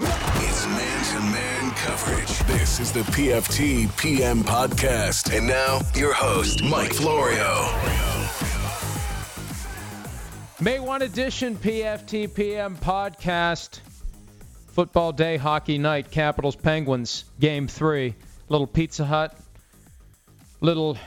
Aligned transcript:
It's 0.00 0.66
man 0.66 1.04
to 1.04 1.20
man 1.20 1.70
coverage. 1.72 2.38
This 2.40 2.80
is 2.80 2.90
the 2.90 3.02
PFT 3.02 3.96
PM 3.96 4.42
podcast. 4.42 5.36
And 5.36 5.46
now, 5.46 5.80
your 5.94 6.12
host, 6.12 6.64
Mike 6.64 6.92
Florio. 6.92 7.70
May 10.60 10.80
1 10.80 11.02
edition 11.02 11.56
PFT 11.56 12.32
PM 12.34 12.76
podcast. 12.76 13.80
Football 14.68 15.12
day, 15.12 15.36
hockey 15.36 15.78
night, 15.78 16.10
Capitals 16.10 16.56
Penguins, 16.56 17.24
game 17.38 17.68
three. 17.68 18.14
Little 18.48 18.66
Pizza 18.66 19.06
Hut, 19.06 19.38
little 20.60 20.98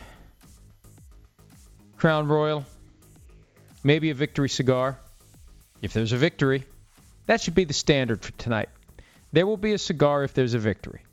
Crown 1.98 2.27
Royal, 2.27 2.65
maybe 3.84 4.09
a 4.09 4.15
victory 4.15 4.49
cigar. 4.49 4.98
If 5.84 5.93
there's 5.93 6.13
a 6.13 6.17
victory, 6.17 6.63
that 7.27 7.41
should 7.41 7.54
be 7.54 7.65
the 7.65 7.73
standard 7.73 8.23
for 8.23 8.31
tonight. 8.34 8.70
There 9.31 9.45
will 9.45 9.58
be 9.58 9.73
a 9.73 9.77
cigar 9.77 10.23
if 10.23 10.34
there's 10.34 10.54
a 10.54 10.59
victory. 10.59 11.04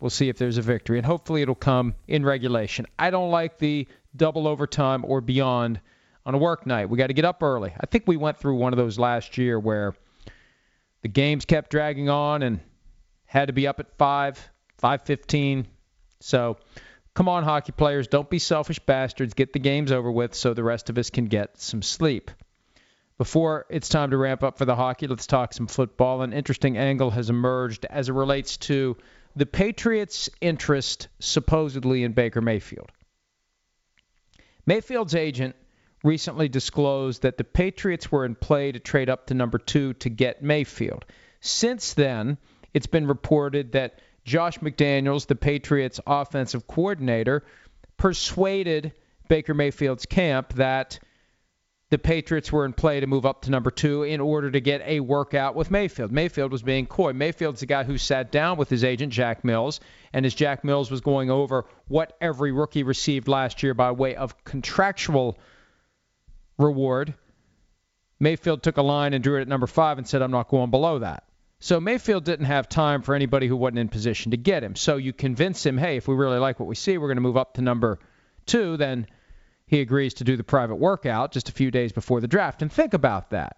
We'll 0.00 0.10
see 0.10 0.28
if 0.28 0.36
there's 0.36 0.58
a 0.58 0.62
victory, 0.62 0.98
and 0.98 1.06
hopefully 1.06 1.42
it'll 1.42 1.54
come 1.54 1.94
in 2.06 2.24
regulation. 2.24 2.86
I 2.98 3.10
don't 3.10 3.30
like 3.30 3.58
the 3.58 3.88
double 4.14 4.46
overtime 4.46 5.04
or 5.06 5.20
beyond 5.20 5.80
on 6.26 6.34
a 6.34 6.38
work 6.38 6.66
night. 6.66 6.90
We 6.90 6.98
got 6.98 7.08
to 7.08 7.14
get 7.14 7.24
up 7.24 7.42
early. 7.42 7.72
I 7.78 7.86
think 7.86 8.04
we 8.06 8.16
went 8.16 8.38
through 8.38 8.56
one 8.56 8.72
of 8.72 8.76
those 8.76 8.98
last 8.98 9.38
year 9.38 9.58
where 9.58 9.94
the 11.02 11.08
games 11.08 11.44
kept 11.44 11.70
dragging 11.70 12.08
on 12.08 12.42
and 12.42 12.60
had 13.26 13.46
to 13.46 13.52
be 13.52 13.66
up 13.66 13.80
at 13.80 13.96
5, 13.96 14.50
5:15. 14.82 15.66
So, 16.20 16.56
come 17.14 17.28
on 17.28 17.44
hockey 17.44 17.72
players, 17.72 18.08
don't 18.08 18.28
be 18.28 18.38
selfish 18.38 18.78
bastards. 18.78 19.34
Get 19.34 19.52
the 19.52 19.58
games 19.58 19.92
over 19.92 20.10
with 20.10 20.34
so 20.34 20.54
the 20.54 20.64
rest 20.64 20.90
of 20.90 20.98
us 20.98 21.10
can 21.10 21.26
get 21.26 21.60
some 21.60 21.82
sleep. 21.82 22.30
Before 23.16 23.64
it's 23.70 23.88
time 23.88 24.10
to 24.10 24.16
ramp 24.16 24.42
up 24.42 24.58
for 24.58 24.64
the 24.64 24.74
hockey, 24.74 25.06
let's 25.06 25.26
talk 25.26 25.52
some 25.52 25.68
football. 25.68 26.22
An 26.22 26.32
interesting 26.32 26.76
angle 26.76 27.10
has 27.10 27.30
emerged 27.30 27.86
as 27.88 28.08
it 28.08 28.12
relates 28.12 28.56
to 28.56 28.96
the 29.36 29.46
Patriots' 29.46 30.28
interest 30.40 31.08
supposedly 31.20 32.02
in 32.02 32.12
Baker 32.12 32.40
Mayfield. 32.40 32.90
Mayfield's 34.66 35.14
agent 35.14 35.54
recently 36.02 36.48
disclosed 36.48 37.22
that 37.22 37.38
the 37.38 37.44
Patriots 37.44 38.10
were 38.10 38.24
in 38.24 38.34
play 38.34 38.72
to 38.72 38.80
trade 38.80 39.08
up 39.08 39.26
to 39.26 39.34
number 39.34 39.58
two 39.58 39.92
to 39.94 40.08
get 40.08 40.42
Mayfield. 40.42 41.04
Since 41.40 41.94
then, 41.94 42.36
it's 42.72 42.86
been 42.86 43.06
reported 43.06 43.72
that 43.72 44.00
Josh 44.24 44.58
McDaniels, 44.58 45.26
the 45.26 45.36
Patriots' 45.36 46.00
offensive 46.06 46.66
coordinator, 46.66 47.44
persuaded 47.96 48.92
Baker 49.28 49.54
Mayfield's 49.54 50.06
camp 50.06 50.54
that 50.54 50.98
the 51.94 51.98
Patriots 51.98 52.50
were 52.50 52.64
in 52.64 52.72
play 52.72 52.98
to 52.98 53.06
move 53.06 53.24
up 53.24 53.42
to 53.42 53.52
number 53.52 53.70
two 53.70 54.02
in 54.02 54.20
order 54.20 54.50
to 54.50 54.60
get 54.60 54.82
a 54.84 54.98
workout 54.98 55.54
with 55.54 55.70
Mayfield. 55.70 56.10
Mayfield 56.10 56.50
was 56.50 56.60
being 56.60 56.86
coy. 56.86 57.12
Mayfield's 57.12 57.60
the 57.60 57.66
guy 57.66 57.84
who 57.84 57.98
sat 57.98 58.32
down 58.32 58.58
with 58.58 58.68
his 58.68 58.82
agent, 58.82 59.12
Jack 59.12 59.44
Mills, 59.44 59.78
and 60.12 60.26
as 60.26 60.34
Jack 60.34 60.64
Mills 60.64 60.90
was 60.90 61.02
going 61.02 61.30
over 61.30 61.66
what 61.86 62.16
every 62.20 62.50
rookie 62.50 62.82
received 62.82 63.28
last 63.28 63.62
year 63.62 63.74
by 63.74 63.92
way 63.92 64.16
of 64.16 64.42
contractual 64.42 65.38
reward, 66.58 67.14
Mayfield 68.18 68.64
took 68.64 68.76
a 68.76 68.82
line 68.82 69.14
and 69.14 69.22
drew 69.22 69.38
it 69.38 69.42
at 69.42 69.48
number 69.48 69.68
five 69.68 69.96
and 69.96 70.08
said, 70.08 70.20
I'm 70.20 70.32
not 70.32 70.48
going 70.48 70.72
below 70.72 70.98
that. 70.98 71.22
So 71.60 71.78
Mayfield 71.78 72.24
didn't 72.24 72.46
have 72.46 72.68
time 72.68 73.02
for 73.02 73.14
anybody 73.14 73.46
who 73.46 73.56
wasn't 73.56 73.78
in 73.78 73.88
position 73.88 74.32
to 74.32 74.36
get 74.36 74.64
him. 74.64 74.74
So 74.74 74.96
you 74.96 75.12
convince 75.12 75.64
him, 75.64 75.78
hey, 75.78 75.98
if 75.98 76.08
we 76.08 76.16
really 76.16 76.38
like 76.38 76.58
what 76.58 76.66
we 76.66 76.74
see, 76.74 76.98
we're 76.98 77.06
going 77.06 77.18
to 77.18 77.20
move 77.20 77.36
up 77.36 77.54
to 77.54 77.62
number 77.62 78.00
two, 78.46 78.76
then 78.78 79.06
he 79.66 79.80
agrees 79.80 80.14
to 80.14 80.24
do 80.24 80.36
the 80.36 80.44
private 80.44 80.76
workout 80.76 81.32
just 81.32 81.48
a 81.48 81.52
few 81.52 81.70
days 81.70 81.92
before 81.92 82.20
the 82.20 82.28
draft. 82.28 82.62
And 82.62 82.72
think 82.72 82.94
about 82.94 83.30
that. 83.30 83.56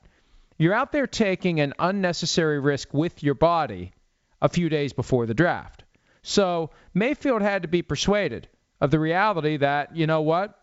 You're 0.59 0.75
out 0.75 0.93
there 0.93 1.07
taking 1.07 1.61
an 1.61 1.75
unnecessary 1.79 2.61
risk 2.61 2.95
with 2.95 3.23
your 3.23 3.35
body 3.35 3.93
a 4.41 4.49
few 4.49 4.69
days 4.69 4.93
before 4.93 5.27
the 5.27 5.35
draft. 5.35 5.85
So 6.23 6.71
Mayfield 6.95 7.43
had 7.43 7.63
to 7.63 7.69
be 7.69 7.83
persuaded 7.83 8.49
of 8.81 8.91
the 8.91 8.99
reality 8.99 9.59
that, 9.59 9.97
you 9.97 10.07
know 10.07 10.23
what? 10.23 10.59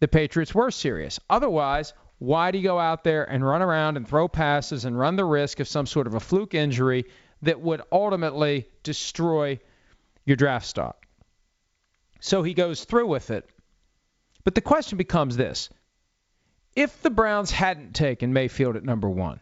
The 0.00 0.08
Patriots 0.08 0.54
were 0.54 0.70
serious. 0.70 1.20
Otherwise, 1.28 1.92
why 2.18 2.50
do 2.50 2.58
you 2.58 2.64
go 2.64 2.78
out 2.78 3.04
there 3.04 3.24
and 3.24 3.46
run 3.46 3.62
around 3.62 3.96
and 3.96 4.06
throw 4.06 4.28
passes 4.28 4.84
and 4.84 4.98
run 4.98 5.16
the 5.16 5.24
risk 5.24 5.60
of 5.60 5.68
some 5.68 5.86
sort 5.86 6.06
of 6.06 6.14
a 6.14 6.20
fluke 6.20 6.54
injury 6.54 7.06
that 7.42 7.60
would 7.60 7.82
ultimately 7.90 8.68
destroy 8.82 9.58
your 10.24 10.36
draft 10.36 10.66
stock? 10.66 11.06
So 12.20 12.42
he 12.42 12.54
goes 12.54 12.84
through 12.84 13.06
with 13.06 13.30
it. 13.30 13.48
But 14.44 14.54
the 14.54 14.60
question 14.60 14.98
becomes 14.98 15.36
this 15.36 15.68
if 16.74 17.02
the 17.02 17.10
Browns 17.10 17.50
hadn't 17.50 17.94
taken 17.94 18.32
Mayfield 18.32 18.76
at 18.76 18.84
number 18.84 19.08
one, 19.08 19.40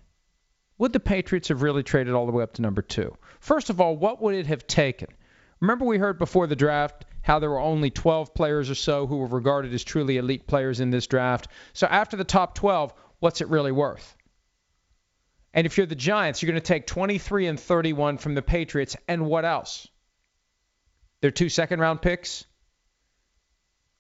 would 0.79 0.93
the 0.93 1.01
Patriots 1.01 1.49
have 1.49 1.63
really 1.63 1.83
traded 1.83 2.15
all 2.15 2.27
the 2.27 2.33
way 2.33 2.43
up 2.43 2.55
to 2.55 2.63
number 2.63 2.83
two? 2.83 3.17
First 3.41 3.71
of 3.71 3.81
all, 3.81 3.97
what 3.97 4.23
would 4.23 4.35
it 4.35 4.47
have 4.47 4.67
taken? 4.67 5.09
Remember, 5.61 5.85
we 5.85 5.99
heard 5.99 6.19
before 6.19 6.47
the 6.47 6.57
draft 6.57 7.05
how 7.21 7.39
there 7.39 7.51
were 7.51 7.61
only 7.61 7.91
12 7.91 8.33
players 8.33 8.71
or 8.71 8.75
so 8.75 9.07
who 9.07 9.19
were 9.19 9.27
regarded 9.27 9.75
as 9.75 9.85
truly 9.85 10.17
elite 10.17 10.47
players 10.47 10.81
in 10.81 10.91
this 10.91 11.07
draft. 11.07 11.49
So 11.73 11.87
after 11.87 12.17
the 12.17 12.25
top 12.25 12.55
12, 12.55 12.95
what's 13.19 13.41
it 13.41 13.49
really 13.49 13.73
worth? 13.73 14.17
And 15.53 15.67
if 15.67 15.77
you're 15.77 15.87
the 15.87 15.95
Giants, 15.95 16.41
you're 16.41 16.51
going 16.51 16.61
to 16.61 16.67
take 16.67 16.87
23 16.87 17.47
and 17.47 17.59
31 17.59 18.19
from 18.19 18.35
the 18.35 18.43
Patriots, 18.43 18.97
and 19.09 19.27
what 19.27 19.45
else? 19.45 19.89
Their 21.21 21.33
two 21.33 21.49
second 21.49 21.81
round 21.81 22.01
picks? 22.01 22.45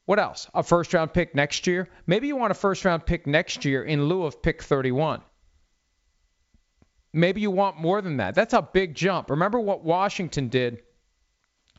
What 0.08 0.18
else? 0.18 0.48
A 0.54 0.62
first 0.62 0.94
round 0.94 1.12
pick 1.12 1.34
next 1.34 1.66
year? 1.66 1.86
Maybe 2.06 2.28
you 2.28 2.36
want 2.36 2.50
a 2.50 2.54
first 2.54 2.82
round 2.86 3.04
pick 3.04 3.26
next 3.26 3.66
year 3.66 3.84
in 3.84 4.06
lieu 4.06 4.22
of 4.22 4.40
pick 4.40 4.62
31. 4.62 5.20
Maybe 7.12 7.42
you 7.42 7.50
want 7.50 7.76
more 7.76 8.00
than 8.00 8.16
that. 8.16 8.34
That's 8.34 8.54
a 8.54 8.62
big 8.62 8.94
jump. 8.94 9.28
Remember 9.28 9.60
what 9.60 9.84
Washington 9.84 10.48
did 10.48 10.80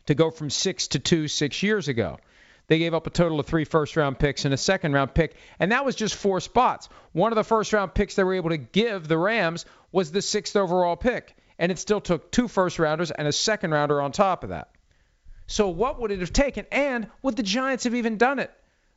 to 0.05 0.13
go 0.13 0.29
from 0.29 0.51
six 0.51 0.89
to 0.89 0.99
two 0.99 1.27
six 1.27 1.63
years 1.63 1.87
ago. 1.87 2.19
They 2.67 2.77
gave 2.77 2.93
up 2.93 3.07
a 3.07 3.09
total 3.09 3.39
of 3.39 3.47
three 3.47 3.65
first 3.65 3.97
round 3.97 4.19
picks 4.19 4.45
and 4.45 4.53
a 4.53 4.57
second 4.57 4.93
round 4.93 5.15
pick, 5.15 5.35
and 5.57 5.71
that 5.71 5.83
was 5.83 5.95
just 5.95 6.13
four 6.13 6.39
spots. 6.39 6.87
One 7.13 7.31
of 7.31 7.35
the 7.35 7.43
first 7.43 7.73
round 7.73 7.95
picks 7.95 8.13
they 8.13 8.23
were 8.23 8.35
able 8.35 8.51
to 8.51 8.57
give 8.57 9.07
the 9.07 9.17
Rams 9.17 9.65
was 9.91 10.11
the 10.11 10.21
sixth 10.21 10.55
overall 10.55 10.95
pick, 10.95 11.35
and 11.57 11.71
it 11.71 11.79
still 11.79 11.99
took 11.99 12.31
two 12.31 12.47
first 12.47 12.77
rounders 12.77 13.09
and 13.09 13.27
a 13.27 13.31
second 13.31 13.71
rounder 13.71 13.99
on 13.99 14.11
top 14.11 14.43
of 14.43 14.51
that. 14.51 14.69
So 15.49 15.67
what 15.69 15.99
would 15.99 16.11
it 16.11 16.19
have 16.19 16.31
taken? 16.31 16.67
And 16.71 17.07
would 17.23 17.35
the 17.35 17.43
Giants 17.43 17.85
have 17.85 17.95
even 17.95 18.17
done 18.17 18.37
it? 18.37 18.51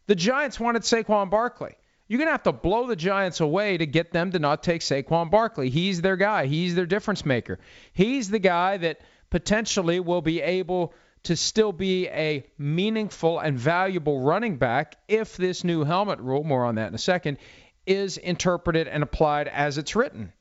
The 0.07 0.15
Giants 0.15 0.61
wanted 0.61 0.83
Saquon 0.83 1.31
Barkley. 1.31 1.75
You're 2.07 2.19
going 2.19 2.29
to 2.29 2.33
have 2.33 2.43
to 2.43 2.53
blow 2.53 2.87
the 2.87 2.95
Giants 2.95 3.41
away 3.41 3.79
to 3.79 3.87
get 3.87 4.13
them 4.13 4.33
to 4.33 4.39
not 4.39 4.63
take 4.63 4.83
Saquon 4.83 5.31
Barkley. 5.31 5.71
He's 5.71 6.03
their 6.03 6.17
guy. 6.17 6.45
He's 6.45 6.75
their 6.75 6.85
difference 6.85 7.25
maker. 7.25 7.59
He's 7.95 8.29
the 8.29 8.39
guy 8.39 8.77
that 8.77 9.01
potentially 9.31 9.99
will 9.99 10.21
be 10.21 10.43
able 10.43 10.93
to 11.23 11.37
still 11.37 11.73
be 11.73 12.09
a 12.09 12.45
meaningful 12.59 13.39
and 13.39 13.59
valuable 13.59 14.21
running 14.21 14.59
back 14.59 14.97
if 15.09 15.39
this 15.39 15.65
new 15.65 15.85
helmet 15.85 16.21
rule, 16.21 16.45
more 16.45 16.67
on 16.67 16.75
that 16.75 16.89
in 16.89 16.95
a 16.95 16.99
second, 16.99 17.39
is 17.87 18.19
interpreted 18.19 18.89
and 18.89 19.03
applied 19.03 19.49
as 19.49 19.79
it's 19.79 19.97
written. 19.97 20.35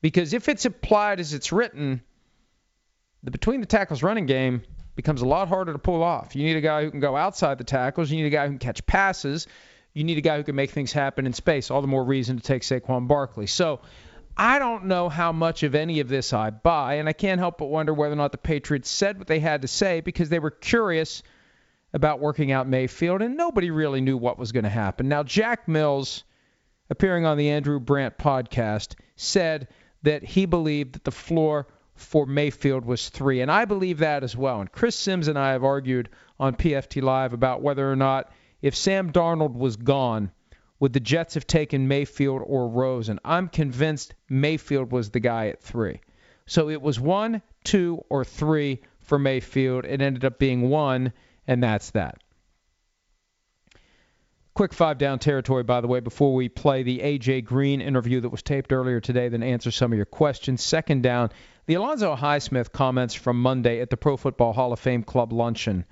Because 0.00 0.32
if 0.32 0.48
it's 0.48 0.64
applied 0.64 1.20
as 1.20 1.32
it's 1.32 1.52
written, 1.52 2.02
the 3.22 3.30
between 3.30 3.60
the 3.60 3.66
tackles 3.66 4.02
running 4.02 4.26
game 4.26 4.62
becomes 4.98 5.22
a 5.22 5.26
lot 5.26 5.46
harder 5.46 5.72
to 5.72 5.78
pull 5.78 6.02
off. 6.02 6.34
You 6.34 6.42
need 6.42 6.56
a 6.56 6.60
guy 6.60 6.82
who 6.82 6.90
can 6.90 6.98
go 6.98 7.16
outside 7.16 7.56
the 7.56 7.62
tackles. 7.62 8.10
You 8.10 8.16
need 8.16 8.26
a 8.26 8.30
guy 8.30 8.46
who 8.46 8.50
can 8.50 8.58
catch 8.58 8.84
passes. 8.84 9.46
You 9.94 10.02
need 10.02 10.18
a 10.18 10.22
guy 10.22 10.36
who 10.36 10.42
can 10.42 10.56
make 10.56 10.72
things 10.72 10.92
happen 10.92 11.24
in 11.24 11.32
space. 11.32 11.70
All 11.70 11.80
the 11.80 11.86
more 11.86 12.02
reason 12.02 12.36
to 12.36 12.42
take 12.42 12.62
Saquon 12.62 13.06
Barkley. 13.06 13.46
So 13.46 13.78
I 14.36 14.58
don't 14.58 14.86
know 14.86 15.08
how 15.08 15.30
much 15.30 15.62
of 15.62 15.76
any 15.76 16.00
of 16.00 16.08
this 16.08 16.32
I 16.32 16.50
buy, 16.50 16.94
and 16.94 17.08
I 17.08 17.12
can't 17.12 17.38
help 17.38 17.58
but 17.58 17.66
wonder 17.66 17.94
whether 17.94 18.12
or 18.12 18.16
not 18.16 18.32
the 18.32 18.38
Patriots 18.38 18.90
said 18.90 19.18
what 19.18 19.28
they 19.28 19.38
had 19.38 19.62
to 19.62 19.68
say 19.68 20.00
because 20.00 20.30
they 20.30 20.40
were 20.40 20.50
curious 20.50 21.22
about 21.92 22.18
working 22.18 22.50
out 22.50 22.66
Mayfield, 22.66 23.22
and 23.22 23.36
nobody 23.36 23.70
really 23.70 24.00
knew 24.00 24.16
what 24.16 24.36
was 24.36 24.50
going 24.50 24.64
to 24.64 24.68
happen. 24.68 25.08
Now, 25.08 25.22
Jack 25.22 25.68
Mills, 25.68 26.24
appearing 26.90 27.24
on 27.24 27.38
the 27.38 27.50
Andrew 27.50 27.78
Brandt 27.78 28.18
podcast, 28.18 28.96
said 29.14 29.68
that 30.02 30.24
he 30.24 30.44
believed 30.44 30.96
that 30.96 31.04
the 31.04 31.12
floor 31.12 31.68
for 31.98 32.26
Mayfield 32.26 32.84
was 32.84 33.08
three. 33.08 33.40
And 33.40 33.50
I 33.50 33.64
believe 33.64 33.98
that 33.98 34.22
as 34.22 34.36
well. 34.36 34.60
And 34.60 34.70
Chris 34.70 34.96
Sims 34.96 35.28
and 35.28 35.38
I 35.38 35.52
have 35.52 35.64
argued 35.64 36.08
on 36.38 36.56
PFT 36.56 37.02
Live 37.02 37.32
about 37.32 37.62
whether 37.62 37.90
or 37.90 37.96
not 37.96 38.32
if 38.62 38.74
Sam 38.74 39.12
Darnold 39.12 39.54
was 39.54 39.76
gone, 39.76 40.30
would 40.80 40.92
the 40.92 41.00
Jets 41.00 41.34
have 41.34 41.46
taken 41.46 41.88
Mayfield 41.88 42.42
or 42.44 42.68
Rosen? 42.68 43.18
I'm 43.24 43.48
convinced 43.48 44.14
Mayfield 44.28 44.92
was 44.92 45.10
the 45.10 45.20
guy 45.20 45.48
at 45.48 45.62
three. 45.62 46.00
So 46.46 46.70
it 46.70 46.80
was 46.80 46.98
one, 46.98 47.42
two, 47.64 48.04
or 48.08 48.24
three 48.24 48.80
for 49.00 49.18
Mayfield. 49.18 49.84
It 49.84 50.00
ended 50.00 50.24
up 50.24 50.38
being 50.38 50.68
one, 50.68 51.12
and 51.46 51.62
that's 51.62 51.90
that. 51.90 52.22
Quick 54.54 54.72
five 54.72 54.98
down 54.98 55.18
territory, 55.20 55.62
by 55.62 55.80
the 55.80 55.86
way, 55.86 56.00
before 56.00 56.34
we 56.34 56.48
play 56.48 56.82
the 56.82 57.00
A.J. 57.00 57.42
Green 57.42 57.80
interview 57.80 58.20
that 58.20 58.30
was 58.30 58.42
taped 58.42 58.72
earlier 58.72 59.00
today, 59.00 59.28
then 59.28 59.42
answer 59.42 59.70
some 59.70 59.92
of 59.92 59.96
your 59.96 60.04
questions. 60.04 60.62
Second 60.62 61.02
down, 61.02 61.30
the 61.68 61.74
Alonzo 61.74 62.16
Highsmith 62.16 62.72
comments 62.72 63.14
from 63.14 63.42
Monday 63.42 63.80
at 63.80 63.90
the 63.90 63.98
Pro 63.98 64.16
Football 64.16 64.54
Hall 64.54 64.72
of 64.72 64.80
Fame 64.80 65.02
Club 65.02 65.34
luncheon, 65.34 65.84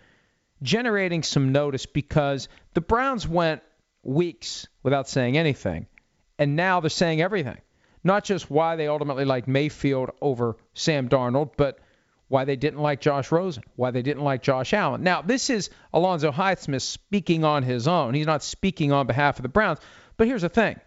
generating 0.62 1.22
some 1.22 1.52
notice 1.52 1.84
because 1.84 2.48
the 2.72 2.80
Browns 2.80 3.28
went 3.28 3.60
weeks 4.02 4.66
without 4.82 5.06
saying 5.06 5.36
anything, 5.36 5.86
and 6.38 6.56
now 6.56 6.80
they're 6.80 6.88
saying 6.88 7.20
everything. 7.20 7.58
Not 8.02 8.24
just 8.24 8.50
why 8.50 8.76
they 8.76 8.88
ultimately 8.88 9.26
liked 9.26 9.48
Mayfield 9.48 10.12
over 10.22 10.56
Sam 10.72 11.10
Darnold, 11.10 11.50
but 11.58 11.78
why 12.28 12.46
they 12.46 12.56
didn't 12.56 12.80
like 12.80 13.02
Josh 13.02 13.30
Rosen, 13.30 13.62
why 13.74 13.90
they 13.90 14.02
didn't 14.02 14.24
like 14.24 14.42
Josh 14.42 14.72
Allen. 14.72 15.02
Now, 15.02 15.20
this 15.20 15.50
is 15.50 15.68
Alonzo 15.92 16.32
Highsmith 16.32 16.82
speaking 16.82 17.44
on 17.44 17.62
his 17.62 17.86
own. 17.86 18.14
He's 18.14 18.26
not 18.26 18.42
speaking 18.42 18.92
on 18.92 19.06
behalf 19.06 19.38
of 19.38 19.42
the 19.42 19.50
Browns. 19.50 19.80
But 20.16 20.26
here's 20.26 20.40
the 20.40 20.48
thing 20.48 20.80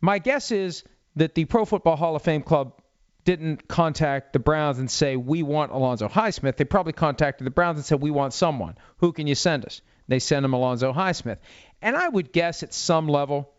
my 0.00 0.18
guess 0.18 0.50
is 0.50 0.82
that 1.16 1.34
the 1.34 1.44
Pro 1.44 1.66
Football 1.66 1.96
Hall 1.96 2.16
of 2.16 2.22
Fame 2.22 2.42
Club 2.42 2.79
didn't 3.24 3.68
contact 3.68 4.32
the 4.32 4.38
Browns 4.38 4.78
and 4.78 4.90
say, 4.90 5.16
We 5.16 5.42
want 5.42 5.72
Alonzo 5.72 6.08
Highsmith. 6.08 6.56
They 6.56 6.64
probably 6.64 6.92
contacted 6.92 7.46
the 7.46 7.50
Browns 7.50 7.78
and 7.78 7.84
said, 7.84 8.00
We 8.00 8.10
want 8.10 8.32
someone. 8.32 8.76
Who 8.98 9.12
can 9.12 9.26
you 9.26 9.34
send 9.34 9.64
us? 9.64 9.82
They 10.08 10.18
sent 10.18 10.44
him 10.44 10.54
Alonzo 10.54 10.92
Highsmith. 10.92 11.38
And 11.82 11.96
I 11.96 12.08
would 12.08 12.32
guess 12.32 12.62
at 12.62 12.74
some 12.74 13.08
level, 13.08 13.52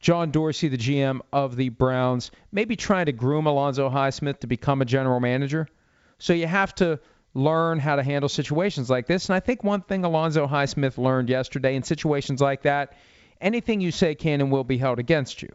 John 0.00 0.30
Dorsey, 0.30 0.68
the 0.68 0.76
GM 0.76 1.20
of 1.32 1.56
the 1.56 1.68
Browns, 1.68 2.30
maybe 2.52 2.76
trying 2.76 3.06
to 3.06 3.12
groom 3.12 3.46
Alonzo 3.46 3.88
Highsmith 3.88 4.40
to 4.40 4.46
become 4.46 4.82
a 4.82 4.84
general 4.84 5.20
manager. 5.20 5.68
So 6.18 6.32
you 6.32 6.46
have 6.46 6.74
to 6.76 7.00
learn 7.34 7.78
how 7.78 7.96
to 7.96 8.02
handle 8.02 8.28
situations 8.28 8.88
like 8.88 9.06
this. 9.06 9.28
And 9.28 9.36
I 9.36 9.40
think 9.40 9.62
one 9.62 9.82
thing 9.82 10.04
Alonzo 10.04 10.46
Highsmith 10.46 10.96
learned 10.98 11.28
yesterday 11.28 11.76
in 11.76 11.82
situations 11.82 12.40
like 12.40 12.62
that, 12.62 12.94
anything 13.40 13.80
you 13.80 13.90
say 13.90 14.14
can 14.14 14.40
and 14.40 14.50
will 14.50 14.64
be 14.64 14.78
held 14.78 14.98
against 14.98 15.42
you. 15.42 15.50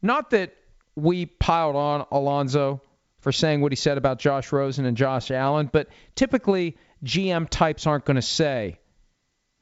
Not 0.00 0.30
that 0.30 0.54
we 0.94 1.26
piled 1.26 1.76
on 1.76 2.06
Alonzo 2.10 2.80
for 3.20 3.32
saying 3.32 3.60
what 3.60 3.72
he 3.72 3.76
said 3.76 3.98
about 3.98 4.18
Josh 4.18 4.52
Rosen 4.52 4.84
and 4.84 4.96
Josh 4.96 5.30
Allen, 5.30 5.70
but 5.72 5.88
typically 6.14 6.76
GM 7.04 7.48
types 7.48 7.86
aren't 7.86 8.04
going 8.04 8.16
to 8.16 8.22
say, 8.22 8.78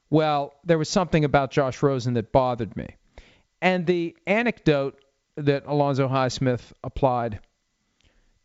well, 0.09 0.53
there 0.65 0.77
was 0.77 0.89
something 0.89 1.23
about 1.23 1.51
Josh 1.51 1.81
Rosen 1.81 2.15
that 2.15 2.31
bothered 2.31 2.75
me. 2.75 2.95
And 3.61 3.85
the 3.85 4.17
anecdote 4.25 4.99
that 5.35 5.65
Alonzo 5.67 6.07
Highsmith 6.07 6.73
applied 6.83 7.39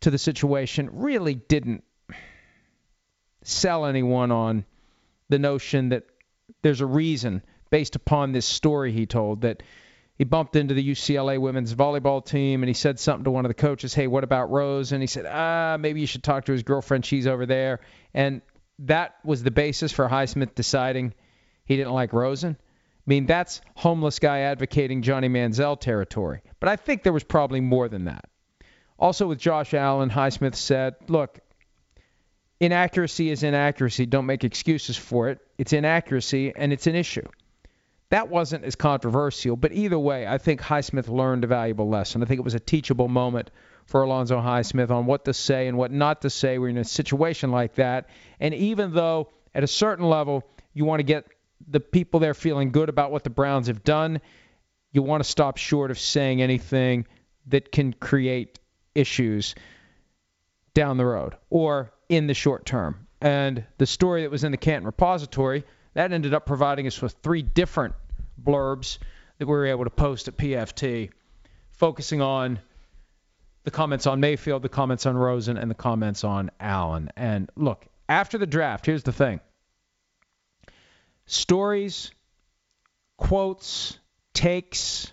to 0.01 0.11
the 0.11 0.17
situation 0.17 0.89
really 0.93 1.35
didn't 1.35 1.83
sell 3.41 3.85
anyone 3.85 4.31
on 4.31 4.65
the 5.29 5.39
notion 5.39 5.89
that 5.89 6.03
there's 6.61 6.81
a 6.81 6.85
reason 6.85 7.41
based 7.69 7.95
upon 7.95 8.31
this 8.31 8.45
story 8.45 8.91
he 8.91 9.05
told 9.05 9.41
that 9.41 9.63
he 10.17 10.23
bumped 10.23 10.55
into 10.55 10.73
the 10.73 10.91
UCLA 10.91 11.39
women's 11.39 11.73
volleyball 11.73 12.25
team 12.25 12.63
and 12.63 12.67
he 12.67 12.73
said 12.73 12.99
something 12.99 13.25
to 13.25 13.31
one 13.31 13.45
of 13.45 13.49
the 13.49 13.53
coaches, 13.53 13.93
"Hey, 13.93 14.07
what 14.07 14.23
about 14.23 14.49
Rose?" 14.49 14.91
And 14.91 15.01
he 15.01 15.07
said, 15.07 15.25
"Ah, 15.27 15.77
maybe 15.79 16.01
you 16.01 16.07
should 16.07 16.23
talk 16.23 16.45
to 16.45 16.51
his 16.51 16.63
girlfriend. 16.63 17.05
She's 17.05 17.27
over 17.27 17.45
there." 17.45 17.79
And 18.13 18.41
that 18.79 19.15
was 19.23 19.43
the 19.43 19.51
basis 19.51 19.91
for 19.91 20.07
Highsmith 20.07 20.55
deciding 20.55 21.13
he 21.65 21.75
didn't 21.75 21.93
like 21.93 22.13
Rosen. 22.13 22.57
I 22.59 23.09
mean, 23.09 23.25
that's 23.25 23.61
homeless 23.75 24.19
guy 24.19 24.39
advocating 24.39 25.01
Johnny 25.01 25.29
Manziel 25.29 25.79
territory. 25.79 26.41
But 26.59 26.69
I 26.69 26.75
think 26.75 27.03
there 27.03 27.13
was 27.13 27.23
probably 27.23 27.61
more 27.61 27.87
than 27.87 28.05
that. 28.05 28.25
Also, 28.99 29.27
with 29.27 29.39
Josh 29.39 29.73
Allen, 29.73 30.09
Highsmith 30.09 30.55
said, 30.55 30.95
look, 31.07 31.39
inaccuracy 32.59 33.29
is 33.29 33.43
inaccuracy. 33.43 34.07
Don't 34.07 34.25
make 34.25 34.43
excuses 34.43 34.97
for 34.97 35.29
it. 35.29 35.39
It's 35.57 35.71
inaccuracy, 35.71 36.53
and 36.55 36.73
it's 36.73 36.87
an 36.87 36.95
issue. 36.95 37.27
That 38.09 38.29
wasn't 38.29 38.63
as 38.63 38.75
controversial, 38.75 39.57
but 39.57 39.73
either 39.73 39.99
way, 39.99 40.25
I 40.25 40.37
think 40.37 40.61
Highsmith 40.61 41.09
learned 41.09 41.43
a 41.43 41.47
valuable 41.47 41.89
lesson. 41.89 42.23
I 42.23 42.25
think 42.25 42.39
it 42.39 42.43
was 42.43 42.53
a 42.53 42.59
teachable 42.59 43.09
moment 43.09 43.51
for 43.85 44.01
Alonzo 44.01 44.39
Highsmith 44.39 44.91
on 44.91 45.05
what 45.05 45.25
to 45.25 45.33
say 45.33 45.67
and 45.67 45.77
what 45.77 45.91
not 45.91 46.21
to 46.21 46.29
say 46.29 46.57
when 46.57 46.69
you're 46.69 46.77
in 46.77 46.85
a 46.85 46.85
situation 46.85 47.51
like 47.51 47.75
that. 47.75 48.09
And 48.39 48.53
even 48.53 48.93
though 48.93 49.29
at 49.53 49.63
a 49.63 49.67
certain 49.67 50.05
level 50.05 50.43
you 50.73 50.85
want 50.85 50.99
to 50.99 51.03
get 51.03 51.25
the 51.67 51.79
people 51.79 52.19
there 52.19 52.33
feeling 52.33 52.71
good 52.71 52.87
about 52.87 53.11
what 53.11 53.23
the 53.23 53.29
Browns 53.29 53.67
have 53.67 53.83
done, 53.83 54.21
you 54.91 55.01
want 55.01 55.23
to 55.23 55.29
stop 55.29 55.57
short 55.57 55.91
of 55.91 55.99
saying 55.99 56.41
anything 56.41 57.07
that 57.47 57.71
can 57.71 57.93
create 57.93 58.59
issues 58.95 59.55
down 60.73 60.97
the 60.97 61.05
road 61.05 61.35
or 61.49 61.91
in 62.09 62.27
the 62.27 62.33
short 62.33 62.65
term. 62.65 63.07
And 63.21 63.65
the 63.79 63.85
story 63.85 64.21
that 64.21 64.31
was 64.31 64.43
in 64.43 64.51
the 64.51 64.57
Canton 64.57 64.85
Repository, 64.85 65.63
that 65.97 66.11
ended 66.11 66.35
up 66.35 66.45
providing 66.45 66.85
us 66.85 67.01
with 67.01 67.15
three 67.23 67.41
different 67.41 67.95
blurbs 68.39 68.99
that 69.39 69.47
we 69.47 69.51
were 69.51 69.65
able 69.65 69.83
to 69.83 69.89
post 69.89 70.27
at 70.27 70.37
PFT, 70.37 71.09
focusing 71.71 72.21
on 72.21 72.59
the 73.63 73.71
comments 73.71 74.05
on 74.05 74.19
Mayfield, 74.19 74.61
the 74.61 74.69
comments 74.69 75.07
on 75.07 75.17
Rosen, 75.17 75.57
and 75.57 75.71
the 75.71 75.75
comments 75.75 76.23
on 76.23 76.51
Allen. 76.59 77.09
And 77.17 77.49
look, 77.55 77.83
after 78.07 78.37
the 78.37 78.45
draft, 78.45 78.85
here's 78.85 79.01
the 79.01 79.11
thing 79.11 79.39
stories, 81.25 82.11
quotes, 83.17 83.97
takes, 84.35 85.11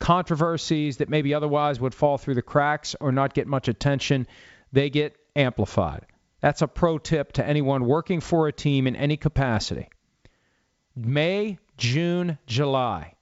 controversies 0.00 0.98
that 0.98 1.08
maybe 1.08 1.32
otherwise 1.32 1.80
would 1.80 1.94
fall 1.94 2.18
through 2.18 2.34
the 2.34 2.42
cracks 2.42 2.94
or 3.00 3.10
not 3.10 3.32
get 3.32 3.46
much 3.46 3.68
attention, 3.68 4.26
they 4.70 4.90
get 4.90 5.16
amplified. 5.34 6.04
That's 6.42 6.60
a 6.60 6.68
pro 6.68 6.98
tip 6.98 7.32
to 7.32 7.46
anyone 7.46 7.86
working 7.86 8.20
for 8.20 8.48
a 8.48 8.52
team 8.52 8.86
in 8.86 8.96
any 8.96 9.16
capacity. 9.16 9.88
May, 10.96 11.58
June, 11.76 12.38
July. 12.46 13.14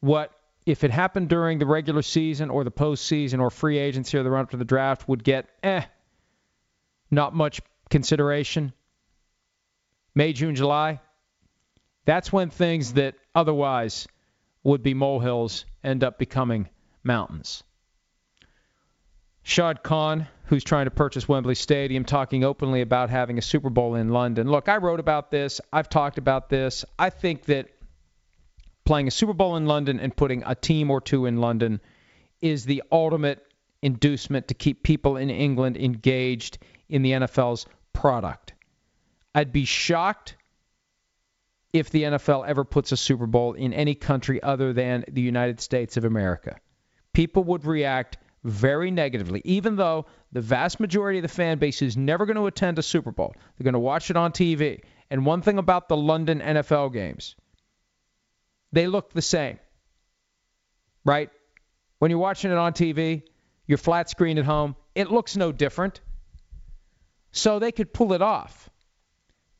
What 0.00 0.32
if 0.66 0.82
it 0.82 0.90
happened 0.90 1.28
during 1.28 1.58
the 1.58 1.66
regular 1.66 2.02
season 2.02 2.50
or 2.50 2.64
the 2.64 2.72
postseason 2.72 3.40
or 3.40 3.50
free 3.50 3.78
agency 3.78 4.18
or 4.18 4.24
the 4.24 4.30
run 4.30 4.42
up 4.42 4.50
to 4.50 4.56
the 4.56 4.64
draft 4.64 5.08
would 5.08 5.22
get 5.22 5.48
eh, 5.62 5.82
not 7.10 7.34
much 7.34 7.60
consideration. 7.88 8.72
May, 10.14 10.32
June, 10.32 10.56
July. 10.56 11.00
That's 12.04 12.32
when 12.32 12.50
things 12.50 12.94
that 12.94 13.14
otherwise 13.34 14.08
would 14.64 14.82
be 14.82 14.94
molehills 14.94 15.64
end 15.84 16.02
up 16.02 16.18
becoming 16.18 16.68
mountains. 17.04 17.62
Shad 19.48 19.84
Khan, 19.84 20.26
who's 20.46 20.64
trying 20.64 20.86
to 20.86 20.90
purchase 20.90 21.28
Wembley 21.28 21.54
Stadium, 21.54 22.04
talking 22.04 22.42
openly 22.42 22.80
about 22.80 23.10
having 23.10 23.38
a 23.38 23.42
Super 23.42 23.70
Bowl 23.70 23.94
in 23.94 24.08
London. 24.08 24.50
Look, 24.50 24.68
I 24.68 24.78
wrote 24.78 24.98
about 24.98 25.30
this. 25.30 25.60
I've 25.72 25.88
talked 25.88 26.18
about 26.18 26.48
this. 26.48 26.84
I 26.98 27.10
think 27.10 27.44
that 27.44 27.68
playing 28.84 29.06
a 29.06 29.12
Super 29.12 29.34
Bowl 29.34 29.54
in 29.54 29.66
London 29.66 30.00
and 30.00 30.14
putting 30.16 30.42
a 30.44 30.56
team 30.56 30.90
or 30.90 31.00
two 31.00 31.26
in 31.26 31.36
London 31.36 31.80
is 32.40 32.64
the 32.64 32.82
ultimate 32.90 33.46
inducement 33.82 34.48
to 34.48 34.54
keep 34.54 34.82
people 34.82 35.16
in 35.16 35.30
England 35.30 35.76
engaged 35.76 36.58
in 36.88 37.02
the 37.02 37.12
NFL's 37.12 37.66
product. 37.92 38.52
I'd 39.32 39.52
be 39.52 39.64
shocked 39.64 40.34
if 41.72 41.90
the 41.90 42.02
NFL 42.02 42.48
ever 42.48 42.64
puts 42.64 42.90
a 42.90 42.96
Super 42.96 43.26
Bowl 43.28 43.52
in 43.52 43.72
any 43.72 43.94
country 43.94 44.42
other 44.42 44.72
than 44.72 45.04
the 45.08 45.22
United 45.22 45.60
States 45.60 45.96
of 45.96 46.04
America. 46.04 46.56
People 47.12 47.44
would 47.44 47.64
react 47.64 48.18
very 48.46 48.90
negatively, 48.90 49.42
even 49.44 49.76
though 49.76 50.06
the 50.32 50.40
vast 50.40 50.80
majority 50.80 51.18
of 51.18 51.22
the 51.22 51.28
fan 51.28 51.58
base 51.58 51.82
is 51.82 51.96
never 51.96 52.26
going 52.26 52.36
to 52.36 52.46
attend 52.46 52.78
a 52.78 52.82
Super 52.82 53.10
Bowl. 53.10 53.34
They're 53.34 53.64
going 53.64 53.74
to 53.74 53.78
watch 53.80 54.10
it 54.10 54.16
on 54.16 54.32
TV. 54.32 54.80
And 55.10 55.26
one 55.26 55.42
thing 55.42 55.58
about 55.58 55.88
the 55.88 55.96
London 55.96 56.40
NFL 56.40 56.92
games, 56.92 57.36
they 58.72 58.86
look 58.86 59.12
the 59.12 59.22
same, 59.22 59.58
right? 61.04 61.30
When 61.98 62.10
you're 62.10 62.20
watching 62.20 62.50
it 62.50 62.58
on 62.58 62.72
TV, 62.72 63.22
your 63.66 63.78
flat 63.78 64.08
screen 64.08 64.38
at 64.38 64.44
home, 64.44 64.76
it 64.94 65.10
looks 65.10 65.36
no 65.36 65.52
different. 65.52 66.00
So 67.32 67.58
they 67.58 67.72
could 67.72 67.92
pull 67.92 68.12
it 68.12 68.22
off 68.22 68.70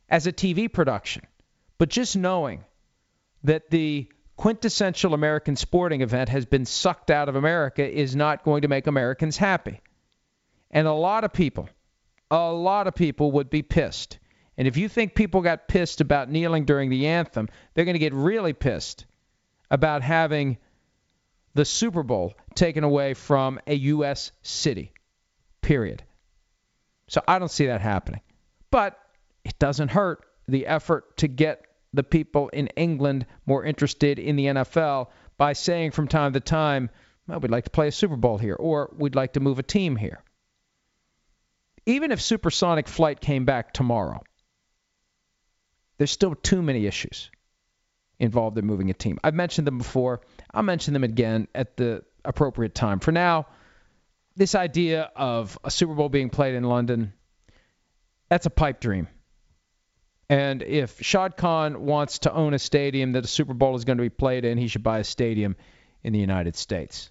as 0.09 0.27
a 0.27 0.33
TV 0.33 0.73
production. 0.73 1.27
But 1.79 1.89
just 1.89 2.17
knowing 2.17 2.65
that 3.45 3.71
the 3.71 4.09
quintessential 4.37 5.15
American 5.15 5.57
sporting 5.57 6.03
event 6.03 6.29
has 6.29 6.45
been 6.45 6.65
sucked 6.65 7.11
out 7.11 7.29
of 7.29 7.37
America 7.37 7.89
is 7.89 8.15
not 8.15 8.45
going 8.45 8.63
to 8.63 8.69
make 8.69 8.87
Americans 8.87 9.37
happy. 9.37 9.81
And 10.71 10.87
a 10.87 10.93
lot 10.93 11.25
of 11.25 11.33
people, 11.33 11.69
a 12.31 12.53
lot 12.53 12.87
of 12.87 12.95
people 12.95 13.33
would 13.33 13.51
be 13.51 13.63
pissed. 13.63 14.19
And 14.59 14.69
if 14.69 14.77
you 14.77 14.89
think 14.89 15.15
people 15.15 15.43
got 15.43 15.69
pissed 15.69 16.01
about 16.01 16.31
kneeling 16.31 16.65
during 16.65 16.91
the 16.91 17.07
anthem, 17.07 17.49
they're 17.75 17.85
going 17.85 17.95
to 17.95 18.01
get 18.01 18.15
really 18.15 18.53
pissed 18.53 19.07
about 19.71 20.03
having 20.03 20.59
the 21.55 21.65
Super 21.65 22.03
Bowl 22.03 22.35
taken 22.55 22.85
away 22.85 23.15
from 23.15 23.59
a 23.67 23.75
U.S. 23.75 24.33
city. 24.43 24.93
Period. 25.63 26.03
So 27.09 27.23
I 27.27 27.39
don't 27.39 27.51
see 27.51 27.67
that 27.67 27.81
happening. 27.81 28.21
But 28.71 28.99
it 29.45 29.59
doesn't 29.59 29.89
hurt 29.89 30.25
the 30.49 30.67
effort 30.67 31.17
to 31.19 31.29
get 31.29 31.65
the 31.97 32.05
people 32.05 32.49
in 32.49 32.69
England 32.69 33.27
more 33.47 33.65
interested 33.65 34.19
in 34.19 34.37
the 34.37 34.47
NFL 34.47 35.09
by 35.37 35.53
saying 35.53 35.91
from 35.91 36.09
time 36.09 36.33
to 36.35 36.41
time, 36.41 36.91
well, 37.27 37.41
we'd 37.41 37.51
like 37.51 37.65
to 37.65 37.71
play 37.71 37.89
a 37.89 37.93
Super 37.93 38.17
Bowl 38.17 38.39
here, 38.39 38.55
or 38.55 38.95
we'd 38.97 39.15
like 39.15 39.33
to 39.33 39.41
move 39.41 39.59
a 39.59 39.63
team 39.63 39.97
here. 39.97 40.23
Even 41.87 42.13
if 42.13 42.21
supersonic 42.21 42.89
flight 42.89 43.21
came 43.21 43.45
back 43.45 43.73
tomorrow, 43.73 44.23
there's 45.99 46.11
still 46.11 46.35
too 46.35 46.63
many 46.63 46.87
issues 46.87 47.31
involved 48.19 48.59
in 48.59 48.67
moving 48.67 48.91
a 48.91 48.95
team. 48.95 49.19
I've 49.23 49.35
mentioned 49.35 49.67
them 49.67 49.79
before. 49.79 50.21
I'll 50.53 50.63
mention 50.63 50.95
them 50.95 51.05
again 51.05 51.49
at 51.55 51.77
the 51.77 52.03
appropriate 52.25 52.75
time. 52.75 53.01
For 53.01 53.13
now, 53.13 53.47
this 54.37 54.55
idea 54.55 55.11
of 55.17 55.59
a 55.65 55.71
Super 55.71 55.95
Bowl 55.95 56.09
being 56.09 56.31
played 56.31 56.55
in 56.55 56.65
London, 56.65 57.13
that's 58.29 58.47
a 58.47 58.51
pipe 58.51 58.81
dream. 58.81 59.09
And 60.29 60.63
if 60.63 61.01
Shad 61.03 61.37
Khan 61.37 61.83
wants 61.83 62.21
to 62.21 62.33
own 62.33 62.53
a 62.53 62.59
stadium 62.59 63.13
that 63.13 63.25
a 63.25 63.29
Super 63.29 63.55
Bowl 63.55 63.77
is 63.77 63.85
going 63.85 63.99
to 63.99 64.03
be 64.03 64.11
played 64.11 64.45
in, 64.45 64.59
he 64.59 64.69
should 64.69 64.83
buy 64.83 64.99
a 64.99 65.05
stadium 65.05 65.57
in 66.03 66.13
the 66.13 66.19
United 66.19 66.57
States. 66.57 67.11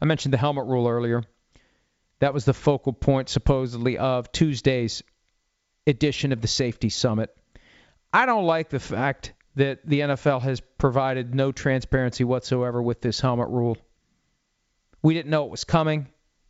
I 0.00 0.04
mentioned 0.04 0.34
the 0.34 0.38
helmet 0.38 0.66
rule 0.66 0.88
earlier. 0.88 1.22
That 2.20 2.34
was 2.34 2.44
the 2.44 2.52
focal 2.52 2.92
point, 2.92 3.30
supposedly, 3.30 3.96
of 3.96 4.30
Tuesday's 4.30 5.02
edition 5.86 6.32
of 6.32 6.42
the 6.42 6.48
Safety 6.48 6.90
Summit. 6.90 7.34
I 8.12 8.26
don't 8.26 8.44
like 8.44 8.68
the 8.68 8.80
fact 8.80 9.32
that 9.56 9.80
the 9.84 10.00
NFL 10.00 10.42
has 10.42 10.60
provided 10.60 11.34
no 11.34 11.50
transparency 11.50 12.24
whatsoever 12.24 12.80
with 12.82 13.00
this 13.00 13.20
helmet 13.20 13.48
rule. 13.48 13.78
We 15.02 15.14
didn't 15.14 15.30
know 15.30 15.44
it 15.44 15.50
was 15.50 15.64
coming. 15.64 16.08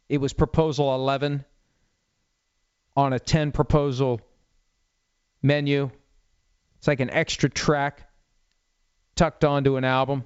It 0.08 0.18
was 0.18 0.32
proposal 0.32 0.92
11 0.94 1.44
on 2.96 3.12
a 3.12 3.20
10 3.20 3.52
proposal 3.52 4.20
menu. 5.42 5.90
It's 6.78 6.88
like 6.88 7.00
an 7.00 7.10
extra 7.10 7.48
track 7.48 8.08
tucked 9.14 9.44
onto 9.44 9.76
an 9.76 9.84
album. 9.84 10.24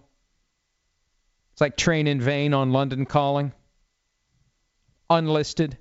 It's 1.52 1.60
like 1.60 1.76
Train 1.76 2.06
in 2.06 2.20
Vain 2.20 2.54
on 2.54 2.72
London 2.72 3.06
Calling. 3.06 3.52
Unlisted. 5.10 5.78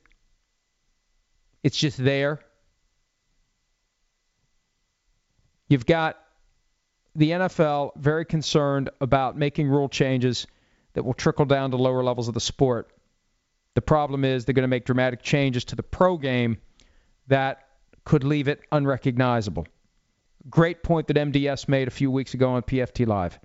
It's 1.63 1.77
just 1.77 1.97
there. 1.97 2.39
You've 5.67 5.85
got 5.85 6.17
the 7.15 7.31
NFL 7.31 7.91
very 7.95 8.25
concerned 8.25 8.89
about 8.99 9.37
making 9.37 9.69
rule 9.69 9.89
changes 9.89 10.45
that 10.93 11.03
will 11.03 11.13
trickle 11.13 11.45
down 11.45 11.71
to 11.71 11.77
lower 11.77 12.03
levels 12.03 12.27
of 12.27 12.33
the 12.33 12.39
sport. 12.39 12.91
The 13.75 13.81
problem 13.81 14.25
is 14.25 14.45
they're 14.45 14.53
going 14.53 14.63
to 14.63 14.67
make 14.67 14.85
dramatic 14.85 15.23
changes 15.23 15.65
to 15.65 15.75
the 15.75 15.83
pro 15.83 16.17
game 16.17 16.57
that 17.27 17.67
could 18.05 18.23
leave 18.23 18.47
it 18.47 18.61
unrecognizable. 18.71 19.67
Great 20.49 20.83
point 20.83 21.07
that 21.07 21.17
MDS 21.17 21.67
made 21.67 21.87
a 21.87 21.91
few 21.91 22.11
weeks 22.11 22.33
ago 22.33 22.51
on 22.51 22.61
PFT 22.63 23.07
Live. 23.07 23.39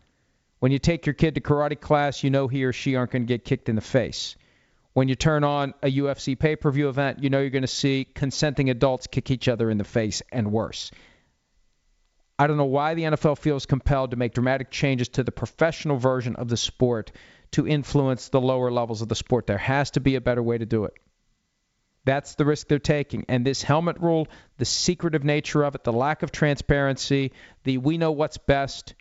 When 0.58 0.72
you 0.72 0.78
take 0.78 1.06
your 1.06 1.14
kid 1.14 1.36
to 1.36 1.40
karate 1.40 1.80
class, 1.80 2.24
you 2.24 2.30
know 2.30 2.48
he 2.48 2.64
or 2.64 2.72
she 2.72 2.96
aren't 2.96 3.12
going 3.12 3.22
to 3.22 3.32
get 3.32 3.44
kicked 3.44 3.68
in 3.68 3.76
the 3.76 3.80
face. 3.80 4.36
When 4.92 5.08
you 5.08 5.14
turn 5.14 5.44
on 5.44 5.74
a 5.82 5.92
UFC 5.98 6.36
pay 6.36 6.56
per 6.56 6.72
view 6.72 6.88
event, 6.88 7.22
you 7.22 7.30
know 7.30 7.40
you're 7.40 7.50
going 7.50 7.62
to 7.62 7.68
see 7.68 8.04
consenting 8.04 8.68
adults 8.68 9.06
kick 9.06 9.30
each 9.30 9.46
other 9.46 9.70
in 9.70 9.78
the 9.78 9.84
face 9.84 10.22
and 10.32 10.50
worse. 10.50 10.90
I 12.36 12.48
don't 12.48 12.56
know 12.56 12.64
why 12.64 12.94
the 12.94 13.02
NFL 13.02 13.38
feels 13.38 13.66
compelled 13.66 14.10
to 14.12 14.16
make 14.16 14.34
dramatic 14.34 14.70
changes 14.70 15.08
to 15.10 15.24
the 15.24 15.32
professional 15.32 15.98
version 15.98 16.34
of 16.36 16.48
the 16.48 16.56
sport 16.56 17.12
to 17.52 17.66
influence 17.66 18.28
the 18.28 18.40
lower 18.40 18.70
levels 18.70 19.02
of 19.02 19.08
the 19.08 19.14
sport. 19.14 19.46
There 19.46 19.58
has 19.58 19.92
to 19.92 20.00
be 20.00 20.16
a 20.16 20.20
better 20.20 20.42
way 20.42 20.58
to 20.58 20.66
do 20.66 20.84
it. 20.84 20.94
That's 22.04 22.34
the 22.36 22.44
risk 22.44 22.68
they're 22.68 22.78
taking. 22.78 23.24
And 23.28 23.44
this 23.44 23.62
helmet 23.62 24.00
rule, 24.00 24.28
the 24.56 24.64
secretive 24.64 25.24
nature 25.24 25.62
of 25.62 25.74
it, 25.74 25.84
the 25.84 25.92
lack 25.92 26.22
of 26.22 26.32
transparency, 26.32 27.32
the 27.64 27.78
we 27.78 27.98
know 27.98 28.12
what's 28.12 28.38
best, 28.38 28.94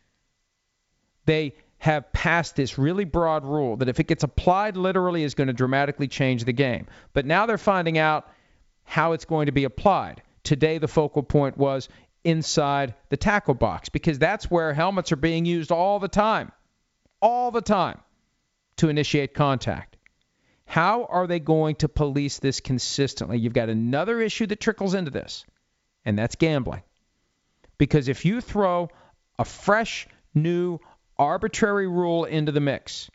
they 1.25 1.55
have 1.79 2.11
passed 2.11 2.55
this 2.55 2.77
really 2.77 3.05
broad 3.05 3.45
rule 3.45 3.77
that 3.77 3.87
if 3.87 3.99
it 3.99 4.07
gets 4.07 4.23
applied 4.23 4.75
literally 4.75 5.23
is 5.23 5.35
going 5.35 5.47
to 5.47 5.53
dramatically 5.53 6.07
change 6.07 6.43
the 6.43 6.53
game. 6.53 6.87
But 7.13 7.25
now 7.25 7.45
they're 7.45 7.57
finding 7.57 7.97
out 7.97 8.29
how 8.83 9.11
it's 9.11 9.25
going 9.25 9.45
to 9.45 9.51
be 9.51 9.63
applied. 9.63 10.21
Today 10.43 10.79
the 10.79 10.87
focal 10.87 11.23
point 11.23 11.57
was 11.57 11.87
inside 12.23 12.95
the 13.09 13.17
tackle 13.17 13.53
box 13.53 13.89
because 13.89 14.17
that's 14.17 14.49
where 14.49 14.73
helmets 14.73 15.11
are 15.11 15.17
being 15.17 15.45
used 15.45 15.71
all 15.71 15.99
the 15.99 16.07
time. 16.07 16.51
All 17.21 17.51
the 17.51 17.61
time 17.61 17.99
to 18.77 18.89
initiate 18.89 19.33
contact. 19.33 19.96
How 20.67 21.05
are 21.05 21.27
they 21.27 21.39
going 21.39 21.75
to 21.77 21.87
police 21.87 22.39
this 22.39 22.59
consistently? 22.59 23.39
You've 23.39 23.53
got 23.53 23.69
another 23.69 24.19
issue 24.19 24.45
that 24.47 24.59
trickles 24.59 24.93
into 24.93 25.09
this, 25.09 25.45
and 26.03 26.19
that's 26.19 26.35
gambling. 26.35 26.83
Because 27.77 28.09
if 28.09 28.25
you 28.25 28.41
throw 28.41 28.89
a 29.39 29.45
fresh, 29.45 30.07
new, 30.35 30.79
arbitrary 31.17 31.87
rule 31.87 32.25
into 32.25 32.51
the 32.51 32.59
mix, 32.59 33.09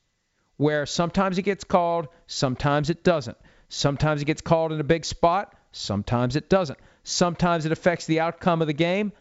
where 0.56 0.86
sometimes 0.86 1.36
it 1.36 1.42
gets 1.42 1.62
called, 1.62 2.08
sometimes 2.26 2.88
it 2.88 3.04
doesn't. 3.04 3.36
Sometimes 3.68 4.22
it 4.22 4.26
gets 4.26 4.40
called 4.40 4.72
in 4.72 4.80
a 4.80 4.84
big 4.84 5.04
spot, 5.04 5.54
sometimes 5.72 6.36
it 6.36 6.48
doesn't. 6.48 6.78
Sometimes 7.04 7.66
it 7.66 7.72
affects 7.72 8.06
the 8.06 8.20
outcome 8.20 8.62
of 8.62 8.66
the 8.66 8.72
game, 8.72 9.12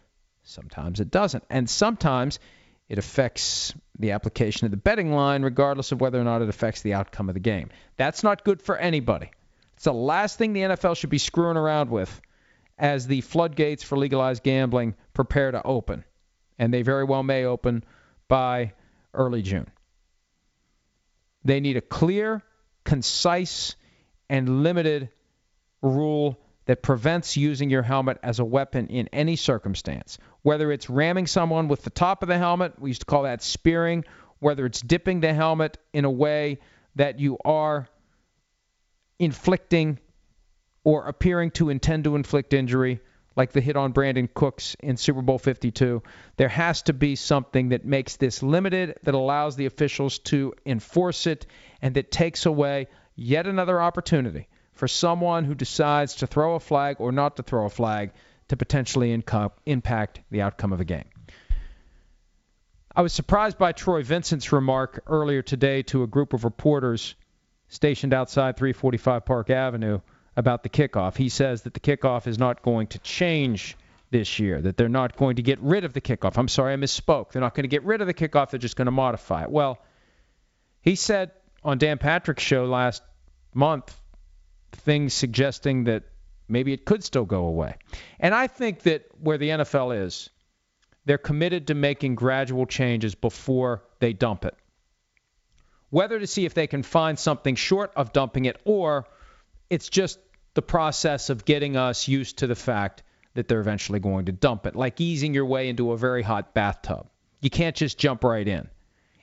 sometimes 0.42 1.00
it 1.00 1.10
doesn't. 1.10 1.44
And 1.50 1.68
sometimes 1.68 2.38
it 2.92 2.98
affects 2.98 3.74
the 3.98 4.10
application 4.10 4.66
of 4.66 4.70
the 4.70 4.76
betting 4.76 5.14
line, 5.14 5.40
regardless 5.40 5.92
of 5.92 6.02
whether 6.02 6.20
or 6.20 6.24
not 6.24 6.42
it 6.42 6.50
affects 6.50 6.82
the 6.82 6.92
outcome 6.92 7.30
of 7.30 7.34
the 7.34 7.40
game. 7.40 7.70
That's 7.96 8.22
not 8.22 8.44
good 8.44 8.60
for 8.60 8.76
anybody. 8.76 9.30
It's 9.76 9.84
the 9.84 9.94
last 9.94 10.36
thing 10.36 10.52
the 10.52 10.60
NFL 10.60 10.98
should 10.98 11.08
be 11.08 11.16
screwing 11.16 11.56
around 11.56 11.88
with 11.88 12.20
as 12.76 13.06
the 13.06 13.22
floodgates 13.22 13.82
for 13.82 13.96
legalized 13.96 14.42
gambling 14.42 14.94
prepare 15.14 15.52
to 15.52 15.62
open. 15.62 16.04
And 16.58 16.70
they 16.70 16.82
very 16.82 17.04
well 17.04 17.22
may 17.22 17.46
open 17.46 17.82
by 18.28 18.74
early 19.14 19.40
June. 19.40 19.70
They 21.46 21.60
need 21.60 21.78
a 21.78 21.80
clear, 21.80 22.42
concise, 22.84 23.74
and 24.28 24.62
limited 24.62 25.08
rule 25.80 26.38
that 26.66 26.82
prevents 26.82 27.36
using 27.36 27.70
your 27.70 27.82
helmet 27.82 28.18
as 28.22 28.38
a 28.38 28.44
weapon 28.44 28.86
in 28.88 29.08
any 29.12 29.36
circumstance. 29.36 30.18
Whether 30.42 30.70
it's 30.70 30.88
ramming 30.88 31.26
someone 31.26 31.68
with 31.68 31.82
the 31.82 31.90
top 31.90 32.22
of 32.22 32.28
the 32.28 32.38
helmet, 32.38 32.78
we 32.78 32.90
used 32.90 33.02
to 33.02 33.06
call 33.06 33.24
that 33.24 33.42
spearing, 33.42 34.04
whether 34.38 34.66
it's 34.66 34.80
dipping 34.80 35.20
the 35.20 35.34
helmet 35.34 35.78
in 35.92 36.04
a 36.04 36.10
way 36.10 36.60
that 36.96 37.18
you 37.18 37.38
are 37.44 37.88
inflicting 39.18 39.98
or 40.84 41.06
appearing 41.06 41.50
to 41.52 41.70
intend 41.70 42.04
to 42.04 42.16
inflict 42.16 42.52
injury, 42.52 43.00
like 43.36 43.52
the 43.52 43.60
hit 43.60 43.76
on 43.76 43.92
Brandin 43.92 44.32
Cooks 44.32 44.76
in 44.80 44.96
Super 44.96 45.22
Bowl 45.22 45.38
52. 45.38 46.02
There 46.36 46.48
has 46.48 46.82
to 46.82 46.92
be 46.92 47.16
something 47.16 47.70
that 47.70 47.84
makes 47.84 48.16
this 48.16 48.42
limited, 48.42 48.98
that 49.04 49.14
allows 49.14 49.56
the 49.56 49.66
officials 49.66 50.18
to 50.20 50.54
enforce 50.66 51.26
it, 51.26 51.46
and 51.80 51.94
that 51.94 52.10
takes 52.10 52.46
away 52.46 52.88
yet 53.14 53.46
another 53.46 53.80
opportunity 53.80 54.48
for 54.72 54.88
someone 54.88 55.44
who 55.44 55.54
decides 55.54 56.16
to 56.16 56.26
throw 56.26 56.54
a 56.54 56.60
flag 56.60 56.96
or 56.98 57.12
not 57.12 57.36
to 57.36 57.42
throw 57.42 57.66
a 57.66 57.70
flag 57.70 58.12
to 58.48 58.56
potentially 58.56 59.16
inco- 59.16 59.52
impact 59.66 60.20
the 60.30 60.42
outcome 60.42 60.72
of 60.72 60.80
a 60.80 60.84
game. 60.84 61.04
I 62.94 63.02
was 63.02 63.12
surprised 63.12 63.56
by 63.56 63.72
Troy 63.72 64.02
Vincent's 64.02 64.52
remark 64.52 65.02
earlier 65.06 65.40
today 65.40 65.82
to 65.84 66.02
a 66.02 66.06
group 66.06 66.34
of 66.34 66.44
reporters 66.44 67.14
stationed 67.68 68.12
outside 68.12 68.56
345 68.58 69.24
Park 69.24 69.48
Avenue 69.48 70.00
about 70.36 70.62
the 70.62 70.68
kickoff. 70.68 71.16
He 71.16 71.30
says 71.30 71.62
that 71.62 71.72
the 71.72 71.80
kickoff 71.80 72.26
is 72.26 72.38
not 72.38 72.62
going 72.62 72.88
to 72.88 72.98
change 72.98 73.76
this 74.10 74.38
year, 74.38 74.60
that 74.60 74.76
they're 74.76 74.90
not 74.90 75.16
going 75.16 75.36
to 75.36 75.42
get 75.42 75.58
rid 75.60 75.84
of 75.84 75.94
the 75.94 76.00
kickoff. 76.02 76.36
I'm 76.36 76.48
sorry, 76.48 76.74
I 76.74 76.76
misspoke. 76.76 77.32
They're 77.32 77.40
not 77.40 77.54
going 77.54 77.64
to 77.64 77.68
get 77.68 77.82
rid 77.84 78.02
of 78.02 78.06
the 78.06 78.14
kickoff, 78.14 78.50
they're 78.50 78.58
just 78.58 78.76
going 78.76 78.86
to 78.86 78.92
modify 78.92 79.44
it. 79.44 79.50
Well, 79.50 79.78
he 80.82 80.96
said 80.96 81.30
on 81.64 81.78
Dan 81.78 81.96
Patrick's 81.96 82.42
show 82.42 82.66
last 82.66 83.02
month 83.54 83.98
things 84.72 85.14
suggesting 85.14 85.84
that 85.84 86.04
maybe 86.48 86.72
it 86.72 86.84
could 86.84 87.04
still 87.04 87.24
go 87.24 87.44
away. 87.44 87.76
And 88.18 88.34
I 88.34 88.46
think 88.46 88.82
that 88.82 89.06
where 89.20 89.38
the 89.38 89.50
NFL 89.50 90.04
is, 90.04 90.30
they're 91.04 91.18
committed 91.18 91.68
to 91.68 91.74
making 91.74 92.14
gradual 92.14 92.66
changes 92.66 93.14
before 93.14 93.82
they 93.98 94.12
dump 94.12 94.44
it. 94.44 94.54
Whether 95.90 96.18
to 96.18 96.26
see 96.26 96.44
if 96.44 96.54
they 96.54 96.66
can 96.66 96.82
find 96.82 97.18
something 97.18 97.54
short 97.54 97.92
of 97.96 98.12
dumping 98.12 98.46
it 98.46 98.60
or 98.64 99.06
it's 99.68 99.88
just 99.88 100.18
the 100.54 100.62
process 100.62 101.30
of 101.30 101.44
getting 101.44 101.76
us 101.76 102.08
used 102.08 102.38
to 102.38 102.46
the 102.46 102.54
fact 102.54 103.02
that 103.34 103.48
they're 103.48 103.60
eventually 103.60 104.00
going 104.00 104.26
to 104.26 104.32
dump 104.32 104.66
it, 104.66 104.76
like 104.76 105.00
easing 105.00 105.34
your 105.34 105.46
way 105.46 105.68
into 105.68 105.92
a 105.92 105.96
very 105.96 106.22
hot 106.22 106.54
bathtub. 106.54 107.06
You 107.40 107.50
can't 107.50 107.74
just 107.74 107.98
jump 107.98 108.24
right 108.24 108.46
in. 108.46 108.68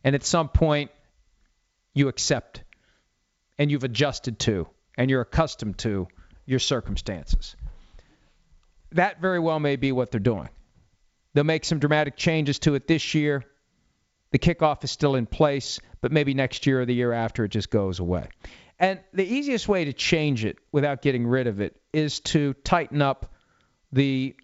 And 0.04 0.16
at 0.16 0.24
some 0.24 0.50
point, 0.50 0.92
you 1.94 2.08
accept 2.08 2.64
and 3.58 3.70
you've 3.70 3.84
adjusted 3.84 4.40
to 4.40 4.68
and 5.00 5.10
you're 5.10 5.22
accustomed 5.22 5.78
to 5.80 6.10
your 6.46 6.60
circumstances. 6.60 7.56
That 8.92 9.22
very 9.22 9.40
well 9.40 9.60
may 9.60 9.78
be 9.78 9.94
what 9.94 10.12
they're 10.12 10.20
doing. 10.20 10.50
They'll 11.34 11.46
make 11.46 11.64
some 11.64 11.80
dramatic 11.80 12.18
changes 12.18 12.60
to 12.60 12.76
it 12.76 12.86
this 12.86 13.16
year. 13.16 13.46
The 14.32 14.40
kickoff 14.40 14.84
is 14.84 14.92
still 14.92 15.16
in 15.16 15.26
place, 15.26 15.80
but 16.02 16.12
maybe 16.12 16.34
next 16.34 16.68
year 16.68 16.82
or 16.82 16.86
the 16.86 16.94
year 16.94 17.14
after 17.14 17.46
it 17.46 17.50
just 17.50 17.70
goes 17.70 18.00
away. 18.00 18.28
And 18.78 19.00
the 19.14 19.26
easiest 19.26 19.70
way 19.70 19.86
to 19.86 19.94
change 19.94 20.44
it 20.44 20.58
without 20.72 21.02
getting 21.02 21.26
rid 21.26 21.48
of 21.48 21.62
it 21.62 21.80
is 21.94 22.20
to 22.22 22.54
tighten 22.56 23.02
up 23.02 23.34
the 23.94 24.36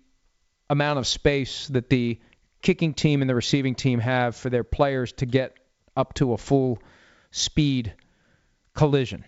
amount 0.70 1.00
of 1.00 1.08
space 1.08 1.68
that 1.68 1.90
the 1.90 2.20
kicking 2.62 2.94
team 2.94 3.22
and 3.22 3.30
the 3.30 3.36
receiving 3.36 3.76
team 3.76 4.00
have 4.00 4.38
for 4.38 4.50
their 4.50 4.64
players 4.64 5.12
to 5.14 5.26
get 5.26 5.54
up 5.98 6.14
to 6.16 6.32
a 6.32 6.38
full 6.38 6.80
speed 7.32 7.94
collision. 8.74 9.26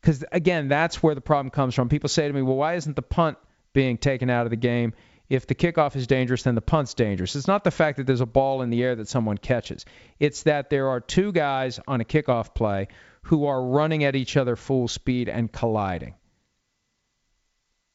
Because, 0.00 0.24
again, 0.32 0.68
that's 0.68 1.02
where 1.02 1.14
the 1.14 1.20
problem 1.20 1.50
comes 1.50 1.74
from. 1.74 1.88
People 1.88 2.08
say 2.08 2.26
to 2.26 2.32
me, 2.32 2.42
well, 2.42 2.56
why 2.56 2.74
isn't 2.74 2.96
the 2.96 3.02
punt 3.02 3.38
being 3.72 3.98
taken 3.98 4.30
out 4.30 4.46
of 4.46 4.50
the 4.50 4.56
game? 4.56 4.94
If 5.28 5.46
the 5.46 5.54
kickoff 5.54 5.94
is 5.94 6.06
dangerous, 6.06 6.44
then 6.44 6.54
the 6.54 6.62
punt's 6.62 6.94
dangerous. 6.94 7.36
It's 7.36 7.46
not 7.46 7.64
the 7.64 7.70
fact 7.70 7.98
that 7.98 8.06
there's 8.06 8.22
a 8.22 8.26
ball 8.26 8.62
in 8.62 8.70
the 8.70 8.82
air 8.82 8.96
that 8.96 9.08
someone 9.08 9.36
catches. 9.36 9.84
It's 10.18 10.44
that 10.44 10.70
there 10.70 10.88
are 10.88 11.00
two 11.00 11.32
guys 11.32 11.80
on 11.86 12.00
a 12.00 12.04
kickoff 12.04 12.54
play 12.54 12.88
who 13.22 13.46
are 13.46 13.62
running 13.62 14.04
at 14.04 14.16
each 14.16 14.36
other 14.36 14.56
full 14.56 14.88
speed 14.88 15.28
and 15.28 15.52
colliding. 15.52 16.14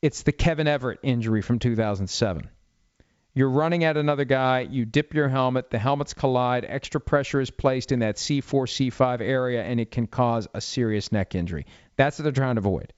It's 0.04 0.24
the 0.24 0.32
Kevin 0.32 0.68
Everett 0.68 1.00
injury 1.02 1.42
from 1.42 1.58
2007. 1.60 2.50
You're 3.36 3.50
running 3.50 3.84
at 3.84 3.98
another 3.98 4.25
guy, 4.25 4.60
you 4.70 4.86
dip 4.86 5.16
your 5.16 5.28
helmet, 5.28 5.72
the 5.72 5.80
helmets 5.80 6.13
collide, 6.13 6.66
extra 6.68 7.02
pressure 7.02 7.42
is 7.42 7.50
placed 7.50 7.92
in 7.92 8.00
that 8.00 8.18
C4, 8.18 8.44
C5 8.44 9.22
area, 9.22 9.63
and 9.63 9.80
it 9.80 9.90
can 9.90 10.06
cause 10.06 10.48
a 10.54 10.62
serious 10.62 11.12
neck 11.12 11.34
injury. 11.34 11.66
That's 11.96 12.20
what 12.20 12.24
they're 12.24 12.32
trying 12.32 12.56
to 12.56 12.60
avoid. 12.60 12.94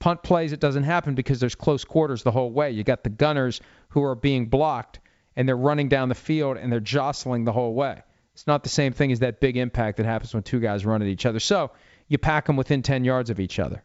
Punt 0.00 0.24
plays, 0.24 0.52
it 0.52 0.58
doesn't 0.58 0.82
happen 0.82 1.14
because 1.14 1.38
there's 1.38 1.54
close 1.54 1.84
quarters 1.84 2.24
the 2.24 2.32
whole 2.32 2.50
way. 2.50 2.72
You 2.72 2.82
got 2.82 3.04
the 3.04 3.10
gunners 3.10 3.60
who 3.90 4.02
are 4.02 4.16
being 4.16 4.46
blocked, 4.46 4.98
and 5.36 5.46
they're 5.46 5.56
running 5.56 5.88
down 5.88 6.08
the 6.08 6.14
field, 6.16 6.56
and 6.56 6.72
they're 6.72 6.80
jostling 6.80 7.44
the 7.44 7.52
whole 7.52 7.74
way. 7.74 8.02
It's 8.34 8.48
not 8.48 8.64
the 8.64 8.68
same 8.68 8.92
thing 8.92 9.12
as 9.12 9.20
that 9.20 9.38
big 9.38 9.56
impact 9.56 9.98
that 9.98 10.06
happens 10.06 10.34
when 10.34 10.42
two 10.42 10.58
guys 10.58 10.84
run 10.84 11.02
at 11.02 11.08
each 11.08 11.26
other. 11.26 11.38
So 11.38 11.70
you 12.08 12.18
pack 12.18 12.46
them 12.46 12.56
within 12.56 12.82
10 12.82 13.04
yards 13.04 13.30
of 13.30 13.38
each 13.38 13.60
other. 13.60 13.84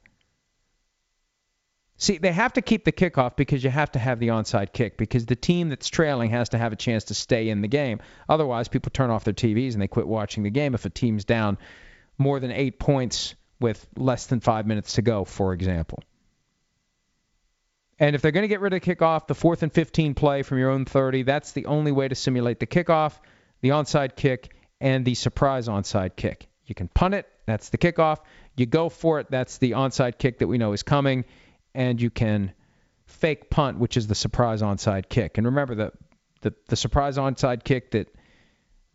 See, 1.98 2.18
they 2.18 2.32
have 2.34 2.54
to 2.54 2.62
keep 2.62 2.84
the 2.84 2.92
kickoff 2.92 3.38
because 3.38 3.64
you 3.64 3.70
have 3.70 3.92
to 3.94 4.00
have 4.00 4.20
the 4.20 4.28
onside 4.30 4.74
kick 4.74 4.98
because 4.98 5.26
the 5.26 5.36
team 5.36 5.70
that's 5.70 5.88
trailing 5.88 6.32
has 6.32 6.50
to 6.50 6.58
have 6.58 6.74
a 6.74 6.76
chance 6.76 7.06
to 7.06 7.14
stay 7.14 7.48
in 7.48 7.62
the 7.62 7.70
game. 7.70 8.00
Otherwise, 8.28 8.68
people 8.68 8.90
turn 8.92 9.10
off 9.10 9.24
their 9.24 9.34
TVs 9.34 9.74
and 9.74 9.82
they 9.82 9.88
quit 9.88 10.08
watching 10.08 10.44
the 10.44 10.50
game 10.50 10.74
if 10.74 10.86
a 10.86 10.90
team's 10.90 11.24
down 11.24 11.58
more 12.18 12.40
than 12.40 12.52
eight 12.52 12.80
points 12.80 13.36
with 13.62 13.88
less 13.96 14.28
than 14.28 14.42
five 14.42 14.68
minutes 14.68 14.94
to 14.94 15.02
go, 15.02 15.24
for 15.24 15.54
example. 15.54 16.04
And 17.98 18.14
if 18.14 18.22
they're 18.22 18.32
going 18.32 18.44
to 18.44 18.50
get 18.50 18.60
rid 18.60 18.74
of 18.74 18.82
kickoff, 18.82 19.28
the 19.28 19.36
fourth 19.36 19.64
and 19.64 19.72
15 19.72 20.16
play 20.16 20.44
from 20.44 20.58
your 20.58 20.72
own 20.72 20.84
30, 20.84 21.24
that's 21.24 21.54
the 21.54 21.66
only 21.66 21.94
way 21.94 22.10
to 22.10 22.16
simulate 22.16 22.60
the 22.60 22.68
kickoff, 22.68 23.18
the 23.62 23.70
onside 23.70 24.18
kick, 24.18 24.54
and 24.82 25.06
the 25.06 25.16
surprise 25.16 25.70
onside 25.70 26.18
kick. 26.18 26.50
You 26.66 26.76
can 26.76 26.90
punt 26.90 27.14
it, 27.14 27.26
that's 27.46 27.70
the 27.70 27.78
kickoff. 27.78 28.20
You 28.58 28.66
go 28.66 28.90
for 28.90 29.22
it, 29.22 29.28
that's 29.30 29.60
the 29.60 29.72
onside 29.72 30.18
kick 30.18 30.40
that 30.40 30.48
we 30.48 30.58
know 30.58 30.74
is 30.74 30.84
coming 30.84 31.24
and 31.76 32.02
you 32.02 32.10
can 32.10 32.54
fake 33.06 33.50
punt, 33.50 33.78
which 33.78 33.98
is 33.98 34.08
the 34.08 34.16
surprise 34.16 34.62
onside 34.62 35.10
kick. 35.10 35.38
And 35.38 35.46
remember 35.46 35.76
the 35.76 35.92
the, 36.42 36.54
the 36.68 36.76
surprise 36.76 37.18
onside 37.18 37.64
kick 37.64 37.92
that 37.92 38.08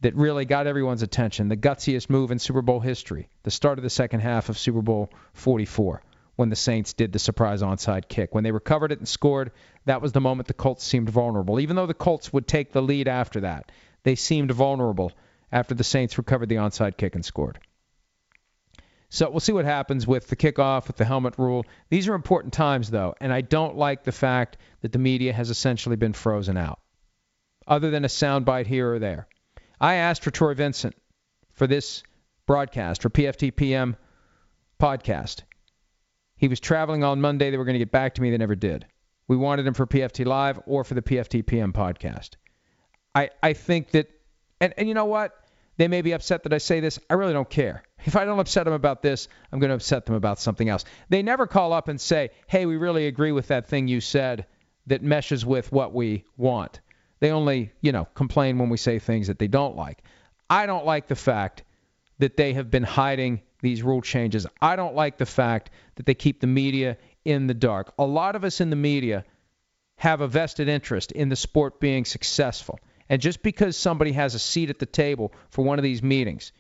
that 0.02 0.14
really 0.14 0.44
got 0.44 0.66
everyone's 0.66 1.02
attention, 1.02 1.49
the 1.49 1.56
gutsiest 1.56 2.08
move 2.08 2.30
in 2.30 2.38
Super 2.38 2.62
Bowl 2.62 2.80
history, 2.80 3.28
the 3.42 3.50
start 3.50 3.78
of 3.78 3.82
the 3.82 3.90
second 3.90 4.20
half 4.20 4.49
of 4.49 4.56
Super 4.56 4.80
Bowl 4.80 5.10
44 5.34 6.02
when 6.37 6.49
the 6.49 6.56
Saints 6.56 6.94
did 6.94 7.12
the 7.12 7.18
surprise 7.18 7.60
onside 7.60 8.08
kick. 8.08 8.34
When 8.34 8.44
they 8.44 8.50
recovered 8.50 8.92
it 8.92 8.99
and 8.99 9.06
scored, 9.06 9.50
that 9.84 10.00
was 10.00 10.12
the 10.12 10.22
moment 10.22 10.49
the 10.49 10.54
Colts 10.54 10.82
seemed 10.84 11.10
vulnerable. 11.10 11.60
Even 11.60 11.76
though 11.76 11.87
the 11.87 11.92
Colts 11.92 12.32
would 12.32 12.49
take 12.49 12.72
the 12.72 12.80
lead 12.80 13.08
after 13.08 13.40
that, 13.40 13.70
they 14.04 14.14
seemed 14.14 14.50
vulnerable 14.50 15.12
after 15.52 15.75
the 15.75 15.84
Saints 15.84 16.16
recovered 16.16 16.49
the 16.49 16.54
onside 16.54 16.96
kick 16.96 17.14
and 17.14 17.25
scored. 17.25 17.58
So 19.12 19.29
we'll 19.29 19.40
see 19.40 19.52
what 19.52 19.64
happens 19.64 20.07
with 20.07 20.29
the 20.29 20.37
kickoff, 20.37 20.87
with 20.87 20.97
the 20.97 21.05
helmet 21.05 21.35
rule. 21.37 21.67
These 21.88 22.07
are 22.07 22.14
important 22.14 22.52
times, 22.52 22.90
though, 22.90 23.14
and 23.21 23.33
I 23.33 23.40
don't 23.40 23.76
like 23.76 24.05
the 24.05 24.12
fact 24.12 24.57
that 24.83 24.93
the 24.93 25.00
media 25.00 25.33
has 25.33 25.50
essentially 25.50 25.97
been 25.97 26.12
frozen 26.12 26.57
out, 26.57 26.79
other 27.67 27.90
than 27.90 28.05
a 28.05 28.09
soundbite 28.09 28.67
here 28.67 28.95
or 28.95 28.99
there. 29.00 29.26
I 29.81 29.95
asked 29.95 30.23
for 30.23 30.31
Troy 30.31 30.55
Vincent 30.55 30.95
for 31.55 31.67
this 31.67 32.05
broadcast, 32.47 33.02
for 33.02 33.11
PFTPM 33.11 33.97
podcast. 34.81 35.43
He 36.37 36.47
was 36.47 36.61
traveling 36.61 37.02
on 37.02 37.21
Monday. 37.21 37.50
They 37.50 37.57
were 37.57 37.64
going 37.64 37.75
to 37.75 37.81
get 37.81 37.90
back 37.90 38.14
to 38.14 38.23
me. 38.23 38.31
They 38.31 38.38
never 38.38 38.54
did. 38.54 38.87
We 39.26 39.37
wanted 39.37 39.67
him 39.67 39.75
for 39.75 39.89
PFT 39.89 40.25
Live 40.25 40.61
or 40.67 40.84
for 40.84 40.95
the 40.95 41.02
PFTPM 41.02 41.73
podcast. 41.73 42.30
I, 43.13 43.30
I 43.43 43.54
think 43.54 43.91
that, 43.91 44.08
and, 44.61 44.73
and 44.76 44.87
you 44.87 44.95
know 44.95 45.06
what? 45.06 45.34
They 45.80 45.88
may 45.88 46.02
be 46.02 46.12
upset 46.12 46.43
that 46.43 46.52
I 46.52 46.58
say 46.58 46.80
this. 46.80 46.99
I 47.08 47.14
really 47.14 47.32
don't 47.32 47.49
care. 47.49 47.82
If 48.04 48.14
I 48.14 48.26
don't 48.26 48.38
upset 48.38 48.66
them 48.66 48.75
about 48.75 49.00
this, 49.00 49.28
I'm 49.50 49.60
going 49.60 49.71
to 49.71 49.76
upset 49.76 50.04
them 50.04 50.14
about 50.14 50.38
something 50.38 50.69
else. 50.69 50.84
They 51.08 51.23
never 51.23 51.47
call 51.47 51.73
up 51.73 51.88
and 51.88 51.99
say, 51.99 52.32
hey, 52.49 52.66
we 52.66 52.76
really 52.76 53.06
agree 53.06 53.32
with 53.32 53.49
that 53.49 53.66
thing 53.66 53.88
you 53.88 54.02
said 54.02 54.45
that 54.88 55.02
meshes 55.02 55.47
with 55.47 55.73
what 55.73 55.95
we 55.95 56.25
want. 56.36 56.82
They 57.21 57.30
only, 57.30 57.73
you 57.80 57.93
know, 57.93 58.04
complain 58.12 58.58
when 58.58 58.69
we 58.69 58.76
say 58.76 58.99
things 58.99 59.28
that 59.28 59.38
they 59.38 59.49
don't 59.49 59.75
like. 59.75 60.02
I 60.50 60.66
don't 60.66 60.84
like 60.84 61.08
the 61.08 61.16
fact 61.16 61.64
that 62.19 62.36
they 62.36 62.52
have 62.52 62.71
been 62.71 62.82
hiding 62.82 63.40
these 63.62 63.82
rule 63.82 64.02
changes. 64.02 64.47
I 64.60 64.76
don't 64.76 64.95
like 64.95 65.16
the 65.16 65.25
fact 65.25 65.71
that 65.95 66.04
they 66.04 66.12
keep 66.12 66.43
the 66.43 66.47
media 66.47 66.99
in 67.25 67.47
the 67.47 67.54
dark. 67.54 67.95
A 67.99 68.04
lot 68.04 68.36
of 68.36 68.45
us 68.45 68.60
in 68.60 68.69
the 68.69 68.76
media 68.76 69.25
have 69.97 70.21
a 70.21 70.28
vested 70.28 70.69
interest 70.69 71.10
in 71.10 71.30
the 71.30 71.36
sport 71.36 71.80
being 71.80 72.04
successful. 72.04 72.78
And 73.10 73.20
just 73.20 73.42
because 73.42 73.76
somebody 73.76 74.12
has 74.12 74.36
a 74.36 74.38
seat 74.38 74.70
at 74.70 74.78
the 74.78 74.86
table 74.86 75.32
for 75.50 75.64
one 75.64 75.80
of 75.80 75.82
these 75.82 76.00
meetings 76.00 76.52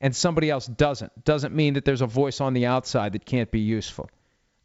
and 0.00 0.16
somebody 0.16 0.48
else 0.48 0.66
doesn't, 0.66 1.26
doesn't 1.26 1.54
mean 1.54 1.74
that 1.74 1.84
there's 1.84 2.00
a 2.00 2.06
voice 2.06 2.40
on 2.40 2.54
the 2.54 2.64
outside 2.64 3.12
that 3.12 3.26
can't 3.26 3.50
be 3.50 3.60
useful. 3.60 4.08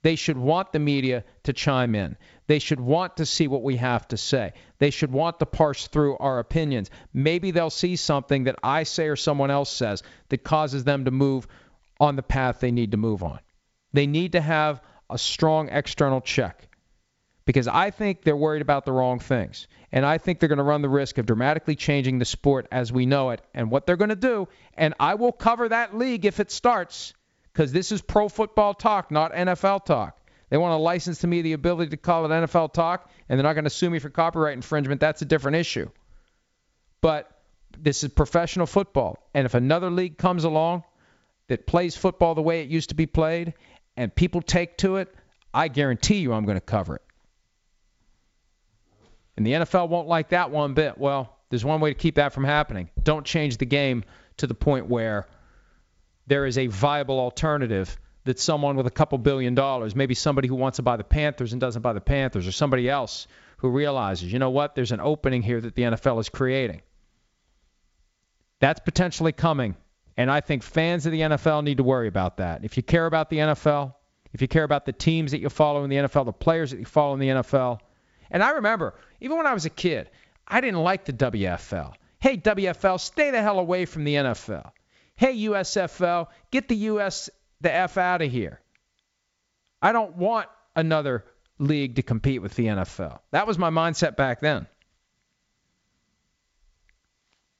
They 0.01 0.15
should 0.15 0.37
want 0.37 0.71
the 0.71 0.79
media 0.79 1.25
to 1.43 1.51
chime 1.51 1.93
in. 1.93 2.15
They 2.47 2.59
should 2.59 2.79
want 2.79 3.17
to 3.17 3.25
see 3.25 3.47
what 3.47 3.63
we 3.63 3.75
have 3.75 4.07
to 4.09 4.17
say. 4.17 4.53
They 4.77 4.91
should 4.91 5.11
want 5.11 5.39
to 5.39 5.45
parse 5.45 5.87
through 5.87 6.17
our 6.19 6.39
opinions. 6.39 6.89
Maybe 7.13 7.51
they'll 7.51 7.69
see 7.69 7.97
something 7.97 8.45
that 8.45 8.55
I 8.63 8.83
say 8.83 9.07
or 9.07 9.17
someone 9.17 9.51
else 9.51 9.71
says 9.71 10.03
that 10.29 10.43
causes 10.43 10.85
them 10.85 11.03
to 11.03 11.11
move 11.11 11.47
on 11.99 12.15
the 12.15 12.23
path 12.23 12.61
they 12.61 12.71
need 12.71 12.91
to 12.91 12.97
move 12.97 13.23
on. 13.23 13.39
They 13.91 14.07
need 14.07 14.33
to 14.33 14.41
have 14.41 14.81
a 15.09 15.17
strong 15.17 15.67
external 15.67 16.21
check 16.21 16.69
because 17.45 17.67
I 17.67 17.91
think 17.91 18.23
they're 18.23 18.35
worried 18.35 18.61
about 18.61 18.85
the 18.85 18.91
wrong 18.91 19.19
things. 19.19 19.67
And 19.91 20.05
I 20.05 20.17
think 20.17 20.39
they're 20.39 20.49
going 20.49 20.57
to 20.57 20.63
run 20.63 20.81
the 20.81 20.89
risk 20.89 21.17
of 21.17 21.25
dramatically 21.25 21.75
changing 21.75 22.19
the 22.19 22.25
sport 22.25 22.67
as 22.71 22.91
we 22.91 23.05
know 23.05 23.29
it 23.29 23.41
and 23.53 23.69
what 23.69 23.85
they're 23.85 23.97
going 23.97 24.09
to 24.09 24.15
do. 24.15 24.47
And 24.73 24.93
I 24.99 25.15
will 25.15 25.31
cover 25.31 25.69
that 25.69 25.95
league 25.95 26.25
if 26.25 26.39
it 26.39 26.51
starts 26.51 27.13
because 27.53 27.71
this 27.71 27.91
is 27.91 28.01
pro 28.01 28.27
football 28.27 28.73
talk, 28.73 29.11
not 29.11 29.31
NFL 29.33 29.85
talk. 29.85 30.19
They 30.49 30.57
want 30.57 30.73
to 30.73 30.77
license 30.77 31.19
to 31.19 31.27
me 31.27 31.41
the 31.41 31.53
ability 31.53 31.91
to 31.91 31.97
call 31.97 32.25
it 32.25 32.29
NFL 32.29 32.73
talk, 32.73 33.09
and 33.27 33.37
they're 33.37 33.43
not 33.43 33.53
going 33.53 33.63
to 33.63 33.69
sue 33.69 33.89
me 33.89 33.99
for 33.99 34.09
copyright 34.09 34.53
infringement. 34.53 35.01
That's 35.01 35.21
a 35.21 35.25
different 35.25 35.57
issue. 35.57 35.89
But 37.01 37.29
this 37.77 38.03
is 38.03 38.09
professional 38.09 38.65
football. 38.65 39.17
And 39.33 39.45
if 39.45 39.53
another 39.53 39.89
league 39.89 40.17
comes 40.17 40.43
along 40.43 40.83
that 41.47 41.67
plays 41.67 41.95
football 41.95 42.35
the 42.35 42.41
way 42.41 42.61
it 42.61 42.69
used 42.69 42.89
to 42.89 42.95
be 42.95 43.05
played 43.05 43.53
and 43.97 44.13
people 44.13 44.41
take 44.41 44.77
to 44.79 44.97
it, 44.97 45.13
I 45.53 45.67
guarantee 45.67 46.17
you 46.17 46.33
I'm 46.33 46.45
going 46.45 46.57
to 46.57 46.61
cover 46.61 46.95
it. 46.95 47.04
And 49.37 49.45
the 49.45 49.51
NFL 49.51 49.89
won't 49.89 50.07
like 50.07 50.29
that 50.29 50.51
one 50.51 50.73
bit. 50.73 50.97
Well, 50.97 51.37
there's 51.49 51.65
one 51.65 51.81
way 51.81 51.91
to 51.91 51.99
keep 51.99 52.15
that 52.15 52.33
from 52.33 52.43
happening. 52.43 52.89
Don't 53.01 53.25
change 53.25 53.57
the 53.57 53.65
game 53.65 54.03
to 54.37 54.47
the 54.47 54.53
point 54.53 54.87
where 54.87 55.27
there 56.27 56.45
is 56.45 56.57
a 56.57 56.67
viable 56.67 57.19
alternative 57.19 57.97
that 58.23 58.39
someone 58.39 58.75
with 58.75 58.87
a 58.87 58.91
couple 58.91 59.17
billion 59.17 59.53
dollars, 59.53 59.95
maybe 59.95 60.15
somebody 60.15 60.47
who 60.47 60.55
wants 60.55 60.77
to 60.77 60.81
buy 60.81 60.97
the 60.97 61.03
Panthers 61.03 61.53
and 61.53 61.61
doesn't 61.61 61.81
buy 61.81 61.93
the 61.93 62.01
Panthers, 62.01 62.47
or 62.47 62.51
somebody 62.51 62.89
else 62.89 63.27
who 63.57 63.69
realizes, 63.69 64.31
you 64.33 64.39
know 64.39 64.49
what, 64.49 64.75
there's 64.75 64.91
an 64.91 64.99
opening 64.99 65.41
here 65.41 65.61
that 65.61 65.75
the 65.75 65.83
NFL 65.83 66.19
is 66.19 66.29
creating. 66.29 66.81
That's 68.59 68.79
potentially 68.79 69.31
coming. 69.31 69.75
And 70.17 70.31
I 70.31 70.41
think 70.41 70.63
fans 70.63 71.05
of 71.05 71.11
the 71.11 71.21
NFL 71.21 71.63
need 71.63 71.77
to 71.77 71.83
worry 71.83 72.07
about 72.07 72.37
that. 72.37 72.63
If 72.63 72.77
you 72.77 72.83
care 72.83 73.05
about 73.05 73.29
the 73.29 73.37
NFL, 73.37 73.93
if 74.33 74.41
you 74.41 74.47
care 74.47 74.63
about 74.63 74.85
the 74.85 74.93
teams 74.93 75.31
that 75.31 75.39
you 75.39 75.49
follow 75.49 75.83
in 75.83 75.89
the 75.89 75.97
NFL, 75.97 76.25
the 76.25 76.33
players 76.33 76.71
that 76.71 76.79
you 76.79 76.85
follow 76.85 77.13
in 77.13 77.19
the 77.19 77.27
NFL, 77.27 77.79
and 78.31 78.43
I 78.43 78.51
remember, 78.51 78.95
even 79.21 79.37
when 79.37 79.47
I 79.47 79.53
was 79.53 79.65
a 79.65 79.69
kid, 79.69 80.09
I 80.47 80.61
didn't 80.61 80.81
like 80.81 81.05
the 81.05 81.13
WFL. 81.13 81.93
Hey, 82.19 82.37
WFL, 82.37 82.99
stay 82.99 83.31
the 83.31 83.41
hell 83.41 83.59
away 83.59 83.85
from 83.85 84.03
the 84.03 84.15
NFL. 84.15 84.71
Hey, 85.15 85.35
USFL, 85.45 86.27
get 86.51 86.67
the 86.67 86.75
US 86.75 87.29
the 87.61 87.73
F 87.73 87.97
out 87.97 88.21
of 88.21 88.31
here. 88.31 88.59
I 89.81 89.91
don't 89.91 90.15
want 90.17 90.47
another 90.75 91.25
league 91.57 91.95
to 91.95 92.01
compete 92.03 92.41
with 92.41 92.55
the 92.55 92.65
NFL. 92.65 93.19
That 93.31 93.47
was 93.47 93.57
my 93.57 93.69
mindset 93.69 94.15
back 94.15 94.41
then. 94.41 94.67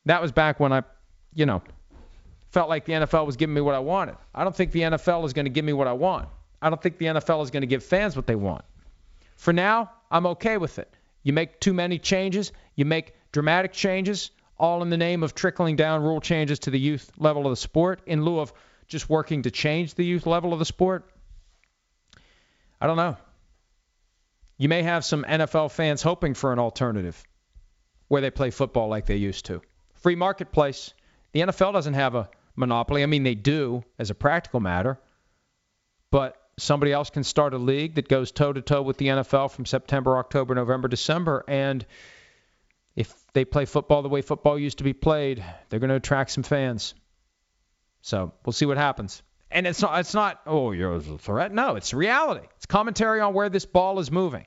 That 0.05 0.21
was 0.21 0.31
back 0.31 0.59
when 0.59 0.71
I, 0.73 0.83
you 1.33 1.45
know, 1.45 1.63
felt 2.51 2.69
like 2.69 2.85
the 2.85 2.93
NFL 2.93 3.25
was 3.25 3.37
giving 3.37 3.53
me 3.53 3.61
what 3.61 3.75
I 3.75 3.79
wanted. 3.79 4.15
I 4.33 4.43
don't 4.43 4.55
think 4.55 4.71
the 4.71 4.81
NFL 4.81 5.25
is 5.25 5.33
going 5.33 5.45
to 5.45 5.51
give 5.51 5.65
me 5.65 5.73
what 5.73 5.87
I 5.87 5.93
want. 5.93 6.29
I 6.61 6.69
don't 6.69 6.81
think 6.81 6.97
the 6.97 7.05
NFL 7.05 7.43
is 7.43 7.51
going 7.51 7.61
to 7.61 7.67
give 7.67 7.83
fans 7.83 8.15
what 8.15 8.27
they 8.27 8.35
want. 8.35 8.63
For 9.35 9.51
now, 9.51 9.91
I'm 10.09 10.25
okay 10.27 10.57
with 10.57 10.79
it. 10.79 10.93
You 11.23 11.33
make 11.33 11.59
too 11.59 11.73
many 11.73 11.99
changes, 11.99 12.51
you 12.75 12.85
make 12.85 13.15
dramatic 13.31 13.73
changes, 13.73 14.31
all 14.57 14.81
in 14.81 14.89
the 14.89 14.97
name 14.97 15.23
of 15.23 15.35
trickling 15.35 15.75
down 15.75 16.03
rule 16.03 16.21
changes 16.21 16.59
to 16.59 16.69
the 16.69 16.79
youth 16.79 17.11
level 17.17 17.45
of 17.45 17.51
the 17.51 17.57
sport 17.57 18.01
in 18.05 18.23
lieu 18.23 18.39
of 18.39 18.53
just 18.87 19.09
working 19.09 19.41
to 19.41 19.51
change 19.51 19.95
the 19.95 20.05
youth 20.05 20.25
level 20.25 20.53
of 20.53 20.59
the 20.59 20.65
sport. 20.65 21.09
I 22.79 22.87
don't 22.87 22.97
know. 22.97 23.17
You 24.57 24.69
may 24.69 24.83
have 24.83 25.03
some 25.03 25.23
NFL 25.23 25.71
fans 25.71 26.01
hoping 26.01 26.33
for 26.33 26.53
an 26.53 26.59
alternative. 26.59 27.21
where 28.07 28.21
they 28.21 28.31
play 28.31 28.51
football 28.51 28.87
like 28.87 29.07
they 29.07 29.15
used 29.15 29.45
to. 29.45 29.61
Free 29.95 30.15
marketplace. 30.15 30.93
The 31.31 31.41
NFL 31.41 31.73
doesn't 31.73 31.95
have 31.95 32.15
a 32.15 32.29
monopoly. 32.55 33.03
I 33.03 33.07
mean, 33.07 33.23
they 33.23 33.35
do 33.35 33.83
as 33.97 34.11
a 34.11 34.15
practical 34.15 34.59
matter, 34.59 34.99
but 36.11 36.37
somebody 36.57 36.91
else 36.91 37.09
can 37.09 37.23
start 37.23 37.53
a 37.53 37.57
league 37.57 37.95
that 37.95 38.07
goes 38.07 38.31
toe 38.31 38.53
to 38.53 38.61
toe 38.61 38.81
with 38.81 38.97
the 38.97 39.07
NFL 39.07 39.51
from 39.51 39.65
September, 39.65 40.17
October, 40.17 40.55
November, 40.55 40.87
December, 40.87 41.43
and 41.47 41.85
if 42.95 43.13
they 43.33 43.43
play 43.43 43.65
football 43.65 44.01
the 44.01 44.09
way 44.09 44.21
football 44.21 44.57
used 44.57 44.77
to 44.77 44.83
be 44.83 44.93
played, 44.93 45.43
they're 45.69 45.79
going 45.79 45.89
to 45.89 45.95
attract 45.95 46.31
some 46.31 46.43
fans. 46.43 46.95
So 48.01 48.33
we'll 48.45 48.53
see 48.53 48.65
what 48.65 48.77
happens. 48.77 49.21
And 49.51 49.67
it's 49.67 49.81
not, 49.81 49.99
it's 49.99 50.13
not, 50.13 50.41
oh, 50.45 50.71
you're 50.71 50.95
a 50.95 51.01
threat. 51.01 51.53
No, 51.53 51.75
it's 51.75 51.93
reality. 51.93 52.47
It's 52.57 52.65
commentary 52.65 53.19
on 53.19 53.33
where 53.33 53.49
this 53.49 53.65
ball 53.65 53.99
is 53.99 54.11
moving. 54.11 54.45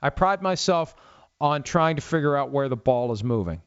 I 0.00 0.10
pride 0.10 0.42
myself 0.42 0.94
on 1.40 1.62
trying 1.62 1.96
to 1.96 2.02
figure 2.02 2.36
out 2.36 2.50
where 2.50 2.68
the 2.68 2.76
ball 2.76 3.12
is 3.12 3.22
moving. 3.24 3.62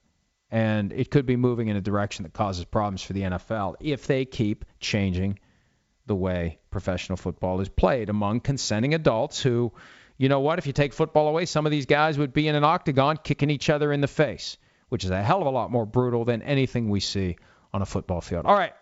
And 0.50 0.92
it 0.92 1.12
could 1.12 1.26
be 1.26 1.38
moving 1.38 1.70
in 1.70 1.78
a 1.78 1.82
direction 1.82 2.24
that 2.24 2.34
causes 2.34 2.66
problems 2.66 3.02
for 3.02 3.14
the 3.14 3.22
NFL 3.22 3.76
if 3.80 4.08
they 4.08 4.26
keep 4.26 4.66
changing 4.80 5.40
the 6.06 6.16
way 6.16 6.60
professional 6.72 7.18
football 7.18 7.62
is 7.62 7.70
played 7.70 8.10
among 8.10 8.40
consenting 8.40 8.94
adults 8.94 9.42
who, 9.42 9.72
you 10.18 10.30
know 10.30 10.40
what, 10.40 10.60
if 10.60 10.68
you 10.68 10.74
take 10.74 10.94
football 10.94 11.28
away, 11.28 11.46
some 11.46 11.66
of 11.66 11.72
these 11.72 11.86
guys 11.86 12.18
would 12.18 12.34
be 12.34 12.48
in 12.48 12.56
an 12.56 12.64
octagon 12.64 13.18
kicking 13.18 13.50
each 13.50 13.70
other 13.70 13.92
in 13.92 14.02
the 14.02 14.08
face, 14.08 14.58
which 14.90 15.04
is 15.04 15.10
a 15.10 15.22
hell 15.22 15.42
of 15.42 15.48
a 15.48 15.52
lot 15.52 15.72
more 15.72 15.86
brutal 15.86 16.26
than 16.26 16.42
anything 16.42 16.90
we 16.90 17.00
see 17.00 17.38
on 17.74 17.82
a 17.82 17.86
football 17.86 18.22
field. 18.22 18.46
All 18.46 18.56
right. 18.56 18.74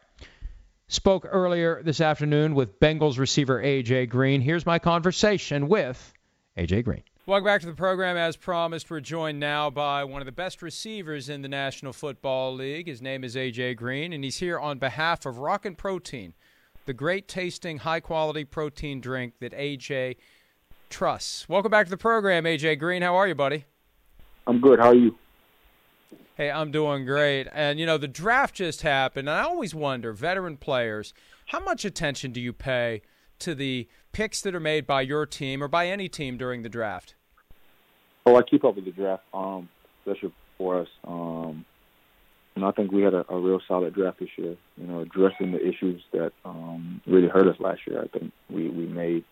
Spoke 0.87 1.27
earlier 1.29 1.83
this 1.83 2.01
afternoon 2.01 2.55
with 2.55 2.79
Bengals 2.79 3.19
receiver 3.19 3.61
A.J. 3.61 4.07
Green. 4.07 4.41
Here's 4.41 4.65
my 4.65 4.79
conversation 4.79 5.67
with 5.67 6.13
A.J. 6.57 6.81
Green. 6.81 7.03
Welcome 7.27 7.45
back 7.45 7.61
to 7.61 7.67
the 7.67 7.73
program. 7.73 8.17
As 8.17 8.35
promised, 8.35 8.89
we're 8.89 9.01
joined 9.01 9.39
now 9.39 9.69
by 9.69 10.03
one 10.03 10.19
of 10.19 10.25
the 10.25 10.31
best 10.31 10.63
receivers 10.63 11.29
in 11.29 11.43
the 11.43 11.47
National 11.47 11.93
Football 11.93 12.55
League. 12.55 12.87
His 12.87 13.03
name 13.03 13.23
is 13.23 13.37
A.J. 13.37 13.75
Green, 13.75 14.13
and 14.13 14.23
he's 14.23 14.37
here 14.37 14.57
on 14.57 14.79
behalf 14.79 15.27
of 15.27 15.37
Rockin' 15.37 15.75
Protein, 15.75 16.33
the 16.89 16.93
great 16.95 17.27
tasting, 17.27 17.77
high 17.77 17.99
quality 17.99 18.43
protein 18.43 18.99
drink 18.99 19.35
that 19.41 19.53
A.J. 19.53 20.15
trusts. 20.89 21.47
Welcome 21.47 21.69
back 21.69 21.85
to 21.85 21.91
the 21.91 21.97
program, 21.97 22.47
A.J. 22.47 22.77
Green. 22.77 23.03
How 23.03 23.15
are 23.15 23.27
you, 23.27 23.35
buddy? 23.35 23.65
I'm 24.47 24.59
good. 24.59 24.79
How 24.79 24.87
are 24.87 24.95
you? 24.95 25.15
Hey, 26.33 26.49
I'm 26.49 26.71
doing 26.71 27.05
great. 27.05 27.47
And, 27.53 27.79
you 27.79 27.85
know, 27.85 27.99
the 27.99 28.07
draft 28.07 28.55
just 28.55 28.81
happened. 28.81 29.29
And 29.29 29.37
I 29.37 29.43
always 29.43 29.75
wonder, 29.75 30.13
veteran 30.13 30.57
players, 30.57 31.13
how 31.49 31.59
much 31.59 31.85
attention 31.85 32.31
do 32.31 32.41
you 32.41 32.53
pay 32.53 33.03
to 33.37 33.53
the 33.53 33.87
picks 34.11 34.41
that 34.41 34.55
are 34.55 34.59
made 34.59 34.87
by 34.87 35.01
your 35.01 35.27
team 35.27 35.61
or 35.61 35.67
by 35.67 35.85
any 35.85 36.09
team 36.09 36.37
during 36.37 36.63
the 36.63 36.69
draft? 36.69 37.13
Oh, 38.25 38.35
I 38.35 38.41
keep 38.41 38.65
up 38.65 38.75
with 38.75 38.85
the 38.85 38.91
draft, 38.91 39.21
um, 39.31 39.69
especially 39.99 40.33
for 40.57 40.79
us. 40.81 40.87
Um, 41.03 41.65
and 42.59 42.67
I 42.67 42.71
think 42.71 42.91
we 42.91 43.03
had 43.03 43.13
a, 43.13 43.25
a 43.31 43.39
real 43.39 43.61
solid 43.65 43.95
draft 43.95 44.19
this 44.19 44.27
year. 44.35 44.57
You 44.75 44.87
know, 44.87 44.99
addressing 44.99 45.53
the 45.53 45.65
issues 45.65 46.01
that 46.11 46.33
um, 46.43 47.01
really 47.07 47.29
hurt 47.29 47.47
us 47.47 47.55
last 47.57 47.79
year. 47.87 48.03
I 48.03 48.07
think 48.07 48.33
we 48.49 48.67
we 48.67 48.85
made 48.85 49.23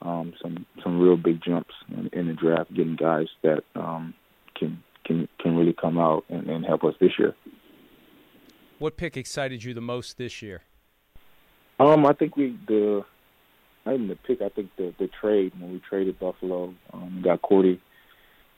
um, 0.00 0.32
some 0.40 0.64
some 0.82 0.98
real 0.98 1.18
big 1.18 1.42
jumps 1.44 1.74
in, 1.90 2.08
in 2.14 2.28
the 2.28 2.32
draft, 2.32 2.72
getting 2.72 2.96
guys 2.96 3.26
that 3.42 3.62
um, 3.74 4.14
can 4.58 4.82
can 5.04 5.28
can 5.38 5.54
really 5.54 5.74
come 5.74 5.98
out 5.98 6.24
and, 6.30 6.48
and 6.48 6.64
help 6.64 6.82
us 6.82 6.94
this 6.98 7.12
year. 7.18 7.34
What 8.78 8.96
pick 8.96 9.18
excited 9.18 9.62
you 9.64 9.74
the 9.74 9.82
most 9.82 10.16
this 10.16 10.40
year? 10.40 10.62
Um, 11.78 12.06
I 12.06 12.14
think 12.14 12.38
we 12.38 12.58
the 12.66 13.04
not 13.84 13.96
even 13.96 14.08
the 14.08 14.16
pick. 14.16 14.40
I 14.40 14.48
think 14.48 14.70
the 14.78 14.94
the 14.98 15.10
trade 15.20 15.52
when 15.60 15.72
we 15.72 15.82
traded 15.86 16.18
Buffalo, 16.18 16.74
um, 16.94 17.20
got 17.22 17.42
Cordy, 17.42 17.82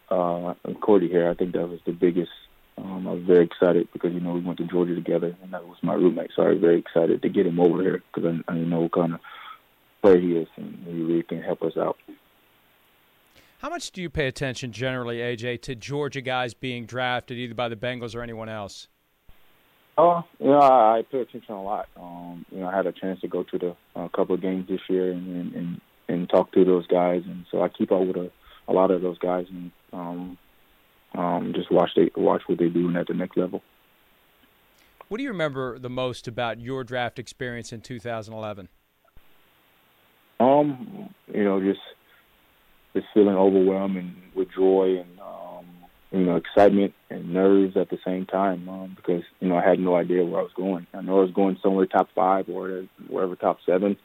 uh, 0.08 0.54
Cordy 0.80 1.08
here. 1.08 1.28
I 1.28 1.34
think 1.34 1.52
that 1.54 1.68
was 1.68 1.80
the 1.84 1.92
biggest. 1.92 2.30
Um, 2.76 3.06
I 3.06 3.12
was 3.12 3.22
very 3.22 3.44
excited 3.44 3.88
because 3.92 4.12
you 4.12 4.20
know 4.20 4.32
we 4.32 4.40
went 4.40 4.58
to 4.58 4.64
Georgia 4.64 4.94
together, 4.94 5.36
and 5.42 5.52
that 5.52 5.66
was 5.66 5.76
my 5.82 5.94
roommate. 5.94 6.30
So 6.34 6.42
I 6.42 6.50
was 6.50 6.60
very 6.60 6.78
excited 6.78 7.22
to 7.22 7.28
get 7.28 7.46
him 7.46 7.60
over 7.60 7.80
here 7.82 8.02
because 8.12 8.42
I, 8.48 8.52
I 8.52 8.56
know 8.56 8.80
what 8.80 8.92
kind 8.92 9.14
of 9.14 9.20
player 10.02 10.18
he 10.18 10.32
is, 10.36 10.48
and 10.56 10.76
he 10.86 11.02
really 11.02 11.22
can 11.22 11.42
help 11.42 11.62
us 11.62 11.76
out. 11.76 11.96
How 13.58 13.70
much 13.70 13.92
do 13.92 14.02
you 14.02 14.10
pay 14.10 14.26
attention 14.26 14.72
generally, 14.72 15.18
AJ, 15.18 15.62
to 15.62 15.74
Georgia 15.74 16.20
guys 16.20 16.52
being 16.52 16.84
drafted 16.84 17.38
either 17.38 17.54
by 17.54 17.68
the 17.68 17.76
Bengals 17.76 18.14
or 18.14 18.22
anyone 18.22 18.48
else? 18.48 18.88
Oh, 19.96 20.10
uh, 20.10 20.22
yeah, 20.40 20.58
I, 20.58 20.98
I 20.98 21.02
pay 21.10 21.20
attention 21.20 21.54
a 21.54 21.62
lot. 21.62 21.88
Um, 21.96 22.44
you 22.50 22.60
know, 22.60 22.66
I 22.66 22.76
had 22.76 22.86
a 22.86 22.92
chance 22.92 23.20
to 23.20 23.28
go 23.28 23.44
to 23.44 23.58
the 23.58 23.76
a 23.94 24.04
uh, 24.04 24.08
couple 24.08 24.34
of 24.34 24.42
games 24.42 24.68
this 24.68 24.80
year 24.88 25.12
and, 25.12 25.26
and 25.28 25.54
and 25.54 25.80
and 26.08 26.28
talk 26.28 26.52
to 26.52 26.64
those 26.64 26.86
guys, 26.88 27.22
and 27.24 27.46
so 27.50 27.62
I 27.62 27.68
keep 27.68 27.92
up 27.92 28.00
with 28.00 28.16
a, 28.16 28.30
a 28.68 28.72
lot 28.72 28.90
of 28.90 29.02
those 29.02 29.18
guys 29.18 29.46
and 29.48 29.70
um, 29.92 30.38
um, 31.14 31.52
just 31.54 31.70
watch 31.70 31.90
they 31.96 32.10
watch 32.16 32.42
what 32.46 32.58
they're 32.58 32.68
doing 32.68 32.96
at 32.96 33.06
the 33.06 33.14
next 33.14 33.36
level. 33.36 33.62
What 35.08 35.18
do 35.18 35.24
you 35.24 35.30
remember 35.30 35.78
the 35.78 35.90
most 35.90 36.26
about 36.26 36.60
your 36.60 36.82
draft 36.82 37.18
experience 37.18 37.72
in 37.72 37.80
2011? 37.82 38.68
Um, 40.40 41.14
you 41.32 41.44
know, 41.44 41.60
just 41.60 41.80
just 42.94 43.06
feeling 43.12 43.34
overwhelmed 43.36 43.96
and 43.96 44.14
with 44.34 44.48
joy 44.54 45.00
and 45.00 45.20
um, 45.20 45.66
you 46.10 46.24
know 46.24 46.36
excitement 46.36 46.94
and 47.10 47.32
nerves 47.32 47.76
at 47.76 47.90
the 47.90 47.98
same 48.04 48.26
time 48.26 48.68
um, 48.68 48.92
because 48.96 49.22
you 49.40 49.48
know 49.48 49.56
I 49.56 49.68
had 49.68 49.78
no 49.78 49.96
idea 49.96 50.24
where 50.24 50.40
I 50.40 50.42
was 50.42 50.52
going. 50.56 50.86
I 50.94 51.02
know 51.02 51.18
I 51.18 51.22
was 51.22 51.32
going 51.32 51.58
somewhere 51.62 51.86
top 51.86 52.08
five 52.14 52.48
or 52.48 52.84
wherever 53.08 53.36
top 53.36 53.58
seven, 53.66 53.96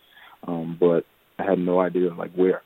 um, 0.48 0.78
but 0.80 1.06
I 1.38 1.44
had 1.44 1.60
no 1.60 1.80
idea 1.80 2.14
like 2.14 2.34
where. 2.34 2.62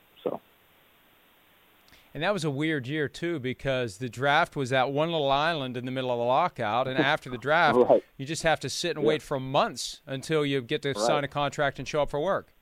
And 2.14 2.22
that 2.22 2.32
was 2.32 2.44
a 2.44 2.50
weird 2.50 2.86
year 2.86 3.08
too 3.08 3.40
because 3.40 3.98
the 3.98 4.08
draft 4.08 4.54
was 4.54 4.72
at 4.72 4.92
one 4.92 5.10
little 5.10 5.32
island 5.32 5.76
in 5.76 5.84
the 5.84 5.90
middle 5.90 6.12
of 6.12 6.18
the 6.18 6.24
lockout, 6.24 6.86
and 6.86 6.96
after 6.96 7.28
the 7.28 7.38
draft, 7.48 7.76
right. 7.76 8.04
you 8.16 8.24
just 8.24 8.44
have 8.44 8.60
to 8.60 8.70
sit 8.70 8.96
and 8.96 9.04
yeah. 9.04 9.08
wait 9.08 9.22
for 9.22 9.40
months 9.40 10.00
until 10.06 10.46
you 10.46 10.62
get 10.62 10.82
to 10.82 10.90
right. 10.90 10.96
sign 10.96 11.24
a 11.24 11.28
contract 11.28 11.80
and 11.80 11.88
show 11.88 12.02
up 12.02 12.10
for 12.10 12.20
work. 12.20 12.54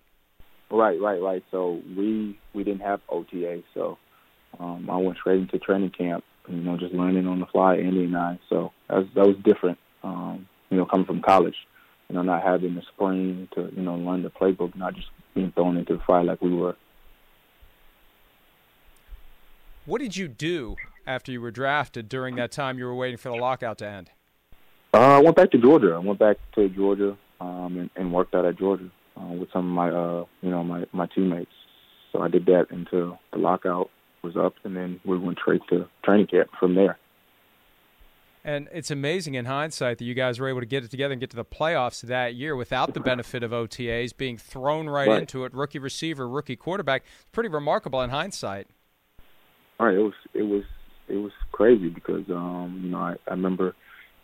Right, 0.71 0.99
right, 0.99 1.21
right. 1.21 1.45
So 1.51 1.83
we 1.95 2.39
we 2.55 2.65
didn't 2.65 2.81
have 2.81 3.01
OTA, 3.11 3.63
so 3.75 3.99
um, 4.59 4.89
I 4.89 4.97
went 4.97 5.19
straight 5.19 5.41
into 5.41 5.59
training 5.59 5.91
camp. 5.91 6.25
You 6.49 6.57
know, 6.57 6.79
just 6.79 6.95
learning 6.95 7.27
on 7.27 7.39
the 7.39 7.47
fly, 7.47 7.77
Andy 7.77 8.05
and 8.05 8.17
I. 8.17 8.39
So 8.49 8.73
that 8.89 8.97
was 8.97 9.07
that 9.15 9.27
was 9.27 9.37
different. 9.45 9.79
Um, 10.03 10.49
you 10.71 10.79
know, 10.79 10.87
coming 10.87 11.05
from 11.05 11.21
college, 11.21 11.55
you 12.09 12.15
know, 12.15 12.23
not 12.23 12.43
having 12.43 12.75
the 12.75 12.83
spring 12.95 13.49
to 13.55 13.71
you 13.77 13.83
know 13.83 13.97
learn 13.97 14.23
the 14.23 14.31
playbook, 14.31 14.75
not 14.75 14.95
just 14.95 15.09
being 15.35 15.53
thrown 15.53 15.77
into 15.77 15.99
the 15.99 16.03
fire 16.07 16.25
like 16.25 16.41
we 16.41 16.55
were. 16.55 16.75
What 19.85 20.01
did 20.01 20.17
you 20.17 20.29
do 20.29 20.77
after 21.07 21.33
you 21.33 21.41
were 21.41 21.51
drafted 21.51 22.09
during 22.09 22.37
that 22.37 22.53
time 22.53 22.79
you 22.79 22.85
were 22.85 22.95
waiting 22.95 23.17
for 23.17 23.31
the 23.31 23.37
lockout 23.37 23.79
to 23.79 23.89
end? 23.89 24.11
Uh, 24.95 24.99
I 24.99 25.19
went 25.19 25.35
back 25.35 25.51
to 25.53 25.59
Georgia. 25.59 25.95
I 25.95 25.99
went 25.99 26.21
back 26.21 26.37
to 26.55 26.69
Georgia 26.69 27.17
um, 27.41 27.79
and, 27.79 27.91
and 27.97 28.13
worked 28.13 28.35
out 28.35 28.45
at 28.45 28.57
Georgia 28.59 28.91
uh, 29.17 29.33
with 29.33 29.49
some 29.53 29.67
of 29.67 29.73
my 29.73 29.91
uh, 29.91 30.25
you 30.41 30.51
know 30.51 30.63
my 30.63 30.85
my 30.93 31.07
teammates. 31.07 31.51
So 32.13 32.21
I 32.21 32.29
did 32.29 32.47
that 32.47 32.67
until 32.71 33.19
the 33.33 33.39
lockout 33.39 33.91
was 34.23 34.37
up, 34.37 34.55
and 34.63 34.77
then 34.77 35.01
we 35.05 35.19
went 35.19 35.39
straight 35.41 35.63
to 35.71 35.89
training 36.05 36.29
camp 36.29 36.51
from 36.61 36.77
there. 36.77 36.99
And 38.45 38.69
it's 38.73 38.91
amazing 38.91 39.35
in 39.35 39.47
hindsight 39.47 39.99
that 39.99 40.05
you 40.05 40.15
guys 40.15 40.39
were 40.39 40.49
able 40.49 40.61
to 40.61 40.67
get 40.67 40.85
it 40.85 40.91
together 40.91 41.13
and 41.13 41.21
get 41.21 41.31
to 41.31 41.37
the 41.37 41.45
playoffs 41.45 42.03
that 42.03 42.35
year 42.35 42.55
without 42.55 42.93
the 42.93 43.01
benefit 43.01 43.45
of 43.45 43.53
OTAs, 43.53 44.17
being 44.17 44.37
thrown 44.37 44.89
right, 44.89 45.09
right. 45.09 45.21
into 45.21 45.45
it. 45.45 45.55
Rookie 45.55 45.79
receiver, 45.79 46.29
rookie 46.29 46.57
quarterback. 46.57 47.05
It's 47.21 47.31
pretty 47.31 47.49
remarkable 47.49 48.03
in 48.03 48.11
hindsight. 48.11 48.67
Right, 49.83 49.97
it 49.97 49.99
was 49.99 50.15
it 50.33 50.43
was 50.43 50.63
it 51.09 51.17
was 51.17 51.33
crazy 51.51 51.89
because 51.89 52.23
um, 52.31 52.83
you 52.85 52.91
know 52.91 52.99
I, 52.99 53.17
I 53.27 53.31
remember 53.31 53.75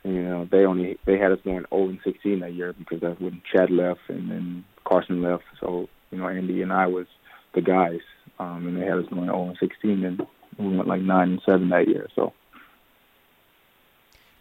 you 0.05 0.23
know 0.23 0.49
they 0.49 0.59
only 0.59 0.99
they 1.05 1.19
had 1.19 1.33
us 1.33 1.41
going 1.45 1.65
0 1.71 1.89
and 1.89 1.99
16 2.05 2.39
that 2.39 2.55
year 2.55 2.73
because 2.79 3.01
that's 3.01 3.19
when 3.19 3.43
Chad 3.53 3.69
left 3.69 3.99
and 4.07 4.31
then 4.31 4.65
Carson 4.85 5.21
left. 5.21 5.43
So 5.59 5.89
you 6.13 6.19
know 6.19 6.29
Andy 6.29 6.63
and 6.63 6.73
I 6.73 6.87
was 6.87 7.09
the 7.57 7.61
guys, 7.61 7.99
um, 8.39 8.69
and 8.69 8.77
they 8.77 8.87
had 8.87 8.99
us 8.99 9.07
going 9.11 9.25
0 9.25 9.49
and 9.49 9.57
16, 9.59 10.05
and 10.05 10.23
we 10.61 10.77
went 10.77 10.87
like 10.87 11.03
nine 11.03 11.31
and 11.31 11.43
seven 11.45 11.71
that 11.71 11.89
year. 11.89 12.07
So. 12.15 12.33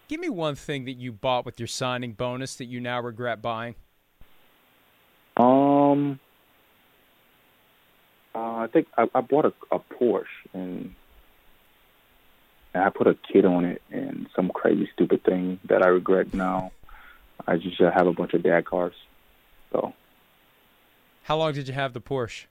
Give 0.08 0.20
me 0.20 0.30
one 0.30 0.54
thing 0.54 0.86
that 0.86 0.98
you 0.98 1.12
bought 1.12 1.48
with 1.48 1.60
your 1.60 1.68
signing 1.68 2.14
bonus 2.14 2.56
that 2.58 2.66
you 2.66 2.80
now 2.80 3.02
regret 3.02 3.42
buying. 3.42 3.74
Um, 5.36 6.20
uh, 8.38 8.58
I 8.58 8.68
think 8.72 8.88
I, 8.96 9.08
I 9.16 9.22
bought 9.22 9.46
a, 9.46 9.54
a 9.72 9.80
Porsche 9.80 10.26
and 10.54 10.94
and 12.74 12.84
I 12.84 12.90
put 12.90 13.08
a 13.08 13.18
kid 13.32 13.46
on 13.46 13.66
it 13.66 13.82
and 13.92 14.28
some 14.36 14.50
crazy 14.50 14.90
stupid 14.94 15.24
thing 15.24 15.60
that 15.68 15.82
I 15.82 15.88
regret 15.88 16.34
now. 16.34 16.72
I 17.48 17.58
just 17.58 17.80
have 17.80 18.08
a 18.08 18.14
bunch 18.14 18.34
of 18.34 18.44
dad 18.44 18.66
cars. 18.66 18.94
So. 19.72 19.94
How 21.24 21.38
long 21.38 21.54
did 21.54 21.68
you 21.68 21.74
have 21.74 21.94
the 21.94 22.02
Porsche? 22.02 22.46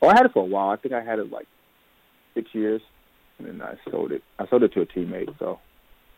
Oh, 0.00 0.08
I 0.08 0.14
had 0.14 0.26
it 0.26 0.32
for 0.32 0.42
a 0.42 0.46
while. 0.46 0.70
I 0.70 0.76
think 0.76 0.94
I 0.94 1.02
had 1.02 1.18
it 1.18 1.30
like 1.30 1.46
six 2.34 2.54
years, 2.54 2.80
and 3.38 3.48
then 3.48 3.62
I 3.62 3.74
sold 3.90 4.12
it. 4.12 4.22
I 4.38 4.46
sold 4.46 4.62
it 4.62 4.72
to 4.74 4.82
a 4.82 4.86
teammate. 4.86 5.36
So, 5.38 5.58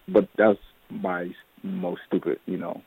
but 0.09 0.29
that's 0.37 0.59
my 0.91 1.31
most 1.63 2.03
stupid, 2.07 2.41
you 2.47 2.59
know, 2.59 2.83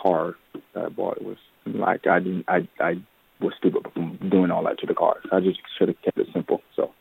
car 0.00 0.34
that 0.74 0.84
I 0.86 0.88
bought. 0.88 1.18
It 1.18 1.24
was 1.24 1.36
like 1.66 2.06
I 2.06 2.18
didn't. 2.20 2.46
I 2.48 2.66
I 2.80 2.94
was 3.40 3.52
stupid 3.58 3.86
doing 4.30 4.50
all 4.50 4.64
that 4.64 4.78
to 4.78 4.86
the 4.86 4.94
car. 4.94 5.16
I 5.30 5.40
just 5.40 5.60
should 5.78 5.88
have 5.88 6.00
kept 6.02 6.18
it 6.18 6.28
simple. 6.32 6.62
So. 6.74 6.92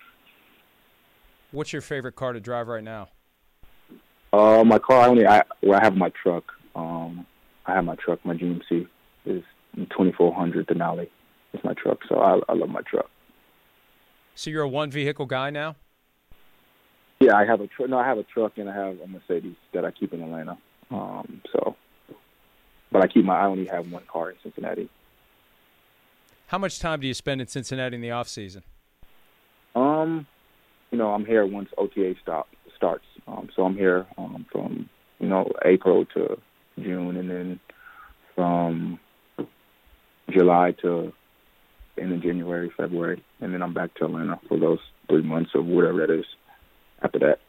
What's 1.54 1.72
your 1.72 1.84
favorite 1.84 2.16
car 2.16 2.34
to 2.34 2.40
drive 2.40 2.68
right 2.68 2.84
now? 2.84 3.10
Uh, 4.34 4.64
my 4.66 4.80
car 4.80 5.02
I 5.02 5.08
only 5.08 5.28
I 5.28 5.44
well 5.62 5.80
I 5.80 5.84
have 5.84 5.96
my 5.96 6.10
truck. 6.10 6.46
Um, 6.76 7.28
I 7.68 7.76
have 7.76 7.86
my 7.86 7.96
truck. 7.96 8.26
My 8.26 8.34
GMC 8.34 8.88
is 9.26 9.44
2400 9.76 10.68
Denali. 10.68 11.10
It's 11.54 11.64
my 11.64 11.76
truck, 11.76 12.00
so 12.10 12.16
I, 12.16 12.40
I 12.50 12.56
love 12.56 12.70
my 12.70 12.82
truck. 12.82 13.08
So 14.34 14.50
you're 14.50 14.64
a 14.64 14.68
one 14.68 14.90
vehicle 14.90 15.28
guy 15.28 15.52
now? 15.52 15.76
Yeah, 17.20 17.36
I 17.36 17.46
have 17.46 17.62
a 17.62 17.68
truck. 17.68 17.88
No, 17.88 18.00
I 18.00 18.08
have 18.08 18.18
a 18.18 18.24
truck 18.24 18.58
and 18.58 18.68
I 18.68 18.74
have 18.74 19.00
a 19.00 19.08
Mercedes 19.08 19.56
that 19.76 19.86
I 19.86 19.92
keep 19.92 20.12
in 20.12 20.24
Atlanta. 20.24 20.58
Um, 20.90 21.44
so, 21.52 21.76
but 22.92 23.04
I 23.04 23.08
keep 23.08 23.26
my. 23.26 23.40
I 23.40 23.46
only 23.46 23.68
have 23.68 23.92
one 23.92 24.04
car 24.12 24.32
in 24.32 24.38
Cincinnati. 24.42 24.90
How 26.48 26.58
much 26.58 26.80
time 26.80 27.00
do 27.00 27.06
you 27.06 27.14
spend 27.14 27.42
in 27.42 27.48
Cincinnati 27.48 27.96
in 27.96 28.02
the 28.02 28.10
off 28.10 28.28
season? 28.28 28.64
Um, 29.76 30.26
you 30.94 31.00
know, 31.00 31.12
I'm 31.12 31.26
here 31.26 31.44
once 31.44 31.70
OTA 31.76 32.14
stop 32.22 32.48
starts. 32.78 33.06
Um, 33.28 33.50
so 33.56 33.64
I'm 33.64 33.76
here 33.76 34.06
um, 34.16 34.46
from 34.52 34.88
you 35.20 35.28
know 35.28 35.52
April 35.66 36.06
to 36.14 36.38
June, 36.80 37.18
and 37.18 37.30
then 37.32 37.60
from 38.36 39.00
July 40.30 40.76
to 40.84 41.12
end 42.00 42.14
of 42.14 42.22
January, 42.22 42.72
February, 42.78 43.24
and 43.42 43.54
then 43.54 43.64
I'm 43.64 43.74
back 43.74 43.96
to 43.96 44.06
Atlanta 44.06 44.40
for 44.48 44.60
those 44.60 44.78
three 45.10 45.24
months 45.24 45.52
or 45.56 45.64
whatever 45.64 46.06
that 46.06 46.14
is 46.14 46.26
after 47.02 47.18
that. 47.20 47.40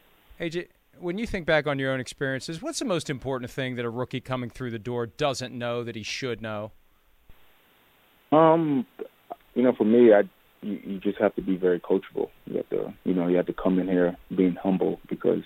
AJ, 0.41 0.69
when 0.99 1.19
you 1.19 1.27
think 1.27 1.45
back 1.45 1.67
on 1.67 1.79
your 1.79 1.93
own 1.93 2.01
experiences, 2.01 2.63
what's 2.63 2.79
the 2.79 2.87
most 2.87 3.11
important 3.11 3.51
thing 3.51 3.77
that 3.77 3.85
a 3.85 3.91
rookie 3.91 4.23
coming 4.23 4.49
through 4.49 4.71
the 4.71 4.79
door 4.79 5.05
doesn't 5.07 5.53
know 5.53 5.85
that 5.85 5.97
he 5.97 6.03
should 6.03 6.41
know? 6.41 6.73
Um, 8.33 8.87
you 9.55 9.63
know, 9.63 9.75
for 9.75 9.85
me, 9.85 10.15
I 10.15 10.23
you, 10.65 10.81
you 10.85 10.99
just 10.99 11.19
have 11.19 11.35
to 11.37 11.43
be 11.43 11.57
very 11.57 11.79
coachable. 11.79 12.31
You 12.47 12.57
have 12.57 12.69
to, 12.71 12.95
you 13.05 13.15
know, 13.15 13.29
you 13.29 13.37
have 13.37 13.47
to 13.47 13.53
come 13.53 13.79
in 13.79 13.87
here 13.87 14.17
being 14.35 14.55
humble 14.55 15.01
because, 15.09 15.43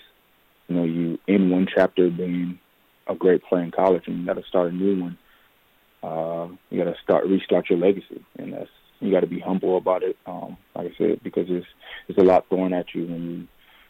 you 0.68 0.76
know, 0.76 0.85
you 0.85 1.18
in 1.26 1.50
one 1.50 1.66
chapter 1.72 2.09
being 2.11 2.59
a 3.07 3.14
great 3.14 3.42
player 3.44 3.64
in 3.64 3.70
college, 3.70 4.04
and 4.07 4.20
you 4.20 4.26
got 4.26 4.37
to 4.37 4.44
start 4.48 4.72
a 4.72 4.74
new 4.74 5.00
one. 5.00 5.18
Uh, 6.02 6.48
you 6.70 6.83
got 6.83 6.90
to 6.90 6.96
start 7.02 7.26
restart 7.26 7.68
your 7.68 7.78
legacy, 7.78 8.24
and 8.38 8.52
that's 8.52 8.70
you 9.00 9.11
got 9.11 9.20
to 9.20 9.26
be 9.26 9.40
humble 9.40 9.76
about 9.76 10.02
it. 10.02 10.16
Um, 10.26 10.57
like 10.74 10.92
I 10.92 10.96
said, 10.96 11.20
because 11.22 11.48
there's 11.48 11.66
there's 12.07 12.18
a 12.18 12.28
lot 12.28 12.48
thrown 12.48 12.72
at 12.72 12.94
you 12.94 13.07
when 13.07 13.48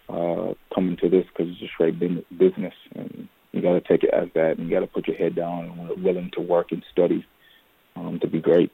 you 0.08 0.14
uh, 0.14 0.54
come 0.74 0.88
into 0.88 1.08
this 1.08 1.26
because 1.26 1.52
it's 1.52 1.62
a 1.62 1.68
straight 1.74 1.98
business, 1.98 2.74
and 2.94 3.28
you 3.52 3.60
got 3.60 3.72
to 3.72 3.80
take 3.80 4.04
it 4.04 4.14
as 4.14 4.28
that, 4.34 4.56
and 4.58 4.68
you 4.68 4.74
got 4.74 4.80
to 4.80 4.86
put 4.86 5.06
your 5.06 5.16
head 5.16 5.34
down 5.34 5.64
and 5.64 6.02
willing 6.02 6.30
to 6.34 6.40
work 6.40 6.72
and 6.72 6.82
study 6.90 7.26
um, 7.96 8.18
to 8.20 8.26
be 8.26 8.40
great. 8.40 8.72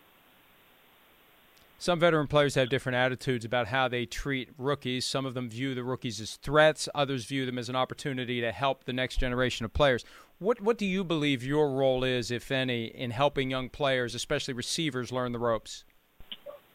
Some 1.79 2.01
veteran 2.01 2.29
players 2.29 2.55
have 2.55 2.71
different 2.71 2.97
attitudes 2.97 3.45
about 3.45 3.67
how 3.69 3.89
they 3.89 4.07
treat 4.07 4.51
rookies. 4.57 5.05
Some 5.05 5.27
of 5.27 5.35
them 5.35 5.51
view 5.51 5.75
the 5.75 5.85
rookies 5.85 6.21
as 6.21 6.37
threats, 6.37 6.89
others 6.95 7.27
view 7.27 7.45
them 7.45 7.59
as 7.59 7.69
an 7.69 7.77
opportunity 7.77 8.41
to 8.41 8.53
help 8.53 8.85
the 8.85 8.93
next 8.93 9.19
generation 9.19 9.65
of 9.65 9.73
players. 9.73 10.05
What 10.39 10.61
what 10.61 10.79
do 10.79 10.87
you 10.87 11.05
believe 11.05 11.45
your 11.45 11.71
role 11.71 12.03
is, 12.03 12.31
if 12.31 12.51
any, 12.51 12.87
in 12.87 13.11
helping 13.11 13.51
young 13.51 13.69
players, 13.69 14.15
especially 14.15 14.55
receivers, 14.55 15.13
learn 15.13 15.33
the 15.33 15.39
ropes? 15.39 15.85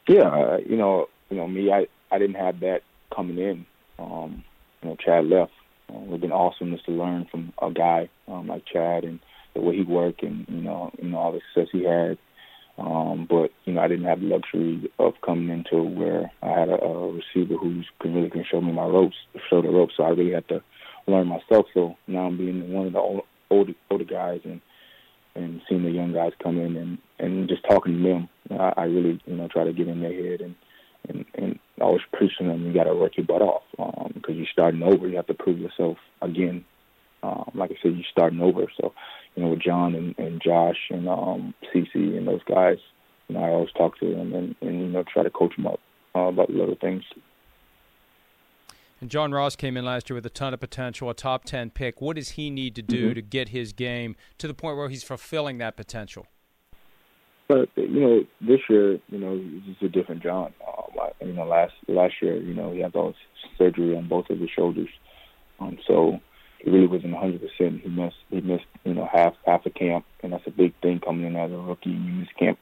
Yeah, 0.07 0.27
uh, 0.27 0.57
you 0.65 0.77
know, 0.77 1.07
you 1.29 1.37
know 1.37 1.47
me, 1.47 1.71
I 1.71 1.87
I 2.11 2.19
didn't 2.19 2.37
have 2.37 2.59
that 2.61 2.81
coming 3.13 3.37
in. 3.37 3.65
Um, 3.97 4.43
you 4.81 4.89
know, 4.89 4.95
Chad 4.95 5.25
left. 5.25 5.51
Uh, 5.89 5.97
it 5.97 6.01
would 6.01 6.11
have 6.13 6.21
been 6.21 6.31
awesome 6.31 6.71
just 6.71 6.85
to 6.85 6.91
learn 6.91 7.25
from 7.29 7.51
a 7.61 7.71
guy 7.71 8.09
um, 8.27 8.47
like 8.47 8.63
Chad 8.65 9.03
and 9.03 9.19
the 9.53 9.61
way 9.61 9.75
he 9.75 9.83
worked 9.83 10.23
and 10.23 10.45
you 10.47 10.61
know, 10.61 10.91
you 11.01 11.09
know 11.09 11.17
all 11.17 11.31
the 11.31 11.41
success 11.53 11.69
he 11.71 11.83
had. 11.83 12.17
Um, 12.79 13.27
but 13.29 13.51
you 13.65 13.73
know, 13.73 13.81
I 13.81 13.87
didn't 13.87 14.05
have 14.05 14.21
the 14.21 14.27
luxury 14.27 14.89
of 14.99 15.13
coming 15.25 15.49
into 15.49 15.83
where 15.83 16.31
I 16.41 16.59
had 16.59 16.69
a, 16.69 16.81
a 16.81 17.11
receiver 17.11 17.55
who 17.55 17.81
can 18.01 18.13
really 18.13 18.29
can 18.29 18.45
show 18.49 18.61
me 18.61 18.71
my 18.71 18.85
ropes, 18.85 19.15
show 19.49 19.61
the 19.61 19.69
ropes. 19.69 19.93
So 19.97 20.03
I 20.03 20.09
really 20.09 20.31
had 20.31 20.47
to 20.47 20.63
learn 21.07 21.27
myself. 21.27 21.65
So 21.73 21.97
now 22.07 22.27
I'm 22.27 22.37
being 22.37 22.71
one 22.71 22.87
of 22.87 22.93
the 22.93 22.99
old, 22.99 23.21
older 23.49 23.73
older 23.89 24.05
guys 24.05 24.41
and 24.45 24.61
and 25.35 25.61
seeing 25.67 25.83
the 25.83 25.91
young 25.91 26.13
guys 26.13 26.31
come 26.41 26.57
in 26.57 26.75
and 26.77 26.97
and 27.19 27.49
just 27.49 27.63
talking 27.69 27.97
to 27.97 28.03
them. 28.03 28.29
I, 28.51 28.73
I 28.77 28.83
really 28.85 29.21
you 29.25 29.35
know 29.35 29.47
try 29.47 29.65
to 29.65 29.73
get 29.73 29.87
in 29.87 30.01
their 30.01 30.13
head 30.13 30.41
and 30.41 30.55
and 31.09 31.25
and 31.35 31.59
always 31.81 32.01
preaching 32.13 32.47
them. 32.47 32.65
You 32.65 32.73
got 32.73 32.85
to 32.85 32.95
work 32.95 33.17
your 33.17 33.25
butt 33.25 33.41
off 33.41 33.63
um, 33.77 34.11
because 34.13 34.35
you're 34.35 34.47
starting 34.51 34.83
over. 34.83 35.07
You 35.07 35.17
have 35.17 35.27
to 35.27 35.33
prove 35.33 35.59
yourself 35.59 35.97
again. 36.21 36.63
Um, 37.23 37.51
like 37.53 37.71
I 37.71 37.75
said, 37.81 37.95
you're 37.95 38.05
starting 38.09 38.41
over. 38.41 38.67
So 38.79 38.93
you 39.35 39.43
know, 39.43 39.49
with 39.49 39.61
John 39.61 39.95
and, 39.95 40.17
and 40.17 40.41
Josh 40.43 40.77
and 40.89 41.07
um, 41.07 41.53
CC 41.73 42.17
and 42.17 42.27
those 42.27 42.43
guys, 42.43 42.77
you 43.27 43.35
know, 43.35 43.43
I 43.43 43.49
always 43.49 43.71
talk 43.77 43.99
to 43.99 44.09
them 44.09 44.33
and, 44.33 44.55
and 44.61 44.79
you 44.79 44.87
know 44.87 45.03
try 45.11 45.23
to 45.23 45.29
coach 45.29 45.55
them 45.55 45.67
up 45.67 45.79
uh, 46.15 46.21
about 46.21 46.49
little 46.49 46.75
things. 46.79 47.03
And 49.01 49.09
John 49.09 49.31
Ross 49.31 49.55
came 49.55 49.77
in 49.77 49.85
last 49.85 50.09
year 50.09 50.15
with 50.15 50.25
a 50.25 50.29
ton 50.29 50.53
of 50.53 50.59
potential, 50.59 51.09
a 51.09 51.13
top 51.13 51.45
ten 51.45 51.69
pick. 51.69 52.01
What 52.01 52.17
does 52.17 52.31
he 52.31 52.49
need 52.49 52.75
to 52.75 52.81
do 52.81 53.07
mm-hmm. 53.07 53.15
to 53.15 53.21
get 53.21 53.49
his 53.49 53.71
game 53.71 54.15
to 54.39 54.47
the 54.47 54.53
point 54.53 54.77
where 54.77 54.89
he's 54.89 55.03
fulfilling 55.03 55.57
that 55.59 55.77
potential? 55.77 56.27
But 57.47 57.69
you 57.75 57.99
know, 57.99 58.23
this 58.41 58.59
year, 58.69 58.99
you 59.07 59.17
know, 59.17 59.41
it's 59.67 59.81
a 59.81 59.87
different 59.87 60.21
John. 60.21 60.53
Um, 60.67 60.83
I, 61.01 61.25
you 61.25 61.33
know, 61.33 61.45
last 61.45 61.73
last 61.87 62.15
year, 62.21 62.35
you 62.37 62.53
know, 62.53 62.73
he 62.73 62.79
had 62.79 62.93
those 62.93 63.15
surgery 63.57 63.95
on 63.95 64.07
both 64.07 64.29
of 64.29 64.39
his 64.39 64.49
shoulders, 64.55 64.89
um, 65.59 65.77
so 65.87 66.19
he 66.59 66.69
really 66.69 66.87
wasn't 66.87 67.13
100 67.13 67.41
percent. 67.41 67.81
He 67.81 67.89
missed 67.89 68.17
he 68.29 68.41
missed 68.41 68.65
you 68.83 68.93
know 68.93 69.09
half 69.11 69.33
half 69.45 69.65
a 69.65 69.69
camp, 69.69 70.05
and 70.21 70.33
that's 70.33 70.45
a 70.47 70.51
big 70.51 70.73
thing 70.81 70.99
coming 70.99 71.25
in 71.25 71.35
as 71.35 71.51
a 71.51 71.57
rookie. 71.57 71.89
You 71.89 71.97
miss 71.97 72.29
camp, 72.37 72.59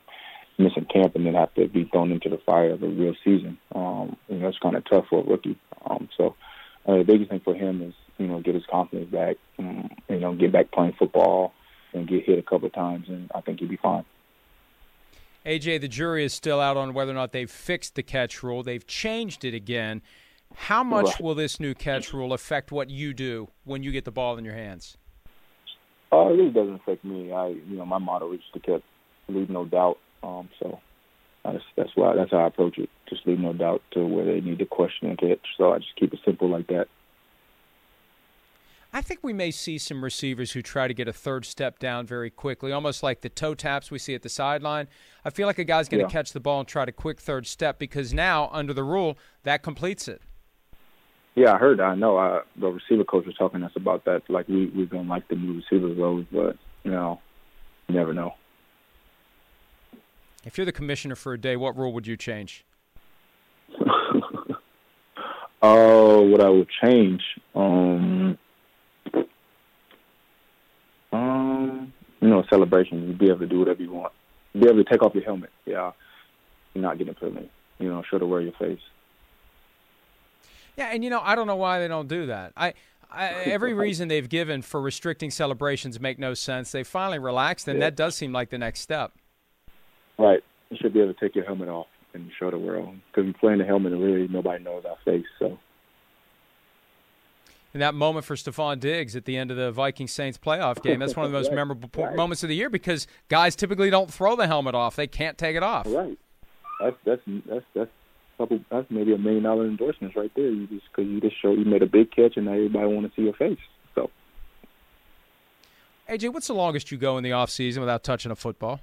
missing 0.58 0.86
camp, 0.86 1.16
and 1.16 1.26
then 1.26 1.34
have 1.34 1.54
to 1.56 1.68
be 1.68 1.86
thrown 1.86 2.12
into 2.12 2.30
the 2.30 2.38
fire 2.46 2.72
of 2.72 2.84
a 2.84 2.88
real 2.88 3.16
season. 3.24 3.58
Um, 3.74 4.16
you 4.30 4.38
know, 4.38 4.48
it's 4.48 4.60
kind 4.60 4.76
of 4.76 4.86
tough 4.86 5.06
for 5.10 5.24
a 5.24 5.28
rookie. 5.28 5.58
Um, 5.90 6.10
so 6.16 6.36
uh, 6.86 6.98
the 6.98 7.04
biggest 7.04 7.30
thing 7.30 7.42
for 7.42 7.56
him 7.56 7.82
is 7.82 7.94
you 8.18 8.28
know 8.28 8.40
get 8.40 8.56
his 8.56 8.66
confidence 8.70 9.12
back, 9.12 9.38
um, 9.60 9.90
you 10.10 10.20
know, 10.20 10.36
get 10.36 10.52
back 10.52 10.72
playing 10.72 10.94
football, 10.98 11.54
and 11.94 12.08
get 12.08 12.24
hit 12.24 12.40
a 12.40 12.44
couple 12.44 12.68
of 12.68 12.74
times, 12.74 13.10
and 13.10 13.32
I 13.34 13.42
think 13.42 13.60
he'll 13.60 13.70
be 13.70 13.78
fine. 13.78 14.06
AJ, 15.46 15.80
the 15.80 15.88
jury 15.88 16.26
is 16.26 16.34
still 16.34 16.60
out 16.60 16.76
on 16.76 16.94
whether 16.94 17.12
or 17.12 17.16
not 17.16 17.32
they've 17.32 17.50
fixed 17.50 17.96
the 17.96 18.04
catch 18.04 18.44
rule. 18.44 18.64
They've 18.64 18.86
changed 18.86 19.46
it 19.46 19.54
again. 19.54 20.02
How 20.56 20.84
much 20.84 21.20
will 21.20 21.36
this 21.36 21.60
new 21.60 21.74
catch 21.74 22.14
rule 22.14 22.34
affect 22.34 22.72
what 22.72 22.90
you 22.90 23.14
do 23.14 23.50
when 23.64 23.84
you 23.84 23.92
get 23.92 24.06
the 24.06 24.12
ball 24.12 24.38
in 24.38 24.46
your 24.46 24.56
hands? 24.56 24.98
Uh, 26.12 26.28
it 26.28 26.38
really 26.38 26.50
doesn't 26.52 26.76
affect 26.76 27.04
me. 27.04 27.32
I, 27.32 27.48
you 27.48 27.78
know, 27.78 27.86
my 27.86 27.98
motto 27.98 28.32
is 28.34 28.40
to 28.54 28.60
keep 28.60 28.84
leave 29.30 29.50
no 29.50 29.66
doubt. 29.66 29.98
Um, 30.24 30.50
so 30.60 30.80
that's 31.44 31.64
that's 31.76 31.92
why 31.96 32.16
that's 32.16 32.32
how 32.32 32.40
I 32.40 32.48
approach 32.48 32.78
it. 32.78 32.90
Just 33.10 33.26
leave 33.28 33.40
no 33.40 33.54
doubt 33.54 33.82
to 33.92 34.06
where 34.06 34.26
they 34.26 34.42
need 34.42 34.60
to 34.60 34.66
question 34.66 35.10
and 35.10 35.18
catch. 35.18 35.46
So 35.58 35.74
I 35.74 35.80
just 35.80 35.96
keep 35.96 36.14
it 36.14 36.20
simple 36.26 36.50
like 36.50 36.68
that. 36.68 36.88
I 38.94 39.02
think 39.02 39.20
we 39.22 39.34
may 39.34 39.52
see 39.52 39.78
some 39.78 40.04
receivers 40.04 40.54
who 40.54 40.62
try 40.62 40.88
to 40.88 40.94
get 40.94 41.10
a 41.10 41.14
third 41.14 41.46
step 41.46 41.78
down 41.78 42.08
very 42.08 42.30
quickly, 42.30 42.72
almost 42.72 43.04
like 43.04 43.22
the 43.22 43.30
toe 43.30 43.54
taps 43.54 43.92
we 43.92 44.00
see 44.00 44.16
at 44.16 44.22
the 44.22 44.30
sideline. 44.30 44.88
I 45.26 45.30
feel 45.30 45.46
like 45.46 45.60
a 45.60 45.66
guy's 45.66 45.90
going 45.90 46.00
to 46.00 46.10
yeah. 46.10 46.20
catch 46.20 46.32
the 46.32 46.40
ball 46.40 46.62
and 46.62 46.68
try 46.68 46.86
to 46.86 46.92
quick 46.94 47.20
third 47.20 47.46
step 47.48 47.80
because 47.80 48.14
now, 48.14 48.50
under 48.54 48.74
the 48.74 48.86
rule, 48.86 49.18
that 49.44 49.62
completes 49.62 50.08
it. 50.08 50.22
Yeah, 51.38 51.54
I 51.54 51.60
heard. 51.60 51.80
I 51.80 51.94
know. 51.94 52.18
Uh, 52.18 52.42
the 52.60 52.68
receiver 52.68 53.04
coach 53.04 53.28
was 53.28 53.36
talking 53.36 53.60
to 53.60 53.68
us 53.68 53.72
about 53.76 54.06
that. 54.06 54.24
Like 54.28 54.48
we 54.48 54.72
we're 54.76 54.88
gonna 54.88 55.08
like 55.08 55.28
the 55.28 55.36
new 55.36 55.62
receiver 55.62 55.94
roles, 55.94 56.26
but 56.32 56.58
you 56.84 56.90
know, 56.90 57.22
you 57.88 57.94
never 57.94 58.12
know. 58.12 58.34
If 60.44 60.58
you're 60.58 60.66
the 60.66 60.72
commissioner 60.72 61.16
for 61.16 61.34
a 61.34 61.38
day, 61.38 61.56
what 61.56 61.78
rule 61.78 61.94
would 61.94 62.08
you 62.08 62.18
change? 62.18 62.66
Oh, 65.60 66.20
uh, 66.20 66.28
what 66.28 66.40
I 66.40 66.50
would 66.50 66.68
change, 66.84 67.24
um, 67.56 68.38
um, 71.12 71.92
you 72.22 72.28
know, 72.30 72.44
celebration. 72.48 73.08
You'd 73.08 73.18
be 73.18 73.30
able 73.30 73.40
to 73.40 73.48
do 73.48 73.58
whatever 73.58 73.82
you 73.82 73.92
want. 73.92 74.14
You'd 74.54 74.62
be 74.62 74.70
able 74.70 74.84
to 74.84 74.90
take 74.90 75.02
off 75.02 75.16
your 75.16 75.24
helmet. 75.24 75.50
Yeah, 75.66 75.94
you're 76.76 76.84
not 76.84 77.00
getting 77.00 77.16
a 77.16 77.20
permit. 77.20 77.50
You 77.80 77.90
know, 77.90 78.04
sure 78.08 78.20
to 78.20 78.28
wear 78.28 78.42
your 78.42 78.54
face. 78.54 78.80
Yeah, 80.78 80.90
and 80.92 81.04
you 81.04 81.10
know, 81.10 81.22
I 81.22 81.36
don't 81.36 81.48
know 81.48 81.56
why 81.56 81.80
they 81.80 81.88
don't 81.88 82.08
do 82.08 82.28
that. 82.28 82.54
I, 82.56 82.74
I 83.12 83.30
every 83.30 83.74
reason 83.74 84.08
they've 84.08 84.30
given 84.30 84.62
for 84.62 84.80
restricting 84.80 85.32
celebrations 85.32 86.00
make 86.00 86.20
no 86.20 86.34
sense. 86.34 86.72
They 86.72 86.84
finally 86.84 87.20
relaxed, 87.20 87.68
and 87.68 87.80
yeah. 87.80 87.88
that 87.88 87.96
does 87.96 88.16
seem 88.16 88.32
like 88.32 88.50
the 88.50 88.60
next 88.60 88.82
step. 88.82 89.14
Right. 90.20 90.44
You 90.70 90.78
should 90.80 90.94
be 90.94 91.02
able 91.02 91.14
to 91.14 91.20
take 91.20 91.36
your 91.36 91.46
helmet 91.46 91.70
off 91.70 91.88
and 92.14 92.30
show 92.40 92.52
the 92.52 92.58
world 92.58 92.96
because 93.08 93.26
you're 93.26 93.34
playing 93.34 93.60
the 93.60 93.66
helmet, 93.66 93.94
and 93.94 94.04
really 94.04 94.28
nobody 94.28 94.64
knows 94.64 94.86
our 94.86 94.98
face. 95.04 95.26
So. 95.40 95.58
And 97.74 97.82
that 97.82 97.94
moment 97.94 98.26
for 98.26 98.36
Stefon 98.36 98.80
Diggs 98.80 99.16
at 99.16 99.26
the 99.26 99.38
end 99.38 99.52
of 99.52 99.58
the 99.58 99.72
Viking 99.72 100.08
Saints 100.08 100.38
playoff 100.38 100.82
game, 100.82 101.00
that's 101.00 101.16
one 101.16 101.26
of 101.26 101.32
the 101.32 101.38
most 101.38 101.48
right. 101.48 101.56
memorable 101.56 101.90
right. 101.96 102.16
moments 102.16 102.44
of 102.44 102.50
the 102.50 102.56
year 102.56 102.70
because 102.70 103.08
guys 103.30 103.56
typically 103.56 103.90
don't 103.90 104.12
throw 104.12 104.36
the 104.36 104.48
helmet 104.48 104.76
off; 104.76 104.96
they 104.96 105.08
can't 105.08 105.38
take 105.38 105.56
it 105.56 105.64
off. 105.64 105.88
Right. 105.88 106.18
That's 106.80 106.98
that's 107.04 107.22
that's 107.48 107.66
that's 107.74 107.92
couple 108.38 108.60
that's 108.70 108.90
maybe 108.92 109.14
a 109.14 109.18
million 109.18 109.44
dollar 109.44 109.66
endorsements 109.66 110.16
right 110.16 110.32
there. 110.36 110.50
You 110.50 110.68
just 110.68 110.84
because 110.90 111.10
you 111.10 111.20
just 111.22 111.40
show 111.42 111.52
you 111.52 111.66
made 111.66 111.82
a 111.84 111.88
big 111.88 112.12
catch 112.12 112.38
and 112.38 112.46
now 112.46 112.54
everybody 112.54 112.88
want 112.94 113.08
to 113.08 113.16
see 113.16 113.24
your 113.24 113.34
face. 113.34 113.60
So, 113.96 114.10
AJ, 116.10 116.34
what's 116.34 116.48
the 116.48 116.54
longest 116.54 116.92
you 116.92 116.98
go 116.98 117.18
in 117.18 117.24
the 117.24 117.32
off 117.34 117.50
season 117.50 117.82
without 117.82 118.04
touching 118.04 118.32
a 118.32 118.36
football? 118.36 118.82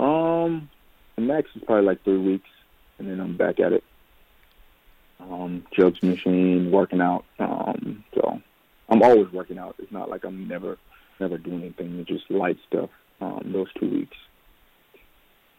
Um, 0.00 0.68
the 1.16 1.22
max 1.22 1.48
is 1.54 1.62
probably 1.64 1.84
like 1.84 2.02
three 2.04 2.18
weeks, 2.18 2.48
and 2.98 3.08
then 3.08 3.20
I'm 3.20 3.36
back 3.36 3.58
at 3.60 3.72
it. 3.72 3.84
um, 5.20 5.64
jugs 5.76 6.02
machine, 6.02 6.70
working 6.70 7.00
out. 7.00 7.24
Um, 7.38 8.04
so 8.14 8.40
I'm 8.88 9.02
always 9.02 9.32
working 9.32 9.58
out. 9.58 9.74
It's 9.78 9.90
not 9.92 10.08
like 10.08 10.24
I'm 10.24 10.46
never 10.46 10.78
never 11.20 11.36
doing 11.38 11.62
anything. 11.62 11.98
It's 11.98 12.08
just 12.08 12.30
light 12.30 12.58
stuff. 12.68 12.90
Um, 13.20 13.50
those 13.52 13.66
two 13.80 13.88
weeks. 13.90 14.16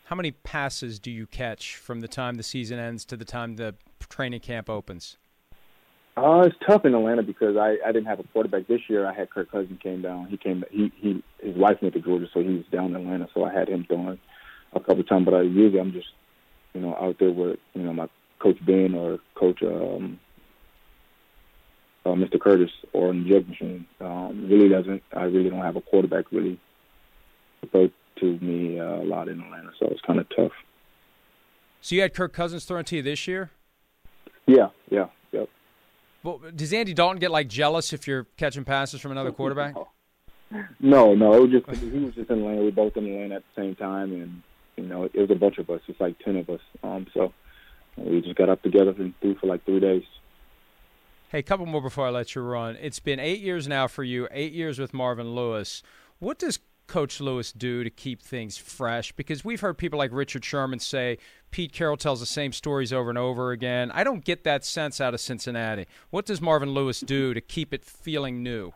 How 0.09 0.15
many 0.15 0.31
passes 0.31 0.97
do 0.97 1.11
you 1.11 1.27
catch 1.27 1.75
from 1.75 1.99
the 1.99 2.07
time 2.07 2.33
the 2.33 2.41
season 2.41 2.79
ends 2.79 3.05
to 3.05 3.15
the 3.15 3.25
time 3.25 3.57
the 3.57 3.75
training 4.09 4.39
camp 4.39 4.67
opens? 4.67 5.17
Uh, 6.17 6.45
it's 6.47 6.55
tough 6.65 6.83
in 6.83 6.95
Atlanta 6.95 7.21
because 7.21 7.55
I, 7.57 7.77
I 7.85 7.91
didn't 7.91 8.07
have 8.07 8.19
a 8.19 8.23
quarterback 8.23 8.65
this 8.65 8.81
year. 8.89 9.05
I 9.05 9.13
had 9.13 9.29
Kirk 9.29 9.51
Cousins 9.51 9.79
came 9.83 10.01
down. 10.01 10.25
He 10.25 10.35
came 10.35 10.63
he 10.71 10.91
he 10.95 11.23
his 11.43 11.55
wife 11.55 11.77
went 11.83 11.93
to 11.93 12.01
Georgia, 12.01 12.25
so 12.33 12.39
he 12.39 12.55
was 12.55 12.65
down 12.71 12.95
in 12.95 12.95
Atlanta. 12.95 13.27
So 13.35 13.43
I 13.43 13.53
had 13.53 13.69
him 13.69 13.85
throwing 13.87 14.17
a 14.73 14.79
couple 14.79 15.03
times. 15.03 15.25
But 15.25 15.35
I 15.35 15.41
usually 15.43 15.79
I'm 15.79 15.91
just 15.91 16.07
you 16.73 16.81
know 16.81 16.95
out 16.95 17.17
there 17.19 17.31
with 17.31 17.59
you 17.75 17.83
know 17.83 17.93
my 17.93 18.07
coach 18.39 18.57
Ben 18.65 18.95
or 18.95 19.19
coach 19.35 19.61
um, 19.61 20.19
uh, 22.03 22.13
Mr. 22.13 22.39
Curtis 22.39 22.71
or 22.93 23.11
in 23.11 23.25
the 23.25 23.29
jug 23.29 23.47
machine. 23.47 23.85
Um, 24.01 24.47
really 24.49 24.69
doesn't. 24.69 25.03
I 25.15 25.25
really 25.25 25.51
don't 25.51 25.61
have 25.61 25.75
a 25.75 25.81
quarterback 25.81 26.31
really 26.31 26.59
to 27.61 27.91
to 28.19 28.37
me 28.39 28.79
uh, 28.79 28.83
a 28.83 29.05
lot 29.05 29.27
in 29.27 29.39
Atlanta, 29.41 29.71
so 29.79 29.85
it 29.85 29.91
was 29.91 30.01
kind 30.05 30.19
of 30.19 30.27
tough. 30.35 30.51
So 31.81 31.95
you 31.95 32.01
had 32.01 32.13
Kirk 32.13 32.33
Cousins 32.33 32.65
thrown 32.65 32.83
to 32.85 32.97
you 32.97 33.01
this 33.01 33.27
year? 33.27 33.51
Yeah, 34.45 34.69
yeah, 34.89 35.07
yep. 35.31 35.49
Well, 36.23 36.41
does 36.55 36.73
Andy 36.73 36.93
Dalton 36.93 37.19
get 37.19 37.31
like 37.31 37.47
jealous 37.47 37.93
if 37.93 38.07
you're 38.07 38.25
catching 38.37 38.65
passes 38.65 38.99
from 38.99 39.11
another 39.11 39.31
quarterback? 39.31 39.75
No, 40.79 41.13
no. 41.13 41.33
It 41.33 41.41
was 41.41 41.51
just 41.51 41.83
he 41.83 41.99
was 41.99 42.15
just 42.15 42.31
in 42.31 42.39
Atlanta. 42.39 42.63
We 42.63 42.71
both 42.71 42.97
in 42.97 43.05
Atlanta 43.05 43.35
at 43.35 43.43
the 43.55 43.61
same 43.61 43.75
time, 43.75 44.11
and 44.11 44.41
you 44.77 44.83
know 44.83 45.03
it 45.03 45.15
was 45.15 45.29
a 45.29 45.35
bunch 45.35 45.59
of 45.59 45.69
us. 45.69 45.81
It's 45.87 45.99
like 45.99 46.17
ten 46.25 46.37
of 46.37 46.49
us. 46.49 46.61
Um, 46.81 47.05
so 47.13 47.33
we 47.97 48.21
just 48.21 48.35
got 48.35 48.49
up 48.49 48.63
together 48.63 48.95
and 48.97 49.13
threw 49.21 49.35
for 49.35 49.47
like 49.47 49.63
three 49.65 49.79
days. 49.79 50.03
Hey, 51.29 51.39
a 51.39 51.43
couple 51.43 51.67
more 51.67 51.81
before 51.81 52.07
I 52.07 52.09
let 52.09 52.33
you 52.33 52.41
run. 52.41 52.77
It's 52.81 52.99
been 52.99 53.19
eight 53.19 53.41
years 53.41 53.67
now 53.67 53.87
for 53.87 54.03
you. 54.03 54.27
Eight 54.31 54.51
years 54.51 54.79
with 54.79 54.91
Marvin 54.91 55.35
Lewis. 55.35 55.83
What 56.17 56.39
does 56.39 56.59
Coach 56.89 57.21
Lewis 57.21 57.53
do 57.53 57.83
to 57.85 57.89
keep 57.89 58.21
things 58.21 58.57
fresh? 58.57 59.13
Because 59.13 59.45
we've 59.45 59.61
heard 59.61 59.77
people 59.77 59.97
like 59.97 60.11
Richard 60.11 60.43
Sherman 60.43 60.79
say 60.79 61.17
Pete 61.51 61.71
Carroll 61.71 61.95
tells 61.95 62.19
the 62.19 62.25
same 62.25 62.51
stories 62.51 62.91
over 62.91 63.09
and 63.09 63.17
over 63.17 63.51
again. 63.51 63.91
I 63.91 64.03
don't 64.03 64.25
get 64.25 64.43
that 64.43 64.65
sense 64.65 64.99
out 64.99 65.13
of 65.13 65.21
Cincinnati. 65.21 65.85
What 66.09 66.25
does 66.25 66.41
Marvin 66.41 66.71
Lewis 66.71 66.99
do 66.99 67.33
to 67.33 67.39
keep 67.39 67.73
it 67.73 67.85
feeling 67.85 68.43
new? 68.43 68.73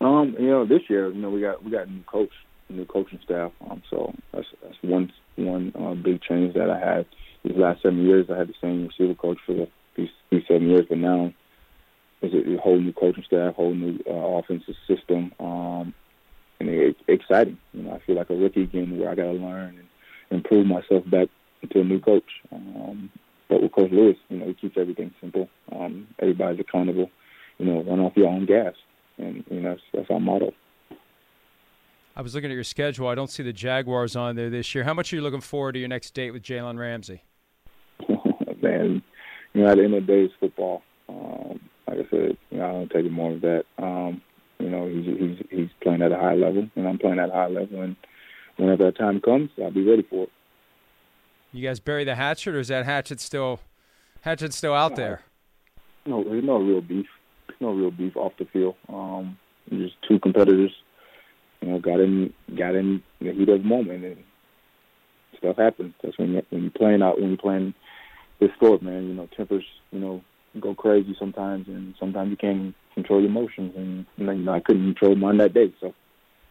Um, 0.00 0.36
you 0.38 0.48
know, 0.48 0.66
this 0.66 0.82
year, 0.90 1.10
you 1.10 1.22
know, 1.22 1.30
we 1.30 1.40
got 1.40 1.64
we 1.64 1.70
got 1.70 1.86
a 1.86 1.90
new 1.90 2.02
coach, 2.02 2.32
new 2.68 2.84
coaching 2.84 3.20
staff. 3.24 3.52
Um, 3.70 3.82
so 3.88 4.12
that's 4.32 4.46
that's 4.62 4.76
one 4.82 5.10
one 5.36 5.72
uh, 5.78 5.94
big 5.94 6.20
change 6.20 6.54
that 6.54 6.68
I 6.68 6.78
had 6.78 7.06
these 7.44 7.56
last 7.56 7.82
seven 7.82 8.04
years. 8.04 8.26
I 8.30 8.36
had 8.36 8.48
the 8.48 8.54
same 8.60 8.86
receiver 8.86 9.14
coach 9.14 9.38
for 9.46 9.54
the, 9.54 9.68
these, 9.96 10.08
these 10.30 10.42
seven 10.48 10.68
years, 10.68 10.86
but 10.88 10.98
now 10.98 11.32
it's 12.22 12.34
a, 12.34 12.54
a 12.54 12.60
whole 12.60 12.78
new 12.78 12.92
coaching 12.92 13.24
staff, 13.26 13.54
whole 13.54 13.74
new 13.74 13.98
uh, 14.08 14.12
offensive 14.12 14.74
system. 14.88 15.32
Um, 15.38 15.94
and 16.60 16.68
it's 16.68 17.00
exciting. 17.08 17.58
You 17.72 17.82
know, 17.82 17.92
I 17.92 18.00
feel 18.06 18.16
like 18.16 18.30
a 18.30 18.34
rookie 18.34 18.62
again, 18.62 18.98
where 18.98 19.10
I 19.10 19.14
got 19.14 19.24
to 19.24 19.32
learn 19.32 19.78
and 19.78 19.88
improve 20.30 20.66
myself 20.66 21.08
back 21.10 21.28
into 21.62 21.80
a 21.80 21.84
new 21.84 22.00
coach. 22.00 22.24
Um, 22.52 23.10
but 23.48 23.62
with 23.62 23.72
Coach 23.72 23.90
Lewis, 23.92 24.16
you 24.28 24.38
know, 24.38 24.46
he 24.46 24.54
keeps 24.54 24.76
everything 24.76 25.12
simple. 25.20 25.48
Um, 25.72 26.08
everybody's 26.18 26.60
accountable. 26.60 27.10
You 27.58 27.66
know, 27.66 27.82
run 27.82 28.00
off 28.00 28.16
your 28.16 28.28
own 28.28 28.46
gas, 28.46 28.74
and 29.18 29.44
you 29.48 29.60
know 29.60 29.70
that's, 29.70 29.82
that's 29.92 30.10
our 30.10 30.20
motto. 30.20 30.52
I 32.16 32.22
was 32.22 32.34
looking 32.34 32.50
at 32.50 32.54
your 32.54 32.64
schedule. 32.64 33.08
I 33.08 33.14
don't 33.14 33.30
see 33.30 33.42
the 33.42 33.52
Jaguars 33.52 34.14
on 34.16 34.36
there 34.36 34.50
this 34.50 34.74
year. 34.74 34.84
How 34.84 34.94
much 34.94 35.12
are 35.12 35.16
you 35.16 35.22
looking 35.22 35.40
forward 35.40 35.72
to 35.72 35.78
your 35.78 35.88
next 35.88 36.14
date 36.14 36.30
with 36.30 36.42
Jalen 36.42 36.78
Ramsey? 36.78 37.24
Man, 38.62 39.02
you 39.52 39.62
know, 39.62 39.68
at 39.68 39.76
the 39.76 39.84
end 39.84 39.94
of 39.94 40.06
the 40.06 40.12
day, 40.12 40.24
it's 40.24 40.34
football. 40.38 40.82
Um, 41.08 41.60
like 41.86 41.98
I 41.98 42.10
said, 42.10 42.36
you 42.50 42.58
know, 42.58 42.68
I 42.68 42.72
don't 42.72 42.90
take 42.90 43.04
it 43.04 43.12
more 43.12 43.32
of 43.32 43.40
that. 43.42 43.64
Um, 43.78 44.22
you 44.58 44.70
know, 44.70 44.88
he's 44.88 45.04
he's 45.04 45.46
he's 45.50 45.68
playing 45.82 46.02
at 46.02 46.12
a 46.12 46.16
high 46.16 46.34
level, 46.34 46.68
and 46.76 46.88
I'm 46.88 46.98
playing 46.98 47.18
at 47.18 47.28
a 47.28 47.32
high 47.32 47.48
level, 47.48 47.82
and 47.82 47.96
whenever 48.56 48.84
that 48.84 48.98
time 48.98 49.20
comes, 49.20 49.50
I'll 49.62 49.70
be 49.70 49.88
ready 49.88 50.02
for 50.02 50.24
it. 50.24 50.32
You 51.52 51.66
guys 51.66 51.80
bury 51.80 52.04
the 52.04 52.14
hatchet, 52.14 52.54
or 52.54 52.60
is 52.60 52.68
that 52.68 52.84
hatchet 52.84 53.20
still 53.20 53.60
hatchet 54.22 54.52
still 54.54 54.74
out 54.74 54.96
there? 54.96 55.22
No, 56.06 56.22
there's 56.24 56.44
no 56.44 56.58
real 56.58 56.80
beef. 56.80 57.06
There's 57.46 57.60
no 57.60 57.72
real 57.72 57.90
beef 57.90 58.16
off 58.16 58.32
the 58.38 58.44
field. 58.46 58.76
Um, 58.88 59.38
just 59.70 59.94
two 60.06 60.18
competitors, 60.18 60.72
you 61.60 61.68
know, 61.68 61.78
got 61.78 62.00
in 62.00 62.32
got 62.56 62.74
in 62.74 63.02
the 63.20 63.32
heat 63.32 63.48
of 63.48 63.62
the 63.62 63.68
moment, 63.68 64.04
and 64.04 64.16
stuff 65.38 65.56
happens. 65.56 65.94
That's 66.02 66.18
when 66.18 66.32
you're, 66.32 66.42
when 66.50 66.62
you're 66.62 66.70
playing 66.70 67.02
out 67.02 67.20
when 67.20 67.30
you're 67.30 67.38
playing 67.38 67.74
this 68.40 68.50
sport, 68.56 68.82
man. 68.82 69.08
You 69.08 69.14
know, 69.14 69.28
tempers, 69.36 69.64
you 69.90 70.00
know, 70.00 70.22
go 70.60 70.74
crazy 70.74 71.16
sometimes, 71.18 71.68
and 71.68 71.94
sometimes 71.98 72.30
you 72.30 72.36
can't 72.36 72.74
control 72.94 73.20
your 73.20 73.30
emotions. 73.30 73.72
And 73.76 74.06
you 74.16 74.44
know, 74.44 74.52
I 74.52 74.60
couldn't 74.60 74.84
control 74.84 75.14
mine 75.16 75.38
that 75.38 75.54
day, 75.54 75.72
so 75.80 75.94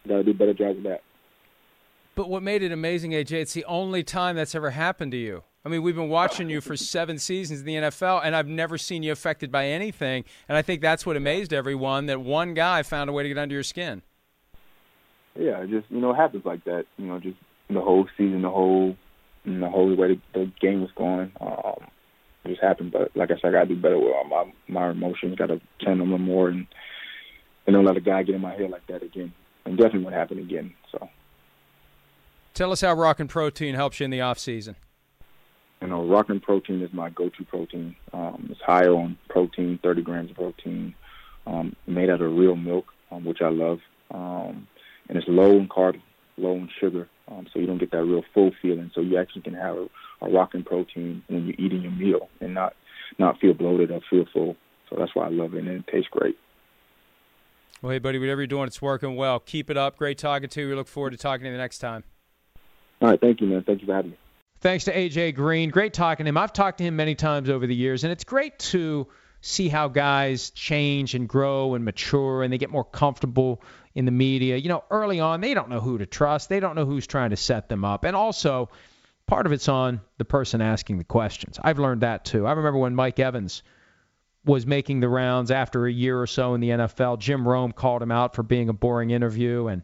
got 0.06 0.16
to 0.16 0.24
do 0.24 0.30
a 0.30 0.34
better 0.34 0.54
job 0.54 0.76
of 0.76 0.82
that. 0.84 1.02
But 2.14 2.28
what 2.28 2.42
made 2.42 2.62
it 2.62 2.70
amazing, 2.70 3.10
AJ, 3.10 3.32
it's 3.32 3.54
the 3.54 3.64
only 3.64 4.04
time 4.04 4.36
that's 4.36 4.54
ever 4.54 4.70
happened 4.70 5.12
to 5.12 5.18
you. 5.18 5.42
I 5.64 5.70
mean, 5.70 5.82
we've 5.82 5.96
been 5.96 6.10
watching 6.10 6.50
you 6.50 6.60
for 6.60 6.76
seven 6.76 7.18
seasons 7.18 7.60
in 7.60 7.66
the 7.66 7.74
NFL, 7.74 8.20
and 8.22 8.36
I've 8.36 8.46
never 8.46 8.76
seen 8.76 9.02
you 9.02 9.12
affected 9.12 9.50
by 9.50 9.66
anything. 9.66 10.24
And 10.48 10.58
I 10.58 10.62
think 10.62 10.82
that's 10.82 11.06
what 11.06 11.16
amazed 11.16 11.52
everyone 11.52 12.06
that 12.06 12.20
one 12.20 12.54
guy 12.54 12.82
found 12.82 13.08
a 13.08 13.12
way 13.12 13.22
to 13.22 13.28
get 13.30 13.38
under 13.38 13.54
your 13.54 13.62
skin. 13.62 14.02
Yeah, 15.34 15.62
it 15.62 15.70
just 15.70 15.90
you 15.90 16.00
know, 16.00 16.12
it 16.12 16.16
happens 16.16 16.44
like 16.44 16.64
that. 16.64 16.84
You 16.98 17.06
know, 17.06 17.18
just 17.18 17.38
the 17.68 17.80
whole 17.80 18.06
season, 18.16 18.42
the 18.42 18.50
whole, 18.50 18.96
the 19.44 19.68
whole 19.68 19.94
way 19.96 20.20
the 20.34 20.52
game 20.60 20.82
was 20.82 20.90
going. 20.94 21.32
Um, 21.40 21.90
it 22.44 22.48
just 22.48 22.62
happened. 22.62 22.92
But 22.92 23.16
like 23.16 23.30
I 23.30 23.36
said, 23.36 23.48
I 23.48 23.52
gotta 23.52 23.66
do 23.66 23.76
better 23.76 23.98
with 23.98 24.12
my 24.28 24.52
my 24.68 24.90
emotions. 24.90 25.36
Got 25.36 25.46
to 25.46 25.60
channel 25.80 26.06
them 26.06 26.22
more, 26.22 26.48
and 26.48 26.66
and 27.66 27.74
don't 27.74 27.84
let 27.84 27.96
a 27.96 28.00
guy 28.00 28.22
get 28.22 28.34
in 28.34 28.40
my 28.40 28.54
head 28.54 28.70
like 28.70 28.86
that 28.88 29.02
again. 29.02 29.32
And 29.64 29.76
definitely 29.76 30.04
won't 30.04 30.14
happen 30.14 30.38
again. 30.38 30.74
So. 30.92 31.08
Tell 32.52 32.70
us 32.70 32.82
how 32.82 32.92
Rockin' 32.92 33.26
Protein 33.26 33.74
helps 33.74 33.98
you 33.98 34.04
in 34.04 34.10
the 34.10 34.20
off 34.20 34.38
season. 34.38 34.76
You 35.80 35.88
know, 35.88 36.06
Rockin' 36.06 36.40
Protein 36.40 36.82
is 36.82 36.92
my 36.92 37.10
go-to 37.10 37.44
protein. 37.44 37.96
Um, 38.12 38.48
it's 38.50 38.60
high 38.60 38.86
on 38.86 39.18
protein, 39.28 39.78
30 39.82 40.02
grams 40.02 40.30
of 40.30 40.36
protein, 40.36 40.94
um, 41.46 41.74
made 41.86 42.10
out 42.10 42.22
of 42.22 42.32
real 42.32 42.56
milk, 42.56 42.86
um, 43.10 43.24
which 43.24 43.42
I 43.42 43.48
love, 43.48 43.80
um, 44.10 44.68
and 45.08 45.18
it's 45.18 45.26
low 45.28 45.58
in 45.58 45.68
carbs, 45.68 46.00
low 46.36 46.52
in 46.52 46.68
sugar, 46.80 47.08
um, 47.28 47.46
so 47.52 47.58
you 47.58 47.66
don't 47.66 47.78
get 47.78 47.90
that 47.90 48.04
real 48.04 48.24
full 48.32 48.52
feeling. 48.62 48.90
So 48.94 49.00
you 49.00 49.18
actually 49.18 49.42
can 49.42 49.54
have 49.54 49.76
a, 49.76 49.88
a 50.22 50.30
Rockin' 50.30 50.62
Protein 50.62 51.22
when 51.26 51.46
you're 51.46 51.56
eating 51.58 51.82
your 51.82 51.92
meal 51.92 52.28
and 52.54 52.62
not 52.62 52.74
not 53.18 53.40
feel 53.40 53.54
bloated 53.54 53.90
or 53.90 54.00
feel 54.08 54.24
full. 54.32 54.56
So 54.90 54.96
that's 54.98 55.14
why 55.14 55.26
I 55.26 55.30
love 55.30 55.54
it, 55.54 55.64
and 55.64 55.68
it 55.68 55.86
tastes 55.86 56.08
great. 56.10 56.36
Well, 57.82 57.92
hey, 57.92 57.98
buddy, 57.98 58.18
whatever 58.18 58.40
you're 58.40 58.46
doing, 58.46 58.66
it's 58.66 58.80
working 58.80 59.16
well. 59.16 59.40
Keep 59.40 59.70
it 59.70 59.76
up. 59.76 59.98
Great 59.98 60.18
talking 60.18 60.48
to 60.48 60.60
you. 60.60 60.68
We 60.68 60.74
look 60.74 60.88
forward 60.88 61.10
to 61.10 61.16
talking 61.16 61.42
to 61.44 61.46
you 61.48 61.52
the 61.52 61.58
next 61.58 61.78
time. 61.78 62.04
All 63.00 63.08
right, 63.08 63.20
thank 63.20 63.40
you, 63.40 63.46
man. 63.46 63.62
Thank 63.64 63.80
you 63.80 63.86
for 63.86 63.94
having 63.94 64.12
me. 64.12 64.16
Thanks 64.60 64.84
to 64.84 64.94
AJ 64.94 65.34
Green. 65.34 65.68
Great 65.70 65.92
talking 65.92 66.24
to 66.24 66.28
him. 66.28 66.38
I've 66.38 66.52
talked 66.52 66.78
to 66.78 66.84
him 66.84 66.96
many 66.96 67.14
times 67.14 67.50
over 67.50 67.66
the 67.66 67.74
years, 67.74 68.04
and 68.04 68.12
it's 68.12 68.24
great 68.24 68.58
to 68.60 69.06
see 69.42 69.68
how 69.68 69.88
guys 69.88 70.50
change 70.50 71.14
and 71.14 71.28
grow 71.28 71.74
and 71.74 71.84
mature 71.84 72.42
and 72.42 72.50
they 72.50 72.56
get 72.56 72.70
more 72.70 72.84
comfortable 72.84 73.62
in 73.94 74.06
the 74.06 74.10
media. 74.10 74.56
You 74.56 74.70
know, 74.70 74.84
early 74.90 75.20
on, 75.20 75.42
they 75.42 75.52
don't 75.52 75.68
know 75.68 75.80
who 75.80 75.98
to 75.98 76.06
trust. 76.06 76.48
They 76.48 76.60
don't 76.60 76.74
know 76.74 76.86
who's 76.86 77.06
trying 77.06 77.28
to 77.30 77.36
set 77.36 77.68
them 77.68 77.84
up. 77.84 78.04
And 78.04 78.16
also, 78.16 78.70
part 79.26 79.46
of 79.46 79.52
it's 79.52 79.68
on 79.68 80.00
the 80.18 80.24
person 80.24 80.60
asking 80.60 80.98
the 80.98 81.04
questions. 81.04 81.58
I've 81.62 81.78
learned 81.78 82.02
that 82.02 82.24
too. 82.24 82.46
I 82.46 82.52
remember 82.52 82.78
when 82.78 82.94
Mike 82.94 83.18
Evans 83.18 83.62
was 84.44 84.66
making 84.66 85.00
the 85.00 85.08
rounds 85.08 85.50
after 85.50 85.86
a 85.86 85.92
year 85.92 86.20
or 86.20 86.26
so 86.26 86.54
in 86.54 86.60
the 86.60 86.70
NFL, 86.70 87.18
Jim 87.18 87.48
Rome 87.48 87.72
called 87.72 88.02
him 88.02 88.12
out 88.12 88.34
for 88.34 88.42
being 88.42 88.68
a 88.68 88.74
boring 88.74 89.10
interview 89.10 89.68
and 89.68 89.82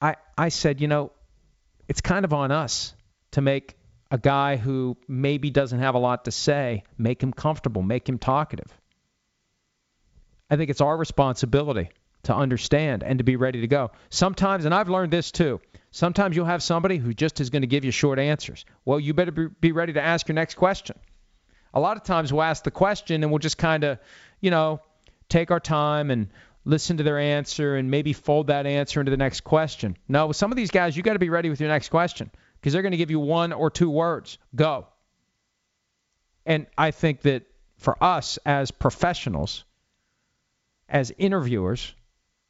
I 0.00 0.16
I 0.36 0.48
said, 0.48 0.80
you 0.80 0.88
know, 0.88 1.12
it's 1.88 2.00
kind 2.00 2.24
of 2.24 2.32
on 2.32 2.50
us 2.50 2.94
to 3.32 3.40
make 3.40 3.76
a 4.10 4.18
guy 4.18 4.56
who 4.56 4.96
maybe 5.08 5.50
doesn't 5.50 5.78
have 5.78 5.94
a 5.94 5.98
lot 5.98 6.24
to 6.24 6.32
say, 6.32 6.82
make 6.98 7.22
him 7.22 7.32
comfortable, 7.32 7.82
make 7.82 8.08
him 8.08 8.18
talkative. 8.18 8.78
I 10.50 10.56
think 10.56 10.68
it's 10.68 10.82
our 10.82 10.96
responsibility 10.96 11.90
to 12.24 12.34
understand 12.34 13.02
and 13.02 13.18
to 13.18 13.24
be 13.24 13.36
ready 13.36 13.60
to 13.60 13.66
go. 13.66 13.90
Sometimes, 14.10 14.64
and 14.64 14.74
I've 14.74 14.88
learned 14.88 15.12
this 15.12 15.30
too, 15.30 15.60
sometimes 15.90 16.36
you'll 16.36 16.46
have 16.46 16.62
somebody 16.62 16.96
who 16.96 17.12
just 17.12 17.40
is 17.40 17.50
going 17.50 17.62
to 17.62 17.68
give 17.68 17.84
you 17.84 17.90
short 17.90 18.18
answers. 18.18 18.64
Well, 18.84 19.00
you 19.00 19.14
better 19.14 19.32
be 19.32 19.72
ready 19.72 19.94
to 19.94 20.02
ask 20.02 20.28
your 20.28 20.34
next 20.34 20.54
question. 20.54 20.98
A 21.74 21.80
lot 21.80 21.96
of 21.96 22.04
times 22.04 22.32
we'll 22.32 22.42
ask 22.42 22.64
the 22.64 22.70
question 22.70 23.22
and 23.22 23.32
we'll 23.32 23.38
just 23.38 23.58
kind 23.58 23.84
of, 23.84 23.98
you 24.40 24.50
know, 24.50 24.80
take 25.28 25.50
our 25.50 25.60
time 25.60 26.10
and 26.10 26.28
listen 26.64 26.98
to 26.98 27.02
their 27.02 27.18
answer 27.18 27.76
and 27.76 27.90
maybe 27.90 28.12
fold 28.12 28.48
that 28.48 28.66
answer 28.66 29.00
into 29.00 29.10
the 29.10 29.16
next 29.16 29.40
question. 29.40 29.96
No, 30.06 30.28
with 30.28 30.36
some 30.36 30.52
of 30.52 30.56
these 30.56 30.70
guys, 30.70 30.96
you 30.96 31.02
got 31.02 31.14
to 31.14 31.18
be 31.18 31.30
ready 31.30 31.48
with 31.50 31.60
your 31.60 31.70
next 31.70 31.88
question 31.88 32.30
because 32.60 32.72
they're 32.72 32.82
going 32.82 32.92
to 32.92 32.98
give 32.98 33.10
you 33.10 33.18
one 33.18 33.52
or 33.52 33.70
two 33.70 33.90
words. 33.90 34.38
Go. 34.54 34.86
And 36.46 36.66
I 36.76 36.90
think 36.90 37.22
that 37.22 37.44
for 37.78 38.02
us 38.02 38.38
as 38.44 38.70
professionals, 38.70 39.64
as 40.88 41.12
interviewers 41.16 41.94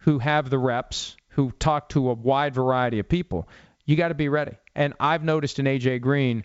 who 0.02 0.18
have 0.18 0.50
the 0.50 0.58
reps, 0.58 1.16
who 1.28 1.52
talk 1.52 1.88
to 1.90 2.10
a 2.10 2.14
wide 2.14 2.54
variety 2.54 2.98
of 2.98 3.08
people, 3.08 3.48
you 3.84 3.96
got 3.96 4.08
to 4.08 4.14
be 4.14 4.28
ready. 4.28 4.52
And 4.74 4.94
I've 5.00 5.24
noticed 5.24 5.58
in 5.58 5.66
AJ 5.66 6.00
Green 6.00 6.44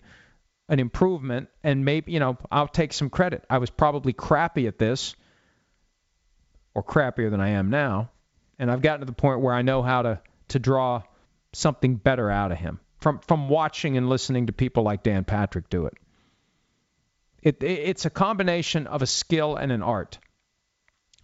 an 0.68 0.80
improvement, 0.80 1.48
and 1.64 1.84
maybe, 1.84 2.12
you 2.12 2.20
know, 2.20 2.36
I'll 2.50 2.68
take 2.68 2.92
some 2.92 3.10
credit. 3.10 3.44
I 3.48 3.58
was 3.58 3.70
probably 3.70 4.12
crappy 4.12 4.66
at 4.66 4.78
this, 4.78 5.16
or 6.74 6.82
crappier 6.82 7.30
than 7.30 7.40
I 7.40 7.50
am 7.50 7.70
now, 7.70 8.10
and 8.58 8.70
I've 8.70 8.82
gotten 8.82 9.00
to 9.00 9.06
the 9.06 9.12
point 9.12 9.40
where 9.40 9.54
I 9.54 9.62
know 9.62 9.82
how 9.82 10.02
to, 10.02 10.20
to 10.48 10.58
draw 10.58 11.02
something 11.52 11.96
better 11.96 12.30
out 12.30 12.52
of 12.52 12.58
him 12.58 12.80
from, 12.98 13.18
from 13.20 13.48
watching 13.48 13.96
and 13.96 14.08
listening 14.08 14.46
to 14.46 14.52
people 14.52 14.82
like 14.82 15.02
Dan 15.02 15.24
Patrick 15.24 15.70
do 15.70 15.86
it. 15.86 15.94
It, 17.42 17.62
it's 17.62 18.04
a 18.04 18.10
combination 18.10 18.86
of 18.86 19.02
a 19.02 19.06
skill 19.06 19.56
and 19.56 19.72
an 19.72 19.82
art. 19.82 20.18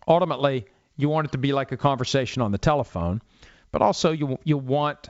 Ultimately, 0.08 0.66
you 0.96 1.08
want 1.08 1.26
it 1.26 1.32
to 1.32 1.38
be 1.38 1.52
like 1.52 1.72
a 1.72 1.76
conversation 1.76 2.42
on 2.42 2.52
the 2.52 2.58
telephone, 2.58 3.22
but 3.72 3.82
also 3.82 4.12
you 4.12 4.38
you 4.44 4.58
want 4.58 5.08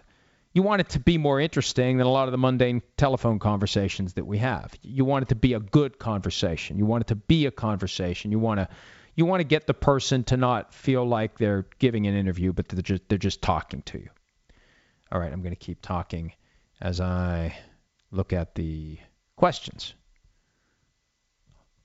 you 0.55 0.63
want 0.63 0.81
it 0.81 0.89
to 0.91 1.01
be 1.01 1.19
more 1.19 1.41
interesting 1.41 1.99
than 1.99 2.07
a 2.07 2.11
lot 2.11 2.29
of 2.29 2.33
the 2.33 2.39
mundane 2.39 2.81
telephone 2.97 3.41
conversations 3.41 4.15
that 4.15 4.25
we 4.25 4.39
have. 4.39 4.73
You 4.83 5.05
want 5.05 5.25
it 5.25 5.29
to 5.31 5.35
be 5.35 5.55
a 5.55 5.61
good 5.61 5.99
conversation. 5.99 6.79
You 6.79 6.87
want 6.87 7.03
it 7.03 7.07
to 7.09 7.17
be 7.17 7.47
a 7.47 7.51
conversation. 7.51 8.31
You 8.31 8.39
want 8.39 8.61
to 8.61 8.69
you 9.17 9.27
want 9.27 9.41
to 9.41 9.45
get 9.45 9.67
the 9.67 9.75
person 9.75 10.25
to 10.25 10.37
not 10.37 10.73
feel 10.73 11.05
like 11.07 11.39
they're 11.39 11.67
giving 11.79 12.07
an 12.07 12.15
interview, 12.15 12.53
but 12.53 12.69
they're 12.69 12.83
just 12.83 13.09
they're 13.09 13.19
just 13.19 13.43
talking 13.43 13.83
to 13.83 13.99
you. 13.99 14.09
All 15.13 15.21
right, 15.21 15.33
I'm 15.33 15.43
going 15.43 15.55
to 15.55 15.57
keep 15.57 15.83
talking 15.83 16.33
as 16.81 17.01
I 17.01 17.57
look 18.11 18.33
at 18.33 18.55
the 18.55 18.99
questions. 19.37 19.95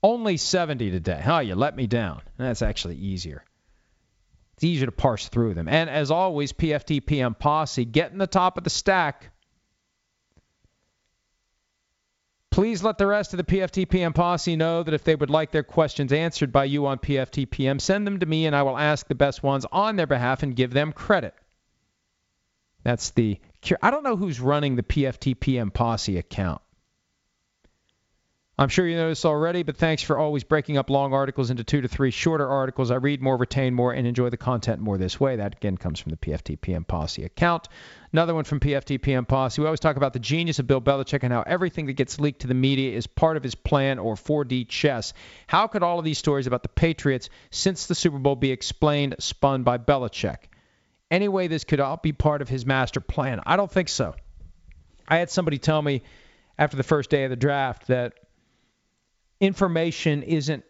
Only 0.02 0.38
70 0.38 0.90
today. 0.90 1.20
Huh, 1.22 1.40
you 1.40 1.54
let 1.54 1.76
me 1.76 1.86
down. 1.86 2.22
That's 2.38 2.62
actually 2.62 2.96
easier. 2.96 3.44
It's 4.60 4.64
easier 4.66 4.84
to 4.84 4.92
parse 4.92 5.26
through 5.26 5.54
them. 5.54 5.68
And 5.68 5.88
as 5.88 6.10
always, 6.10 6.52
PFT 6.52 7.06
PM 7.06 7.34
Posse 7.34 7.88
in 7.94 8.18
the 8.18 8.26
top 8.26 8.58
of 8.58 8.64
the 8.64 8.68
stack. 8.68 9.30
Please 12.50 12.82
let 12.82 12.98
the 12.98 13.06
rest 13.06 13.32
of 13.32 13.38
the 13.38 13.44
PFT 13.44 13.88
PM 13.88 14.12
Posse 14.12 14.56
know 14.56 14.82
that 14.82 14.92
if 14.92 15.02
they 15.02 15.14
would 15.14 15.30
like 15.30 15.50
their 15.50 15.62
questions 15.62 16.12
answered 16.12 16.52
by 16.52 16.64
you 16.64 16.84
on 16.84 16.98
PFT 16.98 17.50
PM, 17.50 17.78
send 17.78 18.06
them 18.06 18.18
to 18.18 18.26
me 18.26 18.44
and 18.44 18.54
I 18.54 18.62
will 18.62 18.76
ask 18.76 19.08
the 19.08 19.14
best 19.14 19.42
ones 19.42 19.64
on 19.72 19.96
their 19.96 20.06
behalf 20.06 20.42
and 20.42 20.54
give 20.54 20.74
them 20.74 20.92
credit. 20.92 21.32
That's 22.82 23.08
the. 23.12 23.40
I 23.80 23.90
don't 23.90 24.04
know 24.04 24.16
who's 24.16 24.40
running 24.40 24.76
the 24.76 24.82
PFT 24.82 25.40
PM 25.40 25.70
Posse 25.70 26.18
account. 26.18 26.60
I'm 28.60 28.68
sure 28.68 28.86
you 28.86 28.94
know 28.94 29.08
this 29.08 29.24
already, 29.24 29.62
but 29.62 29.78
thanks 29.78 30.02
for 30.02 30.18
always 30.18 30.44
breaking 30.44 30.76
up 30.76 30.90
long 30.90 31.14
articles 31.14 31.48
into 31.48 31.64
two 31.64 31.80
to 31.80 31.88
three 31.88 32.10
shorter 32.10 32.46
articles. 32.46 32.90
I 32.90 32.96
read 32.96 33.22
more, 33.22 33.38
retain 33.38 33.72
more, 33.72 33.94
and 33.94 34.06
enjoy 34.06 34.28
the 34.28 34.36
content 34.36 34.82
more 34.82 34.98
this 34.98 35.18
way. 35.18 35.36
That 35.36 35.54
again 35.54 35.78
comes 35.78 35.98
from 35.98 36.10
the 36.10 36.18
PFTPM 36.18 36.86
Posse 36.86 37.24
account. 37.24 37.70
Another 38.12 38.34
one 38.34 38.44
from 38.44 38.60
PFTPM 38.60 39.26
Posse. 39.26 39.62
We 39.62 39.66
always 39.66 39.80
talk 39.80 39.96
about 39.96 40.12
the 40.12 40.18
genius 40.18 40.58
of 40.58 40.66
Bill 40.66 40.82
Belichick 40.82 41.22
and 41.22 41.32
how 41.32 41.40
everything 41.40 41.86
that 41.86 41.94
gets 41.94 42.20
leaked 42.20 42.42
to 42.42 42.48
the 42.48 42.54
media 42.54 42.94
is 42.94 43.06
part 43.06 43.38
of 43.38 43.42
his 43.42 43.54
plan 43.54 43.98
or 43.98 44.14
4D 44.14 44.68
chess. 44.68 45.14
How 45.46 45.66
could 45.66 45.82
all 45.82 45.98
of 45.98 46.04
these 46.04 46.18
stories 46.18 46.46
about 46.46 46.62
the 46.62 46.68
Patriots 46.68 47.30
since 47.50 47.86
the 47.86 47.94
Super 47.94 48.18
Bowl 48.18 48.36
be 48.36 48.50
explained, 48.50 49.16
spun 49.20 49.62
by 49.62 49.78
Belichick? 49.78 50.50
Anyway, 51.10 51.48
this 51.48 51.64
could 51.64 51.80
all 51.80 51.96
be 51.96 52.12
part 52.12 52.42
of 52.42 52.50
his 52.50 52.66
master 52.66 53.00
plan. 53.00 53.40
I 53.46 53.56
don't 53.56 53.72
think 53.72 53.88
so. 53.88 54.16
I 55.08 55.16
had 55.16 55.30
somebody 55.30 55.56
tell 55.56 55.80
me 55.80 56.02
after 56.58 56.76
the 56.76 56.82
first 56.82 57.08
day 57.08 57.24
of 57.24 57.30
the 57.30 57.36
draft 57.36 57.86
that 57.86 58.12
information 59.40 60.22
isn't 60.22 60.64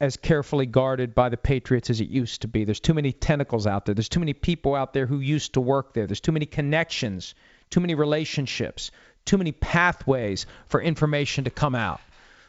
as 0.00 0.16
carefully 0.16 0.66
guarded 0.66 1.14
by 1.14 1.28
the 1.28 1.36
Patriots 1.36 1.88
as 1.88 2.00
it 2.00 2.08
used 2.08 2.42
to 2.42 2.48
be. 2.48 2.64
There's 2.64 2.80
too 2.80 2.92
many 2.92 3.12
tentacles 3.12 3.66
out 3.66 3.86
there. 3.86 3.94
There's 3.94 4.10
too 4.10 4.20
many 4.20 4.34
people 4.34 4.74
out 4.74 4.92
there 4.92 5.06
who 5.06 5.20
used 5.20 5.54
to 5.54 5.60
work 5.60 5.94
there. 5.94 6.06
There's 6.06 6.20
too 6.20 6.32
many 6.32 6.46
connections, 6.46 7.34
too 7.70 7.80
many 7.80 7.94
relationships, 7.94 8.90
too 9.24 9.38
many 9.38 9.52
pathways 9.52 10.46
for 10.66 10.82
information 10.82 11.44
to 11.44 11.50
come 11.50 11.74
out. 11.74 12.00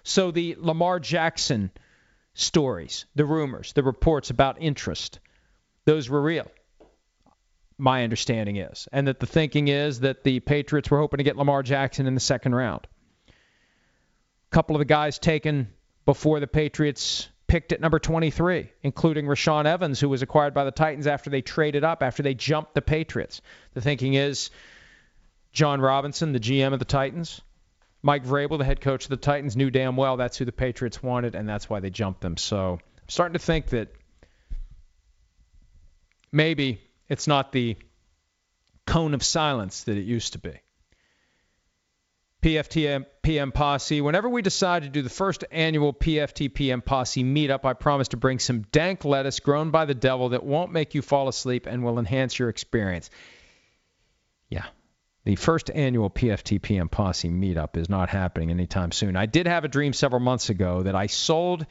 So 0.03 0.32
the 0.32 0.57
Lamar 0.59 0.99
Jackson 0.99 1.71
stories, 2.34 3.05
the 3.15 3.25
rumors, 3.25 3.73
the 3.73 3.84
reports 3.84 4.30
about 4.30 4.61
interest, 4.61 5.19
those 5.86 6.09
were 6.09 6.21
real. 6.21 6.51
My 7.78 8.03
understanding 8.03 8.57
is. 8.57 8.88
And 8.91 9.07
that 9.07 9.19
the 9.19 9.25
thinking 9.25 9.67
is 9.69 10.01
that 10.01 10.23
the 10.23 10.39
Patriots 10.39 10.89
were 10.89 10.99
hoping 10.99 11.19
to 11.19 11.23
get 11.23 11.38
Lamar 11.38 11.63
Jackson 11.63 12.07
in 12.07 12.13
the 12.13 12.19
second 12.19 12.55
round. 12.55 12.88
A 14.51 14.55
couple 14.55 14.75
of 14.75 14.79
the 14.79 14.85
guys 14.85 15.19
taken 15.19 15.67
before 16.05 16.39
the 16.39 16.47
Patriots 16.47 17.27
picked 17.47 17.71
at 17.71 17.81
number 17.81 17.99
23, 17.99 18.69
including 18.83 19.25
Rashaan 19.25 19.65
Evans, 19.65 19.99
who 19.99 20.09
was 20.09 20.21
acquired 20.21 20.53
by 20.53 20.63
the 20.63 20.71
Titans 20.71 21.07
after 21.07 21.29
they 21.29 21.41
traded 21.41 21.83
up, 21.83 22.03
after 22.03 22.23
they 22.23 22.33
jumped 22.33 22.73
the 22.73 22.81
Patriots. 22.81 23.41
The 23.73 23.81
thinking 23.81 24.13
is 24.13 24.49
Jon 25.53 25.81
Robinson, 25.81 26.33
the 26.33 26.39
GM 26.39 26.73
of 26.73 26.79
the 26.79 26.85
Titans, 26.85 27.41
Mike 28.01 28.25
Vrabel, 28.25 28.57
the 28.57 28.65
head 28.65 28.81
coach 28.81 29.05
of 29.05 29.09
the 29.09 29.17
Titans, 29.17 29.55
knew 29.57 29.69
damn 29.69 29.97
well 29.97 30.17
that's 30.17 30.37
who 30.37 30.45
the 30.45 30.51
Patriots 30.51 31.01
wanted, 31.01 31.35
and 31.35 31.47
that's 31.47 31.69
why 31.69 31.79
they 31.79 31.89
jumped 31.89 32.21
them. 32.21 32.37
So 32.37 32.73
I'm 32.73 33.09
starting 33.09 33.33
to 33.33 33.39
think 33.39 33.67
that 33.67 33.89
maybe 36.31 36.81
it's 37.09 37.27
not 37.27 37.51
the 37.51 37.77
cone 38.85 39.13
of 39.13 39.23
silence 39.23 39.83
that 39.85 39.97
it 39.97 40.05
used 40.05 40.33
to 40.33 40.39
be. 40.39 40.59
PFTM 42.41 43.05
PM 43.23 43.51
Posse. 43.51 43.99
Whenever 43.99 44.29
we 44.29 44.41
decide 44.41 44.83
to 44.83 44.89
do 44.89 45.01
the 45.01 45.09
first 45.09 45.43
annual 45.51 45.93
PFT 45.93 46.53
PM 46.53 46.81
Posse 46.81 47.23
meetup, 47.23 47.65
I 47.65 47.73
promise 47.73 48.09
to 48.09 48.17
bring 48.17 48.39
some 48.39 48.61
dank 48.71 49.03
lettuce 49.05 49.39
grown 49.39 49.71
by 49.71 49.85
the 49.85 49.95
devil 49.95 50.29
that 50.29 50.43
won't 50.43 50.71
make 50.71 50.93
you 50.93 51.01
fall 51.01 51.27
asleep 51.27 51.65
and 51.65 51.83
will 51.83 51.99
enhance 51.99 52.38
your 52.38 52.49
experience. 52.49 53.09
Yeah. 54.49 54.65
The 55.25 55.35
first 55.35 55.69
annual 55.71 56.09
PFT 56.09 56.61
PM 56.61 56.88
Posse 56.88 57.27
meetup 57.27 57.75
is 57.75 57.89
not 57.89 58.07
happening 58.09 58.49
anytime 58.49 58.91
soon. 58.91 59.17
I 59.17 59.25
did 59.25 59.47
have 59.47 59.65
a 59.65 59.67
dream 59.67 59.91
several 59.91 60.21
months 60.21 60.49
ago 60.49 60.83
that 60.83 60.95
I 60.95 61.07
sold 61.07 61.65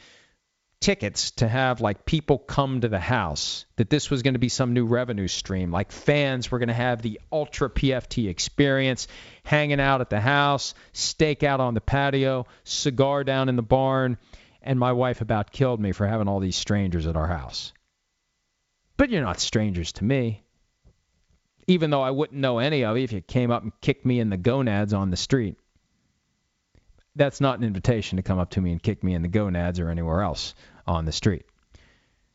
tickets 0.81 1.33
to 1.33 1.49
have 1.49 1.81
like 1.81 2.05
people 2.05 2.39
come 2.39 2.81
to 2.81 2.89
the 2.89 3.01
house 3.01 3.65
that 3.77 3.91
this 3.91 4.11
was 4.11 4.23
going 4.23 4.35
to 4.35 4.41
be 4.41 4.49
some 4.49 4.75
new 4.75 4.87
revenue 4.87 5.29
stream. 5.29 5.71
Like 5.71 5.91
fans 5.91 6.51
were 6.51 6.59
going 6.59 6.69
to 6.69 6.75
have 6.75 7.03
the 7.03 7.21
ultra 7.33 7.71
pft 7.71 8.29
experience 8.29 9.09
hanging 9.43 9.81
out 9.81 10.01
at 10.01 10.11
the 10.11 10.21
house 10.21 10.75
steak 10.93 11.43
out 11.43 11.61
on 11.61 11.75
the 11.75 11.81
patio 11.81 12.47
cigar 12.65 13.25
down 13.25 13.49
in 13.49 13.57
the 13.57 13.63
barn 13.63 14.19
and 14.63 14.79
my 14.79 14.93
wife 14.93 15.21
about 15.21 15.53
killed 15.53 15.81
me 15.81 15.93
for 15.93 16.07
having 16.07 16.29
all 16.29 16.41
these 16.41 16.57
strangers 16.57 17.07
at 17.07 17.17
our 17.17 17.29
house. 17.29 17.73
But 18.97 19.11
you're 19.11 19.23
not 19.23 19.41
strangers 19.41 19.93
to 19.93 20.05
me. 20.05 20.43
Even 21.67 21.91
though 21.91 22.03
i 22.03 22.11
wouldn't 22.11 22.41
know 22.41 22.59
any 22.59 22.85
of 22.85 22.97
you 22.97 23.05
if 23.05 23.13
you 23.13 23.21
came 23.21 23.51
up 23.51 23.63
and 23.63 23.73
kicked 23.81 24.07
me 24.07 24.21
in 24.21 24.31
the 24.31 24.37
gonads 24.37 24.93
on 24.93 25.11
the 25.11 25.17
street 25.17 25.57
that's 27.17 27.41
not 27.41 27.59
an 27.59 27.65
invitation 27.65 28.17
to 28.17 28.23
come 28.23 28.39
up 28.39 28.51
to 28.51 28.61
me 28.61 28.73
and 28.73 28.83
kick 28.83 29.03
me 29.03 29.15
in 29.15 29.23
the 29.23 29.29
gonads 29.29 29.81
or 29.81 29.91
anywhere 29.91 30.23
else 30.23 30.55
on 30.87 31.05
the 31.05 31.13
street. 31.13 31.45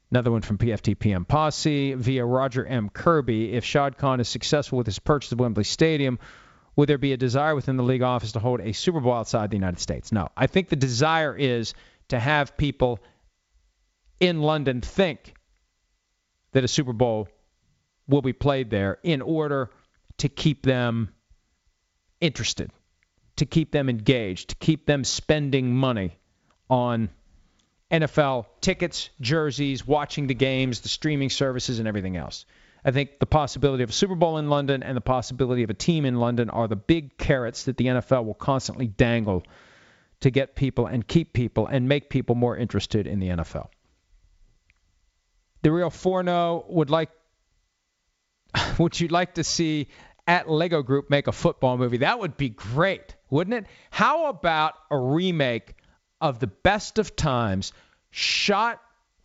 Another 0.09 0.31
one 0.31 0.41
from 0.41 0.57
PFT 0.57 0.99
PM 0.99 1.23
Posse 1.23 1.93
via 1.93 2.25
Roger 2.25 2.65
M. 2.65 2.89
Kirby. 2.89 3.53
If 3.53 3.63
Shad 3.63 3.97
Khan 3.97 4.19
is 4.19 4.27
successful 4.27 4.77
with 4.77 4.87
his 4.87 4.99
purchase 4.99 5.31
of 5.31 5.39
Wembley 5.39 5.63
Stadium, 5.63 6.19
would 6.75 6.89
there 6.89 6.97
be 6.97 7.13
a 7.13 7.17
desire 7.17 7.55
within 7.55 7.77
the 7.77 7.83
league 7.83 8.01
office 8.01 8.33
to 8.33 8.39
hold 8.39 8.59
a 8.59 8.73
Super 8.73 8.99
Bowl 8.99 9.13
outside 9.13 9.51
the 9.51 9.55
United 9.57 9.79
States? 9.79 10.11
No. 10.11 10.27
I 10.35 10.47
think 10.47 10.67
the 10.67 10.75
desire 10.75 11.35
is 11.37 11.73
to 12.09 12.19
have 12.19 12.57
people 12.57 12.99
in 14.19 14.41
London 14.41 14.81
think 14.81 15.33
that 16.51 16.65
a 16.65 16.67
Super 16.67 16.93
Bowl 16.93 17.29
will 18.07 18.21
be 18.21 18.33
played 18.33 18.69
there 18.69 18.97
in 19.03 19.21
order 19.21 19.69
to 20.17 20.27
keep 20.27 20.63
them 20.63 21.09
interested 22.19 22.71
to 23.41 23.47
keep 23.47 23.71
them 23.71 23.89
engaged, 23.89 24.49
to 24.49 24.55
keep 24.57 24.85
them 24.85 25.03
spending 25.03 25.73
money 25.73 26.15
on 26.69 27.09
NFL 27.89 28.45
tickets, 28.61 29.09
jerseys, 29.19 29.85
watching 29.85 30.27
the 30.27 30.35
games, 30.35 30.81
the 30.81 30.89
streaming 30.89 31.31
services, 31.31 31.79
and 31.79 31.87
everything 31.87 32.17
else. 32.17 32.45
I 32.85 32.91
think 32.91 33.17
the 33.17 33.25
possibility 33.25 33.83
of 33.83 33.89
a 33.89 33.93
Super 33.93 34.13
Bowl 34.13 34.37
in 34.37 34.47
London 34.47 34.83
and 34.83 34.95
the 34.95 35.01
possibility 35.01 35.63
of 35.63 35.71
a 35.71 35.73
team 35.73 36.05
in 36.05 36.17
London 36.17 36.51
are 36.51 36.67
the 36.67 36.75
big 36.75 37.17
carrots 37.17 37.63
that 37.63 37.77
the 37.77 37.87
NFL 37.87 38.25
will 38.25 38.35
constantly 38.35 38.85
dangle 38.85 39.43
to 40.19 40.29
get 40.29 40.55
people 40.55 40.85
and 40.85 41.07
keep 41.07 41.33
people 41.33 41.65
and 41.65 41.89
make 41.89 42.11
people 42.11 42.35
more 42.35 42.55
interested 42.55 43.07
in 43.07 43.17
the 43.17 43.29
NFL. 43.29 43.69
The 45.63 45.71
real 45.71 45.89
Forno 45.89 46.63
would 46.69 46.91
like 46.91 47.09
would 48.77 48.99
you 48.99 49.07
like 49.07 49.35
to 49.35 49.43
see 49.43 49.87
at 50.31 50.49
Lego 50.49 50.81
Group 50.81 51.09
make 51.09 51.27
a 51.27 51.31
football 51.31 51.77
movie? 51.77 51.97
That 51.97 52.19
would 52.19 52.37
be 52.37 52.49
great 52.49 53.15
wouldn't 53.31 53.55
it? 53.55 53.65
How 53.89 54.27
about 54.27 54.75
a 54.91 54.97
remake 54.97 55.73
of 56.19 56.39
the 56.39 56.47
best 56.47 56.99
of 56.99 57.15
times, 57.15 57.73
shot 58.11 58.79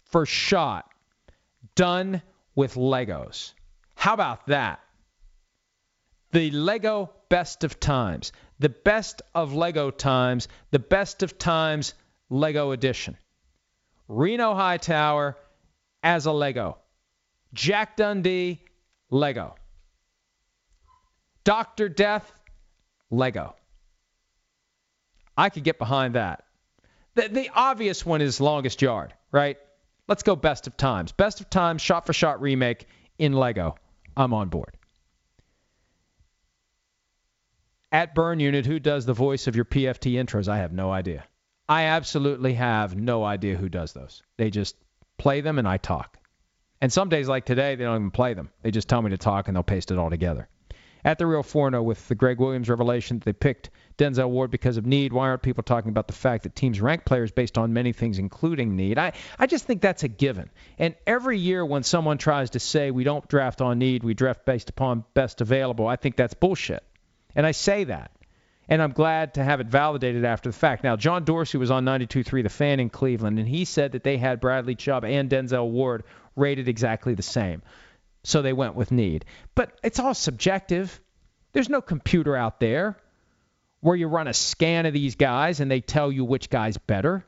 for 0.05 0.25
shot, 0.25 0.89
done 1.75 2.23
with 2.55 2.77
Legos? 2.77 3.53
How 3.97 4.15
about 4.15 4.47
that? 4.47 4.81
The 6.31 6.51
Lego 6.53 7.11
best 7.29 7.65
of 7.65 7.79
times, 7.81 8.33
the 8.59 8.69
best 8.69 9.21
of 9.35 9.53
Lego 9.53 9.91
times, 9.91 10.49
the 10.71 10.79
best 10.79 11.23
of 11.23 11.37
times 11.37 11.95
Lego 12.31 12.71
edition. 12.71 13.17
Reno 14.09 14.55
Hightower 14.55 15.37
as 16.03 16.27
a 16.27 16.33
Lego. 16.33 16.79
Jack 17.53 17.97
Dundee, 17.97 18.63
Lego. 19.11 19.57
Dr. 21.47 21.89
Death, 21.89 22.33
Lego. 23.09 23.55
I 25.37 25.49
could 25.49 25.63
get 25.63 25.79
behind 25.79 26.17
that. 26.17 26.43
The, 27.15 27.29
the 27.29 27.51
obvious 27.55 28.05
one 28.05 28.21
is 28.21 28.41
longest 28.41 28.83
yard, 28.83 29.15
right? 29.31 29.57
Let's 30.09 30.25
go 30.25 30.35
best 30.35 30.67
of 30.67 30.77
times. 30.77 31.13
Best 31.13 31.41
of 31.41 31.49
times, 31.49 31.83
shot 31.83 32.05
for 32.05 32.13
shot 32.13 32.41
remake 32.41 32.89
in 33.17 33.33
Lego. 33.33 33.77
I'm 34.17 34.35
on 34.35 34.49
board. 34.49 34.77
At 37.93 38.17
Burn 38.17 38.41
Unit, 38.41 38.67
who 38.67 38.81
does 38.81 39.07
the 39.07 39.15
voice 39.15 39.47
of 39.47 39.55
your 39.55 39.67
PFT 39.67 40.15
intros? 40.15 40.49
I 40.49 40.59
have 40.59 40.73
no 40.73 40.91
idea. 40.91 41.23
I 41.69 41.85
absolutely 41.85 42.55
have 42.55 42.97
no 42.97 43.23
idea 43.23 43.57
who 43.57 43.69
does 43.69 43.93
those. 43.93 44.25
They 44.37 44.51
just 44.51 44.75
play 45.17 45.43
them 45.43 45.61
and 45.61 45.69
I 45.69 45.77
talk. 45.77 46.19
And 46.81 46.93
some 46.93 47.09
days 47.09 47.29
like 47.29 47.45
today, 47.45 47.77
they 47.77 47.85
don't 47.85 47.95
even 47.95 48.11
play 48.11 48.35
them. 48.35 48.51
They 48.63 48.73
just 48.73 48.89
tell 48.89 49.01
me 49.01 49.11
to 49.11 49.17
talk 49.17 49.47
and 49.47 49.55
they'll 49.57 49.63
paste 49.63 49.93
it 49.93 49.99
all 49.99 50.11
together. 50.11 50.49
At 51.07 51.19
the 51.19 51.27
Real 51.29 51.45
Forno 51.45 51.85
with 51.85 52.09
the 52.09 52.17
Gregg 52.17 52.41
Williams 52.41 52.69
revelation 52.69 53.21
that 53.21 53.25
they 53.25 53.33
picked 53.33 53.71
Denzel 53.97 54.29
Ward 54.29 54.51
because 54.51 54.77
of 54.77 54.87
need. 54.87 55.13
Why 55.13 55.29
aren't 55.29 55.41
people 55.41 55.63
talking 55.63 55.91
about 55.91 56.09
the 56.09 56.13
fact 56.13 56.43
that 56.43 56.57
teams 56.57 56.81
rank 56.81 57.05
players 57.05 57.31
based 57.31 57.57
on 57.57 57.73
many 57.73 57.93
things, 57.93 58.19
including 58.19 58.75
need? 58.75 58.99
I, 58.99 59.13
I 59.39 59.47
just 59.47 59.67
think 59.67 59.81
that's 59.81 60.03
a 60.03 60.09
given. 60.09 60.51
And 60.81 60.97
every 61.07 61.39
year 61.39 61.65
when 61.65 61.85
someone 61.85 62.19
tries 62.19 62.51
to 62.51 62.59
say 62.59 62.91
we 62.91 63.05
don't 63.05 63.29
draft 63.29 63.61
on 63.61 63.79
need, 63.79 64.03
we 64.03 64.15
draft 64.15 64.45
based 64.45 64.69
upon 64.69 65.05
best 65.15 65.41
available, 65.41 65.87
I 65.87 65.95
think 65.95 66.17
that's 66.17 66.35
bullshit. 66.35 66.83
And 67.37 67.47
I 67.47 67.53
say 67.53 67.85
that. 67.85 68.11
And 68.69 68.83
I'm 68.83 68.91
glad 68.91 69.35
to 69.35 69.45
have 69.45 69.61
it 69.61 69.69
validated 69.69 70.25
after 70.25 70.49
the 70.49 70.57
fact. 70.57 70.83
Now, 70.83 70.97
John 70.97 71.23
Dorsey 71.23 71.57
was 71.57 71.71
on 71.71 71.85
92.3 71.85 72.43
The 72.43 72.49
Fan 72.49 72.81
in 72.81 72.91
Cleveland, 72.91 73.39
and 73.39 73.47
he 73.47 73.65
said 73.65 73.93
that 73.93 74.03
they 74.03 74.17
had 74.17 74.41
Bradley 74.41 74.75
Chubb 74.75 75.05
and 75.05 75.31
Denzel 75.31 75.71
Ward 75.71 76.03
rated 76.35 76.67
exactly 76.67 77.15
the 77.15 77.23
same. 77.23 77.63
So 78.27 78.43
they 78.43 78.53
went 78.53 78.75
with 78.75 78.91
need. 78.91 79.25
But 79.55 79.79
it's 79.85 80.01
all 80.01 80.13
subjective. 80.13 81.01
There's 81.53 81.69
no 81.69 81.81
computer 81.81 82.35
out 82.35 82.59
there 82.59 82.97
where 83.79 83.95
you 83.95 84.09
run 84.09 84.27
a 84.27 84.35
scan 84.35 84.85
of 84.85 84.93
these 84.93 85.15
guys 85.15 85.61
and 85.61 85.71
they 85.71 85.81
tell 85.81 86.11
you 86.11 86.25
which 86.25 86.51
guy's 86.51 86.77
better. 86.77 87.25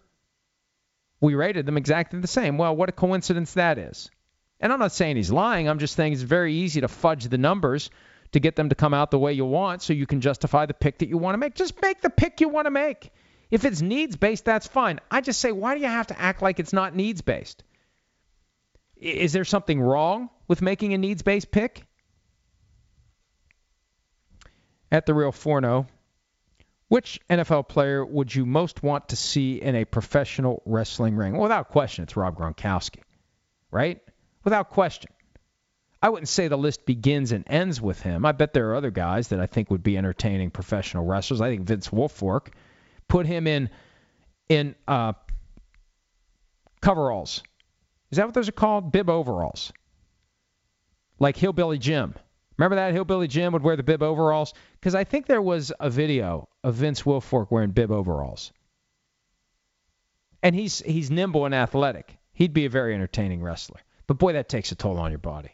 We 1.21 1.37
rated 1.37 1.67
them 1.67 1.77
exactly 1.77 2.19
the 2.19 2.27
same. 2.27 2.59
Well, 2.59 2.75
what 2.75 2.89
a 2.89 2.93
coincidence 2.93 3.55
that 3.55 3.79
is. 3.79 4.11
And 4.59 4.73
I'm 4.73 4.81
not 4.81 4.91
saying 4.91 5.15
he's 5.15 5.31
lying. 5.31 5.69
I'm 5.69 5.79
just 5.79 5.95
saying 5.95 6.15
it's 6.15 6.23
very 6.23 6.53
easy 6.53 6.81
to 6.81 6.89
fudge 6.89 7.29
the 7.29 7.39
numbers 7.39 7.91
to 8.33 8.41
get 8.41 8.57
them 8.57 8.71
to 8.71 8.75
come 8.75 8.93
out 8.93 9.13
the 9.13 9.21
way 9.21 9.35
you 9.35 9.45
want 9.45 9.83
so 9.83 9.93
you 9.93 10.05
can 10.05 10.21
justify 10.21 10.67
the 10.67 10.75
pick 10.75 10.99
that 10.99 11.09
you 11.09 11.17
want 11.17 11.35
to 11.35 11.39
make. 11.39 11.55
Just 11.55 11.81
make 11.81 12.01
the 12.01 12.11
pick 12.11 12.41
you 12.41 12.49
want 12.49 12.67
to 12.67 12.73
make. 12.73 13.13
If 13.53 13.65
it's 13.65 13.81
needs 13.81 14.17
based, 14.17 14.45
that's 14.45 14.67
fine. 14.67 14.99
I 15.13 15.21
just 15.21 15.41
say, 15.41 15.53
why 15.53 15.77
do 15.77 15.81
you 15.81 15.87
have 15.87 16.09
to 16.09 16.21
act 16.21 16.43
like 16.43 16.59
it's 16.59 16.73
not 16.73 16.97
needs 16.97 17.23
based? 17.23 17.63
Is 18.97 19.33
there 19.33 19.45
something 19.45 19.81
wrong 19.81 20.29
with 20.49 20.63
making 20.63 20.95
a 20.95 20.99
needs 20.99 21.23
based 21.23 21.51
pick? 21.51 21.85
At 24.91 25.05
the 25.05 25.13
Real 25.13 25.33
Forno, 25.33 25.87
which 26.89 27.21
NFL 27.29 27.69
player 27.69 28.05
would 28.05 28.35
you 28.35 28.47
most 28.47 28.83
want 28.83 29.11
to 29.11 29.17
see 29.17 29.61
in 29.61 29.77
a 29.77 29.85
professional 29.85 30.63
wrestling 30.65 31.15
ring? 31.15 31.35
Well, 31.35 31.43
without 31.43 31.69
question, 31.69 32.05
it's 32.05 32.17
Rob 32.17 32.37
Gronkowski, 32.39 33.03
right? 33.71 34.01
Without 34.45 34.71
question. 34.71 35.13
I 36.01 36.09
wouldn't 36.09 36.29
say 36.29 36.49
the 36.49 36.57
list 36.57 36.87
begins 36.87 37.33
and 37.33 37.45
ends 37.49 37.81
with 37.81 38.01
him. 38.01 38.25
I 38.25 38.33
bet 38.33 38.53
there 38.53 38.71
are 38.71 38.77
other 38.77 38.91
guys 38.91 39.29
that 39.29 39.41
I 39.41 39.47
think 39.47 39.71
would 39.71 39.83
be 39.83 39.99
entertaining 39.99 40.51
professional 40.51 41.05
wrestlers. 41.05 41.41
I 41.41 41.51
think 41.51 41.67
Vince 41.67 41.89
Wilfork 41.89 42.49
put 43.09 43.27
him 43.27 43.47
in 43.47 43.69
in 44.49 44.75
uh, 44.87 45.13
coveralls. 46.81 47.43
Is 48.11 48.17
that 48.17 48.27
what 48.27 48.35
those 48.35 48.49
are 48.49 48.53
called? 48.53 48.93
Bib 48.93 49.11
overalls. 49.11 49.73
Like 51.19 51.37
Hillbilly 51.37 51.79
Jim. 51.79 52.15
Remember 52.57 52.77
that 52.77 52.93
Hillbilly 52.93 53.29
Jim 53.29 53.53
would 53.53 53.63
wear 53.63 53.77
the 53.77 53.83
bib 53.83 54.03
overalls? 54.03 54.53
Because 54.73 54.95
I 54.95 55.05
think 55.05 55.27
there 55.27 55.43
was 55.43 55.73
a 55.79 55.91
video 55.91 56.49
of 56.65 56.75
Vince 56.75 57.03
Wilfork 57.03 57.51
wearing 57.51 57.71
bib 57.71 57.91
overalls. 57.91 58.53
And 60.43 60.55
he's 60.55 60.81
he's 60.81 61.11
nimble 61.11 61.47
and 61.47 61.55
athletic. 61.55 62.17
He'd 62.33 62.53
be 62.53 62.65
a 62.65 62.71
very 62.71 62.95
entertaining 62.95 63.43
wrestler. 63.43 63.81
But 64.07 64.19
boy, 64.19 64.35
that 64.35 64.49
takes 64.49 64.73
a 64.73 64.75
toll 64.75 64.99
on 64.99 65.11
your 65.11 65.19
body. 65.19 65.51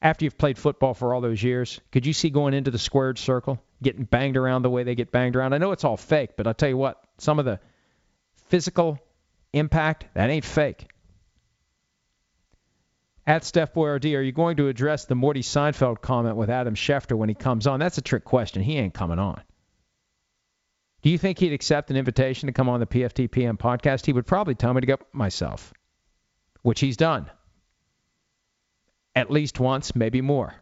After 0.00 0.24
you've 0.24 0.38
played 0.38 0.58
football 0.58 0.94
for 0.94 1.14
all 1.14 1.20
those 1.20 1.42
years, 1.42 1.80
could 1.90 2.06
you 2.06 2.12
see 2.12 2.30
going 2.30 2.54
into 2.54 2.70
the 2.70 2.78
squared 2.78 3.18
circle, 3.18 3.62
getting 3.82 4.04
banged 4.04 4.36
around 4.36 4.62
the 4.62 4.70
way 4.70 4.82
they 4.82 4.94
get 4.94 5.10
banged 5.10 5.34
around? 5.34 5.54
I 5.54 5.58
know 5.58 5.72
it's 5.72 5.84
all 5.84 5.96
fake, 5.96 6.36
but 6.36 6.46
I'll 6.46 6.54
tell 6.54 6.68
you 6.68 6.76
what, 6.76 7.02
some 7.18 7.38
of 7.38 7.44
the 7.44 7.58
physical 8.48 8.98
impact, 9.52 10.06
that 10.14 10.28
ain't 10.28 10.44
fake. 10.44 10.88
At 13.26 13.44
Steph 13.44 13.72
Boyardee, 13.72 14.16
are 14.18 14.22
you 14.22 14.32
going 14.32 14.58
to 14.58 14.68
address 14.68 15.06
the 15.06 15.14
Morty 15.14 15.40
Seinfeld 15.40 16.00
comment 16.00 16.36
with 16.36 16.50
Adam 16.50 16.74
Schefter 16.74 17.16
when 17.16 17.30
he 17.30 17.34
comes 17.34 17.66
on? 17.66 17.80
That's 17.80 17.98
a 17.98 18.02
trick 18.02 18.24
question. 18.24 18.62
He 18.62 18.76
ain't 18.76 18.92
coming 18.92 19.18
on. 19.18 19.40
Do 21.00 21.10
you 21.10 21.18
think 21.18 21.38
he'd 21.38 21.52
accept 21.52 21.90
an 21.90 21.96
invitation 21.96 22.46
to 22.46 22.52
come 22.52 22.68
on 22.68 22.80
the 22.80 22.86
PFT 22.86 23.30
PM 23.30 23.56
podcast? 23.56 24.06
He 24.06 24.12
would 24.12 24.26
probably 24.26 24.54
tell 24.54 24.74
me 24.74 24.80
to 24.80 24.86
go 24.86 24.98
myself, 25.12 25.72
which 26.62 26.80
he's 26.80 26.96
done 26.96 27.30
at 29.14 29.30
least 29.30 29.60
once, 29.60 29.94
maybe 29.94 30.20
more. 30.20 30.54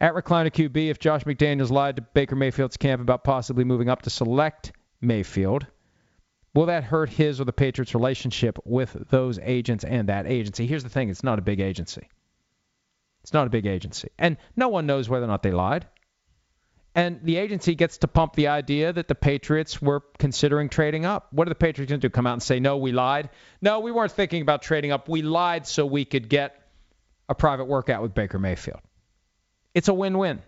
At 0.00 0.14
Recliner 0.14 0.50
QB, 0.50 0.90
if 0.90 0.98
Josh 0.98 1.24
McDaniels 1.24 1.70
lied 1.70 1.96
to 1.96 2.02
Baker 2.02 2.36
Mayfield's 2.36 2.76
camp 2.76 3.00
about 3.00 3.24
possibly 3.24 3.64
moving 3.64 3.88
up 3.88 4.02
to 4.02 4.10
select 4.10 4.72
Mayfield, 5.00 5.66
will 6.54 6.66
that 6.66 6.84
hurt 6.84 7.10
his 7.10 7.40
or 7.40 7.44
the 7.44 7.52
Patriots' 7.52 7.94
relationship 7.94 8.58
with 8.64 8.96
those 9.10 9.38
agents 9.40 9.84
and 9.84 10.08
that 10.08 10.26
agency? 10.26 10.66
Here's 10.66 10.84
the 10.84 10.88
thing 10.88 11.08
it's 11.10 11.24
not 11.24 11.38
a 11.38 11.42
big 11.42 11.60
agency. 11.60 12.08
It's 13.22 13.32
not 13.32 13.46
a 13.46 13.50
big 13.50 13.66
agency. 13.66 14.08
And 14.18 14.36
no 14.54 14.68
one 14.68 14.86
knows 14.86 15.08
whether 15.08 15.24
or 15.24 15.28
not 15.28 15.42
they 15.42 15.50
lied. 15.50 15.86
And 16.94 17.20
the 17.24 17.38
agency 17.38 17.74
gets 17.74 17.98
to 17.98 18.08
pump 18.08 18.34
the 18.34 18.48
idea 18.48 18.92
that 18.92 19.08
the 19.08 19.16
Patriots 19.16 19.82
were 19.82 20.02
considering 20.18 20.68
trading 20.68 21.04
up. 21.04 21.32
What 21.32 21.48
are 21.48 21.50
the 21.50 21.56
Patriots 21.56 21.90
going 21.90 22.00
to 22.00 22.08
do? 22.08 22.12
Come 22.12 22.26
out 22.26 22.34
and 22.34 22.42
say, 22.42 22.60
no, 22.60 22.76
we 22.76 22.92
lied? 22.92 23.30
No, 23.60 23.80
we 23.80 23.90
weren't 23.90 24.12
thinking 24.12 24.42
about 24.42 24.62
trading 24.62 24.92
up. 24.92 25.08
We 25.08 25.22
lied 25.22 25.66
so 25.66 25.86
we 25.86 26.04
could 26.04 26.28
get 26.28 26.54
a 27.28 27.34
private 27.34 27.64
workout 27.64 28.02
with 28.02 28.14
Baker 28.14 28.38
Mayfield. 28.38 28.80
It's 29.74 29.88
a 29.88 29.94
win 29.94 30.18
win. 30.18 30.40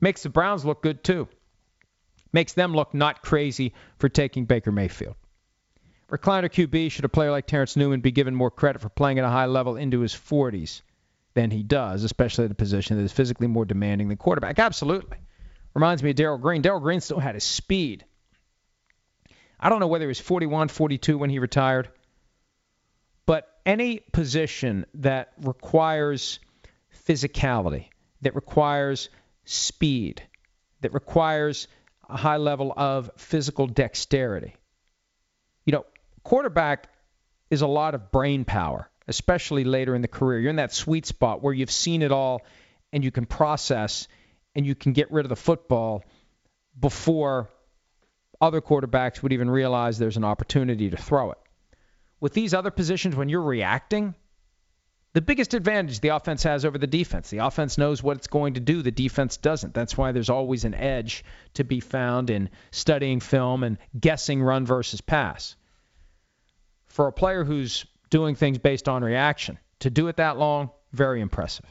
Makes 0.00 0.24
the 0.24 0.28
Browns 0.28 0.66
look 0.66 0.82
good, 0.82 1.02
too. 1.02 1.28
Makes 2.32 2.54
them 2.54 2.74
look 2.74 2.94
not 2.94 3.22
crazy 3.22 3.74
for 3.98 4.08
taking 4.08 4.44
Baker 4.44 4.72
Mayfield. 4.72 5.16
Recliner 6.10 6.50
QB 6.50 6.90
should 6.90 7.04
a 7.04 7.08
player 7.08 7.30
like 7.30 7.46
Terrence 7.46 7.76
Newman 7.76 8.00
be 8.00 8.10
given 8.10 8.34
more 8.34 8.50
credit 8.50 8.82
for 8.82 8.88
playing 8.88 9.18
at 9.18 9.24
a 9.24 9.30
high 9.30 9.46
level 9.46 9.76
into 9.76 10.00
his 10.00 10.12
40s 10.12 10.82
than 11.34 11.50
he 11.50 11.62
does, 11.62 12.04
especially 12.04 12.44
at 12.44 12.50
a 12.50 12.54
position 12.54 12.96
that 12.96 13.02
is 13.02 13.12
physically 13.12 13.46
more 13.46 13.64
demanding 13.64 14.08
than 14.08 14.18
quarterback? 14.18 14.58
Absolutely. 14.58 15.16
Reminds 15.74 16.02
me 16.02 16.10
of 16.10 16.16
Darrell 16.16 16.38
Green. 16.38 16.60
Darrell 16.60 16.80
Green 16.80 17.00
still 17.00 17.18
had 17.18 17.34
his 17.34 17.44
speed. 17.44 18.04
I 19.58 19.70
don't 19.70 19.80
know 19.80 19.86
whether 19.86 20.04
he 20.04 20.08
was 20.08 20.20
41, 20.20 20.68
42 20.68 21.16
when 21.16 21.30
he 21.30 21.38
retired 21.38 21.88
but 23.26 23.60
any 23.64 24.00
position 24.12 24.86
that 24.94 25.32
requires 25.40 26.40
physicality, 27.06 27.86
that 28.22 28.34
requires 28.34 29.08
speed, 29.44 30.22
that 30.80 30.92
requires 30.92 31.68
a 32.08 32.16
high 32.16 32.36
level 32.36 32.72
of 32.76 33.10
physical 33.16 33.66
dexterity. 33.66 34.54
You 35.64 35.72
know, 35.72 35.86
quarterback 36.24 36.88
is 37.50 37.62
a 37.62 37.66
lot 37.66 37.94
of 37.94 38.10
brain 38.10 38.44
power, 38.44 38.88
especially 39.08 39.64
later 39.64 39.94
in 39.94 40.02
the 40.02 40.08
career. 40.08 40.40
You're 40.40 40.50
in 40.50 40.56
that 40.56 40.72
sweet 40.72 41.06
spot 41.06 41.42
where 41.42 41.54
you've 41.54 41.70
seen 41.70 42.02
it 42.02 42.12
all 42.12 42.42
and 42.92 43.04
you 43.04 43.10
can 43.10 43.26
process 43.26 44.08
and 44.54 44.66
you 44.66 44.74
can 44.74 44.92
get 44.92 45.10
rid 45.12 45.24
of 45.24 45.30
the 45.30 45.36
football 45.36 46.04
before 46.78 47.48
other 48.40 48.60
quarterbacks 48.60 49.22
would 49.22 49.32
even 49.32 49.48
realize 49.48 49.98
there's 49.98 50.16
an 50.16 50.24
opportunity 50.24 50.90
to 50.90 50.96
throw 50.96 51.30
it. 51.30 51.38
With 52.20 52.34
these 52.34 52.54
other 52.54 52.70
positions, 52.70 53.16
when 53.16 53.28
you're 53.28 53.42
reacting, 53.42 54.14
the 55.14 55.20
biggest 55.20 55.52
advantage 55.52 56.00
the 56.00 56.08
offense 56.08 56.42
has 56.44 56.64
over 56.64 56.78
the 56.78 56.86
defense. 56.86 57.28
The 57.28 57.38
offense 57.38 57.76
knows 57.76 58.02
what 58.02 58.16
it's 58.16 58.26
going 58.26 58.54
to 58.54 58.60
do, 58.60 58.82
the 58.82 58.90
defense 58.90 59.36
doesn't. 59.36 59.74
That's 59.74 59.96
why 59.96 60.12
there's 60.12 60.30
always 60.30 60.64
an 60.64 60.74
edge 60.74 61.24
to 61.54 61.64
be 61.64 61.80
found 61.80 62.30
in 62.30 62.48
studying 62.70 63.20
film 63.20 63.62
and 63.62 63.78
guessing 63.98 64.42
run 64.42 64.64
versus 64.64 65.00
pass. 65.00 65.56
For 66.86 67.08
a 67.08 67.12
player 67.12 67.44
who's 67.44 67.84
doing 68.10 68.34
things 68.34 68.58
based 68.58 68.88
on 68.88 69.02
reaction, 69.04 69.58
to 69.80 69.90
do 69.90 70.08
it 70.08 70.16
that 70.16 70.38
long, 70.38 70.70
very 70.92 71.20
impressive. 71.20 71.66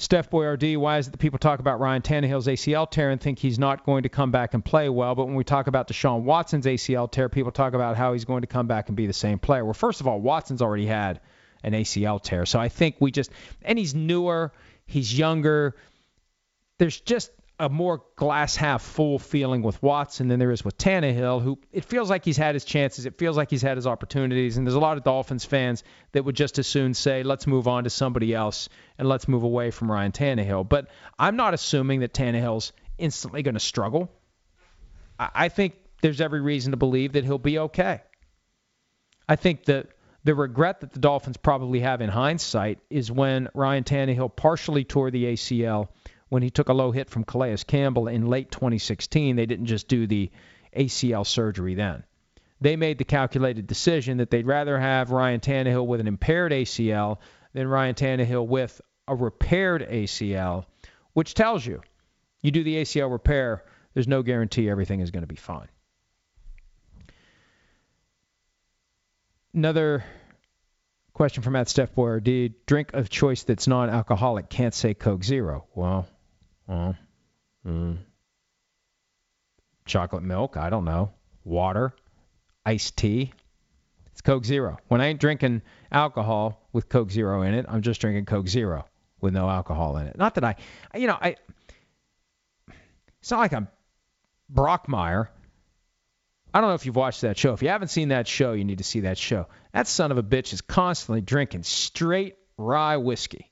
Steph 0.00 0.30
Boyardee, 0.30 0.76
why 0.76 0.98
is 0.98 1.08
it 1.08 1.10
that 1.10 1.18
people 1.18 1.40
talk 1.40 1.58
about 1.58 1.80
Ryan 1.80 2.02
Tannehill's 2.02 2.46
ACL 2.46 2.88
tear 2.88 3.10
and 3.10 3.20
think 3.20 3.40
he's 3.40 3.58
not 3.58 3.84
going 3.84 4.04
to 4.04 4.08
come 4.08 4.30
back 4.30 4.54
and 4.54 4.64
play 4.64 4.88
well? 4.88 5.16
But 5.16 5.26
when 5.26 5.34
we 5.34 5.42
talk 5.42 5.66
about 5.66 5.88
Deshaun 5.88 6.22
Watson's 6.22 6.66
ACL 6.66 7.10
tear, 7.10 7.28
people 7.28 7.50
talk 7.50 7.74
about 7.74 7.96
how 7.96 8.12
he's 8.12 8.24
going 8.24 8.42
to 8.42 8.46
come 8.46 8.68
back 8.68 8.86
and 8.88 8.96
be 8.96 9.08
the 9.08 9.12
same 9.12 9.40
player. 9.40 9.64
Well, 9.64 9.74
first 9.74 10.00
of 10.00 10.06
all, 10.06 10.20
Watson's 10.20 10.62
already 10.62 10.86
had 10.86 11.20
an 11.64 11.72
ACL 11.72 12.22
tear. 12.22 12.46
So 12.46 12.60
I 12.60 12.68
think 12.68 12.94
we 13.00 13.10
just, 13.10 13.32
and 13.62 13.76
he's 13.76 13.92
newer, 13.92 14.52
he's 14.86 15.18
younger. 15.18 15.74
There's 16.78 17.00
just 17.00 17.32
a 17.60 17.68
more 17.68 18.02
glass 18.14 18.54
half 18.54 18.82
full 18.82 19.18
feeling 19.18 19.62
with 19.62 19.82
Watson 19.82 20.28
than 20.28 20.38
there 20.38 20.52
is 20.52 20.64
with 20.64 20.78
Tannehill, 20.78 21.42
who 21.42 21.58
it 21.72 21.84
feels 21.84 22.08
like 22.08 22.24
he's 22.24 22.36
had 22.36 22.54
his 22.54 22.64
chances. 22.64 23.04
It 23.04 23.18
feels 23.18 23.36
like 23.36 23.50
he's 23.50 23.62
had 23.62 23.76
his 23.76 23.86
opportunities. 23.86 24.56
And 24.56 24.66
there's 24.66 24.76
a 24.76 24.80
lot 24.80 24.96
of 24.96 25.04
Dolphins 25.04 25.44
fans 25.44 25.82
that 26.12 26.24
would 26.24 26.36
just 26.36 26.58
as 26.58 26.66
soon 26.66 26.94
say, 26.94 27.22
let's 27.24 27.46
move 27.46 27.66
on 27.66 27.84
to 27.84 27.90
somebody 27.90 28.32
else 28.32 28.68
and 28.96 29.08
let's 29.08 29.26
move 29.26 29.42
away 29.42 29.70
from 29.72 29.90
Ryan 29.90 30.12
Tannehill. 30.12 30.68
But 30.68 30.88
I'm 31.18 31.36
not 31.36 31.52
assuming 31.52 32.00
that 32.00 32.14
Tannehill's 32.14 32.72
instantly 32.96 33.42
going 33.42 33.54
to 33.54 33.60
struggle. 33.60 34.10
I 35.18 35.48
think 35.48 35.74
there's 36.00 36.20
every 36.20 36.40
reason 36.40 36.70
to 36.70 36.76
believe 36.76 37.14
that 37.14 37.24
he'll 37.24 37.38
be 37.38 37.58
okay. 37.58 38.02
I 39.28 39.34
think 39.34 39.64
that 39.64 39.88
the 40.22 40.34
regret 40.34 40.80
that 40.80 40.92
the 40.92 41.00
Dolphins 41.00 41.36
probably 41.36 41.80
have 41.80 42.00
in 42.00 42.08
hindsight 42.08 42.78
is 42.88 43.10
when 43.10 43.48
Ryan 43.52 43.82
Tannehill 43.82 44.34
partially 44.34 44.84
tore 44.84 45.10
the 45.10 45.24
ACL 45.24 45.88
when 46.28 46.42
he 46.42 46.50
took 46.50 46.68
a 46.68 46.74
low 46.74 46.90
hit 46.90 47.10
from 47.10 47.24
Calais 47.24 47.56
Campbell 47.66 48.08
in 48.08 48.26
late 48.26 48.50
2016. 48.50 49.36
They 49.36 49.46
didn't 49.46 49.66
just 49.66 49.88
do 49.88 50.06
the 50.06 50.30
ACL 50.76 51.26
surgery 51.26 51.74
then. 51.74 52.04
They 52.60 52.76
made 52.76 52.98
the 52.98 53.04
calculated 53.04 53.66
decision 53.66 54.18
that 54.18 54.30
they'd 54.30 54.46
rather 54.46 54.78
have 54.78 55.10
Ryan 55.10 55.40
Tannehill 55.40 55.86
with 55.86 56.00
an 56.00 56.08
impaired 56.08 56.52
ACL 56.52 57.18
than 57.52 57.68
Ryan 57.68 57.94
Tannehill 57.94 58.46
with 58.46 58.80
a 59.06 59.14
repaired 59.14 59.86
ACL, 59.88 60.66
which 61.12 61.34
tells 61.34 61.64
you 61.64 61.80
you 62.42 62.50
do 62.50 62.64
the 62.64 62.76
ACL 62.76 63.10
repair, 63.10 63.64
there's 63.94 64.08
no 64.08 64.22
guarantee 64.22 64.68
everything 64.68 65.00
is 65.00 65.10
going 65.10 65.22
to 65.22 65.28
be 65.28 65.36
fine. 65.36 65.68
Another 69.54 70.04
question 71.14 71.42
from 71.42 71.54
Matt 71.54 71.68
Steph 71.68 71.94
Boyer. 71.94 72.20
drink 72.20 72.92
of 72.92 73.08
choice 73.08 73.42
that's 73.42 73.66
non-alcoholic 73.66 74.48
can't 74.48 74.74
say 74.74 74.94
Coke 74.94 75.24
Zero? 75.24 75.66
Well, 75.74 76.06
well, 76.68 76.96
mm, 77.66 77.98
chocolate 79.86 80.22
milk. 80.22 80.56
I 80.56 80.70
don't 80.70 80.84
know. 80.84 81.12
Water, 81.44 81.94
iced 82.64 82.96
tea. 82.96 83.32
It's 84.12 84.20
Coke 84.20 84.44
Zero. 84.44 84.78
When 84.88 85.00
I 85.00 85.06
ain't 85.06 85.20
drinking 85.20 85.62
alcohol 85.90 86.68
with 86.72 86.88
Coke 86.88 87.10
Zero 87.10 87.42
in 87.42 87.54
it, 87.54 87.66
I'm 87.68 87.82
just 87.82 88.00
drinking 88.00 88.26
Coke 88.26 88.48
Zero 88.48 88.84
with 89.20 89.32
no 89.32 89.48
alcohol 89.48 89.96
in 89.96 90.06
it. 90.06 90.18
Not 90.18 90.34
that 90.34 90.44
I, 90.44 90.56
you 90.94 91.06
know, 91.06 91.16
I. 91.20 91.36
It's 93.20 93.30
not 93.30 93.38
like 93.40 93.52
I'm 93.52 93.68
Brockmire. 94.52 95.28
I 96.52 96.60
don't 96.60 96.70
know 96.70 96.74
if 96.74 96.86
you've 96.86 96.96
watched 96.96 97.22
that 97.22 97.36
show. 97.36 97.52
If 97.52 97.62
you 97.62 97.68
haven't 97.68 97.88
seen 97.88 98.08
that 98.08 98.26
show, 98.26 98.52
you 98.52 98.64
need 98.64 98.78
to 98.78 98.84
see 98.84 99.00
that 99.00 99.18
show. 99.18 99.46
That 99.72 99.86
son 99.86 100.10
of 100.10 100.18
a 100.18 100.22
bitch 100.22 100.52
is 100.52 100.60
constantly 100.60 101.20
drinking 101.20 101.62
straight 101.62 102.36
rye 102.56 102.96
whiskey. 102.96 103.50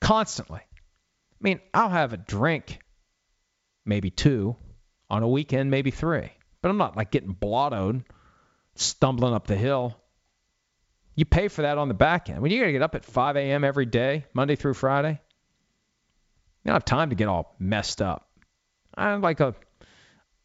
Constantly. 0.00 0.60
I 1.40 1.44
mean, 1.44 1.60
I'll 1.72 1.88
have 1.88 2.12
a 2.12 2.18
drink, 2.18 2.80
maybe 3.84 4.10
two, 4.10 4.56
on 5.08 5.22
a 5.22 5.28
weekend, 5.28 5.70
maybe 5.70 5.90
three. 5.90 6.30
But 6.60 6.68
I'm 6.68 6.76
not 6.76 6.96
like 6.96 7.10
getting 7.10 7.34
blottoed, 7.34 8.04
stumbling 8.74 9.32
up 9.32 9.46
the 9.46 9.56
hill. 9.56 9.96
You 11.14 11.24
pay 11.24 11.48
for 11.48 11.62
that 11.62 11.78
on 11.78 11.88
the 11.88 11.94
back 11.94 12.28
end. 12.28 12.40
When 12.40 12.50
you 12.50 12.60
got 12.60 12.66
to 12.66 12.72
get 12.72 12.82
up 12.82 12.94
at 12.94 13.04
5 13.04 13.36
a.m. 13.36 13.64
every 13.64 13.86
day, 13.86 14.26
Monday 14.34 14.56
through 14.56 14.74
Friday, 14.74 15.20
you 16.62 16.68
don't 16.68 16.74
have 16.74 16.84
time 16.84 17.10
to 17.10 17.16
get 17.16 17.28
all 17.28 17.54
messed 17.58 18.02
up. 18.02 18.28
I 18.94 19.14
like 19.14 19.40
a, 19.40 19.54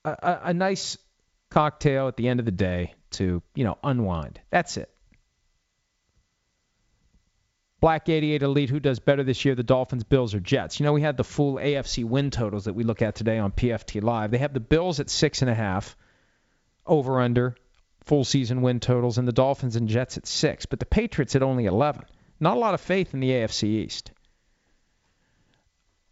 a 0.05 0.39
a 0.43 0.53
nice 0.53 0.97
cocktail 1.49 2.07
at 2.07 2.15
the 2.15 2.27
end 2.27 2.39
of 2.39 2.45
the 2.45 2.51
day 2.51 2.93
to 3.11 3.41
you 3.53 3.63
know 3.63 3.77
unwind. 3.83 4.39
That's 4.49 4.77
it. 4.77 4.94
Black 7.85 8.09
88 8.09 8.41
Elite, 8.41 8.71
who 8.71 8.79
does 8.79 8.97
better 8.97 9.21
this 9.21 9.45
year, 9.45 9.53
the 9.53 9.61
Dolphins, 9.61 10.03
Bills, 10.03 10.33
or 10.33 10.39
Jets? 10.39 10.79
You 10.79 10.87
know, 10.87 10.93
we 10.93 11.03
had 11.03 11.17
the 11.17 11.23
full 11.23 11.57
AFC 11.57 12.03
win 12.03 12.31
totals 12.31 12.65
that 12.65 12.73
we 12.73 12.83
look 12.83 13.03
at 13.03 13.13
today 13.13 13.37
on 13.37 13.51
PFT 13.51 14.01
Live. 14.01 14.31
They 14.31 14.39
have 14.39 14.55
the 14.55 14.59
Bills 14.59 14.99
at 14.99 15.07
six 15.07 15.43
and 15.43 15.51
a 15.51 15.53
half, 15.53 15.95
over 16.87 17.21
under 17.21 17.55
full 18.03 18.23
season 18.23 18.63
win 18.63 18.79
totals, 18.79 19.19
and 19.19 19.27
the 19.27 19.31
Dolphins 19.31 19.75
and 19.75 19.87
Jets 19.87 20.17
at 20.17 20.25
six, 20.25 20.65
but 20.65 20.79
the 20.79 20.87
Patriots 20.87 21.35
at 21.35 21.43
only 21.43 21.65
11. 21.65 22.05
Not 22.39 22.57
a 22.57 22.59
lot 22.59 22.73
of 22.73 22.81
faith 22.81 23.13
in 23.13 23.19
the 23.19 23.29
AFC 23.29 23.65
East. 23.65 24.09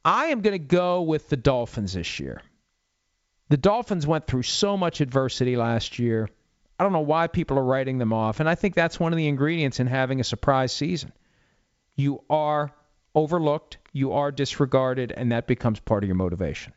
I 0.06 0.28
am 0.28 0.42
going 0.42 0.54
to 0.54 0.60
go 0.60 1.02
with 1.02 1.28
the 1.28 1.38
Dolphins 1.38 1.94
this 1.94 2.20
year. 2.20 2.44
The 3.50 3.58
Dolphins 3.58 4.06
went 4.06 4.28
through 4.28 4.44
so 4.44 4.78
much 4.78 5.02
adversity 5.02 5.56
last 5.56 5.98
year. 5.98 6.30
I 6.78 6.84
don't 6.84 6.94
know 6.94 7.00
why 7.00 7.26
people 7.26 7.58
are 7.58 7.64
writing 7.64 7.98
them 7.98 8.14
off, 8.14 8.40
and 8.40 8.48
I 8.48 8.54
think 8.54 8.76
that's 8.76 9.00
one 9.00 9.12
of 9.12 9.18
the 9.18 9.28
ingredients 9.28 9.80
in 9.80 9.88
having 9.88 10.20
a 10.20 10.24
surprise 10.24 10.72
season 10.72 11.12
you 11.96 12.24
are 12.30 12.72
overlooked, 13.16 13.78
you 13.92 14.14
are 14.14 14.32
disregarded, 14.32 15.12
and 15.12 15.32
that 15.32 15.48
becomes 15.48 15.80
part 15.80 16.04
of 16.04 16.08
your 16.08 16.16
motivation. 16.16 16.74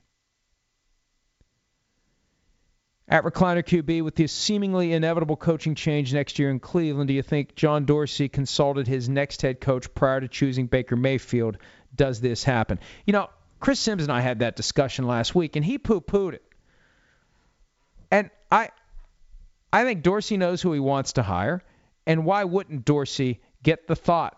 At 3.08 3.22
Recliner 3.22 3.62
QB, 3.62 4.02
with 4.02 4.16
the 4.16 4.26
seemingly 4.26 4.92
inevitable 4.92 5.36
coaching 5.36 5.76
change 5.76 6.12
next 6.12 6.40
year 6.40 6.50
in 6.50 6.58
Cleveland, 6.58 7.06
do 7.06 7.14
you 7.14 7.22
think 7.22 7.54
John 7.54 7.84
Dorsey 7.84 8.28
consulted 8.28 8.88
his 8.88 9.08
next 9.08 9.42
head 9.42 9.60
coach 9.60 9.92
prior 9.94 10.20
to 10.20 10.28
choosing 10.28 10.66
Baker 10.66 10.96
Mayfield? 10.96 11.56
Does 11.94 12.20
this 12.20 12.42
happen? 12.42 12.80
You 13.06 13.12
know, 13.12 13.30
Chris 13.60 13.78
Sims 13.78 14.02
and 14.02 14.10
I 14.10 14.20
had 14.20 14.40
that 14.40 14.56
discussion 14.56 15.06
last 15.06 15.36
week, 15.36 15.54
and 15.54 15.64
he 15.64 15.78
poo-pooed 15.78 16.34
it. 16.34 16.42
And 18.10 18.30
I, 18.50 18.70
I 19.72 19.84
think 19.84 20.02
Dorsey 20.02 20.36
knows 20.36 20.60
who 20.60 20.72
he 20.72 20.80
wants 20.80 21.12
to 21.14 21.22
hire, 21.22 21.62
and 22.06 22.24
why 22.24 22.42
wouldn't 22.42 22.84
Dorsey 22.84 23.40
get 23.62 23.86
the 23.86 23.96
thought 23.96 24.36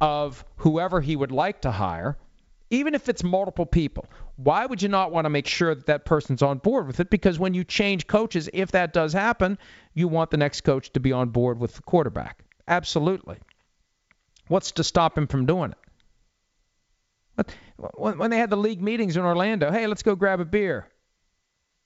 of 0.00 0.44
whoever 0.56 1.00
he 1.00 1.16
would 1.16 1.32
like 1.32 1.62
to 1.62 1.70
hire, 1.70 2.16
even 2.70 2.94
if 2.94 3.08
it's 3.08 3.22
multiple 3.22 3.66
people. 3.66 4.06
Why 4.36 4.66
would 4.66 4.82
you 4.82 4.88
not 4.88 5.12
want 5.12 5.24
to 5.24 5.30
make 5.30 5.46
sure 5.46 5.74
that 5.74 5.86
that 5.86 6.04
person's 6.04 6.42
on 6.42 6.58
board 6.58 6.86
with 6.86 7.00
it? 7.00 7.10
Because 7.10 7.38
when 7.38 7.54
you 7.54 7.64
change 7.64 8.06
coaches, 8.06 8.50
if 8.52 8.72
that 8.72 8.92
does 8.92 9.12
happen, 9.12 9.58
you 9.94 10.08
want 10.08 10.30
the 10.30 10.36
next 10.36 10.62
coach 10.62 10.92
to 10.92 11.00
be 11.00 11.12
on 11.12 11.28
board 11.30 11.58
with 11.58 11.74
the 11.74 11.82
quarterback. 11.82 12.44
Absolutely. 12.68 13.38
What's 14.48 14.72
to 14.72 14.84
stop 14.84 15.16
him 15.16 15.26
from 15.26 15.46
doing 15.46 15.72
it? 17.38 17.54
When 17.94 18.30
they 18.30 18.38
had 18.38 18.50
the 18.50 18.56
league 18.56 18.80
meetings 18.80 19.16
in 19.16 19.22
Orlando, 19.22 19.70
hey, 19.70 19.86
let's 19.86 20.02
go 20.02 20.14
grab 20.16 20.40
a 20.40 20.44
beer. 20.44 20.88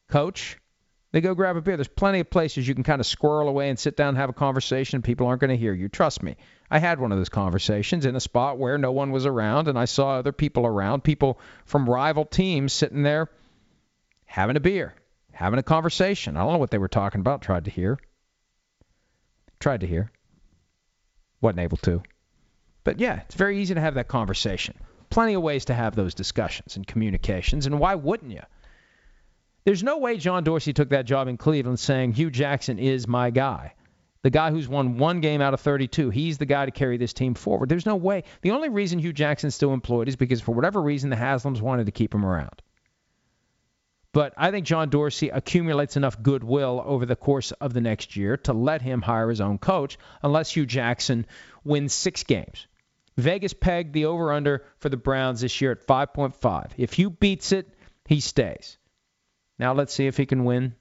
Coach, 0.08 0.58
they 1.12 1.20
go 1.20 1.34
grab 1.34 1.56
a 1.56 1.60
beer. 1.60 1.76
There's 1.76 1.88
plenty 1.88 2.20
of 2.20 2.30
places 2.30 2.68
you 2.68 2.74
can 2.74 2.84
kind 2.84 3.00
of 3.00 3.06
squirrel 3.06 3.48
away 3.48 3.68
and 3.68 3.78
sit 3.78 3.96
down 3.96 4.10
and 4.10 4.18
have 4.18 4.30
a 4.30 4.34
conversation. 4.34 5.02
People 5.02 5.26
aren't 5.26 5.40
going 5.40 5.50
to 5.50 5.56
hear 5.56 5.72
you. 5.72 5.88
Trust 5.88 6.22
me. 6.22 6.36
I 6.70 6.78
had 6.78 7.00
one 7.00 7.10
of 7.10 7.18
those 7.18 7.28
conversations 7.28 8.06
in 8.06 8.14
a 8.14 8.20
spot 8.20 8.58
where 8.58 8.78
no 8.78 8.92
one 8.92 9.10
was 9.10 9.26
around, 9.26 9.66
and 9.66 9.78
I 9.78 9.86
saw 9.86 10.12
other 10.12 10.32
people 10.32 10.66
around, 10.66 11.02
people 11.02 11.40
from 11.64 11.90
rival 11.90 12.24
teams 12.24 12.72
sitting 12.72 13.02
there 13.02 13.28
having 14.24 14.56
a 14.56 14.60
beer, 14.60 14.94
having 15.32 15.58
a 15.58 15.64
conversation. 15.64 16.36
I 16.36 16.40
don't 16.40 16.52
know 16.52 16.58
what 16.58 16.70
they 16.70 16.78
were 16.78 16.86
talking 16.86 17.20
about. 17.20 17.42
Tried 17.42 17.64
to 17.64 17.70
hear. 17.70 17.98
Tried 19.58 19.80
to 19.80 19.88
hear. 19.88 20.12
Wasn't 21.40 21.58
able 21.58 21.78
to. 21.78 22.02
But 22.84 23.00
yeah, 23.00 23.22
it's 23.22 23.34
very 23.34 23.60
easy 23.60 23.74
to 23.74 23.80
have 23.80 23.94
that 23.94 24.06
conversation. 24.06 24.76
Plenty 25.10 25.34
of 25.34 25.42
ways 25.42 25.64
to 25.64 25.74
have 25.74 25.96
those 25.96 26.14
discussions 26.14 26.76
and 26.76 26.86
communications, 26.86 27.66
and 27.66 27.80
why 27.80 27.96
wouldn't 27.96 28.30
you? 28.30 28.42
There's 29.64 29.82
no 29.82 29.98
way 29.98 30.16
John 30.16 30.44
Dorsey 30.44 30.72
took 30.72 30.90
that 30.90 31.04
job 31.04 31.28
in 31.28 31.36
Cleveland 31.36 31.78
saying 31.78 32.12
Hue 32.12 32.30
Jackson 32.30 32.78
is 32.78 33.06
my 33.06 33.30
guy 33.30 33.74
the 34.22 34.30
guy 34.30 34.50
who's 34.50 34.68
won 34.68 34.98
one 34.98 35.20
game 35.20 35.40
out 35.40 35.54
of 35.54 35.60
32. 35.60 36.10
He's 36.10 36.38
the 36.38 36.46
guy 36.46 36.66
to 36.66 36.70
carry 36.70 36.96
this 36.98 37.12
team 37.12 37.34
forward. 37.34 37.68
There's 37.68 37.86
no 37.86 37.96
way. 37.96 38.24
The 38.42 38.50
only 38.50 38.68
reason 38.68 38.98
Hue 38.98 39.12
Jackson's 39.12 39.54
still 39.54 39.72
employed 39.72 40.08
is 40.08 40.16
because 40.16 40.40
for 40.40 40.52
whatever 40.52 40.80
reason 40.82 41.10
the 41.10 41.16
Haslams 41.16 41.60
wanted 41.60 41.86
to 41.86 41.92
keep 41.92 42.14
him 42.14 42.24
around. 42.24 42.62
But 44.12 44.34
I 44.36 44.50
think 44.50 44.66
John 44.66 44.90
Dorsey 44.90 45.28
accumulates 45.28 45.96
enough 45.96 46.20
goodwill 46.20 46.82
over 46.84 47.06
the 47.06 47.16
course 47.16 47.52
of 47.52 47.72
the 47.72 47.80
next 47.80 48.16
year 48.16 48.36
to 48.38 48.52
let 48.52 48.82
him 48.82 49.00
hire 49.00 49.30
his 49.30 49.40
own 49.40 49.58
coach 49.58 49.98
unless 50.22 50.50
Hue 50.50 50.66
Jackson 50.66 51.26
wins 51.64 51.94
six 51.94 52.24
games. 52.24 52.66
Vegas 53.16 53.54
pegged 53.54 53.92
the 53.92 54.06
over 54.06 54.32
under 54.32 54.64
for 54.78 54.88
the 54.88 54.96
Browns 54.96 55.42
this 55.42 55.60
year 55.60 55.72
at 55.72 55.86
5.5. 55.86 56.72
If 56.76 56.92
Hue 56.92 57.10
beats 57.10 57.52
it, 57.52 57.68
he 58.06 58.20
stays. 58.20 58.78
Now 59.60 59.74
let's 59.74 59.92
see 59.92 60.06
if 60.06 60.16
he 60.16 60.24
can 60.24 60.44
win 60.44 60.74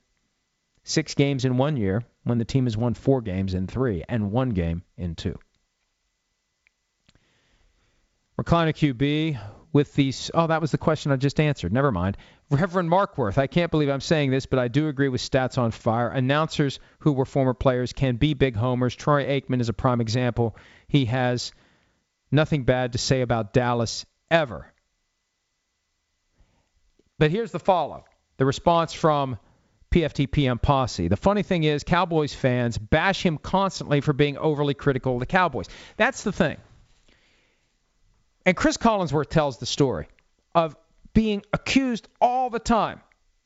six 0.85 1.13
games 1.13 1.43
in 1.43 1.57
one 1.57 1.75
year 1.75 2.01
when 2.23 2.37
the 2.37 2.45
team 2.45 2.63
has 2.63 2.77
won 2.77 2.93
four 2.93 3.19
games 3.19 3.53
in 3.53 3.67
three 3.67 4.05
and 4.07 4.31
one 4.31 4.51
game 4.51 4.83
in 4.95 5.15
two. 5.15 5.37
Recliner 8.39 8.71
QB 8.71 9.37
with 9.73 9.93
these. 9.95 10.31
Oh, 10.33 10.47
that 10.47 10.61
was 10.61 10.71
the 10.71 10.77
question 10.77 11.11
I 11.11 11.17
just 11.17 11.41
answered. 11.41 11.73
Never 11.73 11.91
mind. 11.91 12.15
Reverend 12.49 12.89
Markworth, 12.89 13.37
I 13.37 13.47
can't 13.47 13.69
believe 13.69 13.89
I'm 13.89 13.99
saying 13.99 14.31
this, 14.31 14.45
but 14.45 14.59
I 14.59 14.69
do 14.69 14.87
agree 14.87 15.09
with 15.09 15.19
Stats 15.19 15.57
on 15.57 15.71
Fire. 15.71 16.07
Announcers 16.07 16.79
who 16.99 17.11
were 17.11 17.25
former 17.25 17.53
players 17.53 17.91
can 17.91 18.15
be 18.15 18.33
big 18.33 18.55
homers. 18.55 18.95
Troy 18.95 19.25
Aikman 19.25 19.59
is 19.59 19.67
a 19.67 19.73
prime 19.73 19.99
example. 19.99 20.55
He 20.87 21.03
has 21.05 21.51
nothing 22.31 22.63
bad 22.63 22.93
to 22.93 22.97
say 22.97 23.19
about 23.19 23.51
Dallas 23.51 24.05
ever. 24.31 24.71
But 27.17 27.29
here's 27.29 27.51
the 27.51 27.59
follow 27.59 28.05
the 28.39 28.45
response 28.45 28.93
from 28.93 29.37
PFTPM 29.91 30.61
posse. 30.61 31.09
The 31.09 31.17
funny 31.17 31.43
thing 31.43 31.65
is, 31.65 31.83
Cowboys 31.83 32.33
fans 32.33 32.77
bash 32.77 33.23
him 33.23 33.37
constantly 33.37 33.99
for 34.01 34.13
being 34.13 34.37
overly 34.37 34.73
critical 34.73 35.15
of 35.15 35.19
the 35.19 35.25
Cowboys. 35.25 35.67
That's 35.97 36.23
the 36.23 36.31
thing. 36.31 36.57
And 38.45 38.55
Chris 38.55 38.77
Collinsworth 38.77 39.29
tells 39.29 39.57
the 39.57 39.65
story. 39.65 40.07
of 40.55 40.75
being 41.13 41.43
accused 41.53 42.07
all 42.21 42.49
the 42.49 42.59
time 42.59 43.01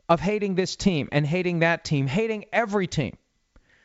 of 0.10 0.20
hating 0.20 0.56
this 0.56 0.76
team 0.76 1.10
and 1.12 1.26
hating 1.26 1.60
that 1.60 1.84
team, 1.84 2.08
hating 2.08 2.46
every 2.54 2.88
team. 2.88 3.18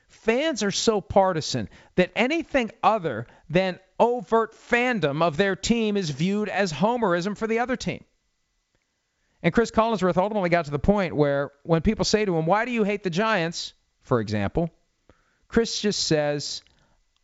Fans 0.09 0.62
are 0.62 0.70
so 0.70 1.00
partisan 1.00 1.68
that 1.96 2.11
anything 2.16 2.70
other 2.82 3.26
than 3.48 3.78
overt 3.98 4.54
fandom 4.54 5.22
of 5.22 5.36
their 5.36 5.56
team 5.56 5.96
is 5.96 6.11
viewed 6.11 6.48
as 6.48 6.72
homerism 6.72 7.36
for 7.36 7.46
the 7.46 7.61
other 7.61 7.76
team. 7.76 8.04
And 9.43 9.55
Chris 9.55 9.70
Collinsworth 9.70 10.16
ultimately 10.16 10.51
got 10.51 10.64
to 10.64 10.70
the 10.70 10.78
point 10.78 11.14
where 11.14 11.53
when 11.62 11.82
people 11.82 12.05
say 12.05 12.24
to 12.24 12.36
him, 12.36 12.47
Why 12.47 12.64
do 12.64 12.72
you 12.72 12.84
hate 12.84 13.03
the 13.03 13.11
Giants? 13.11 13.72
for 14.09 14.20
example, 14.20 14.70
Chris 15.49 15.80
just 15.80 16.03
says, 16.03 16.62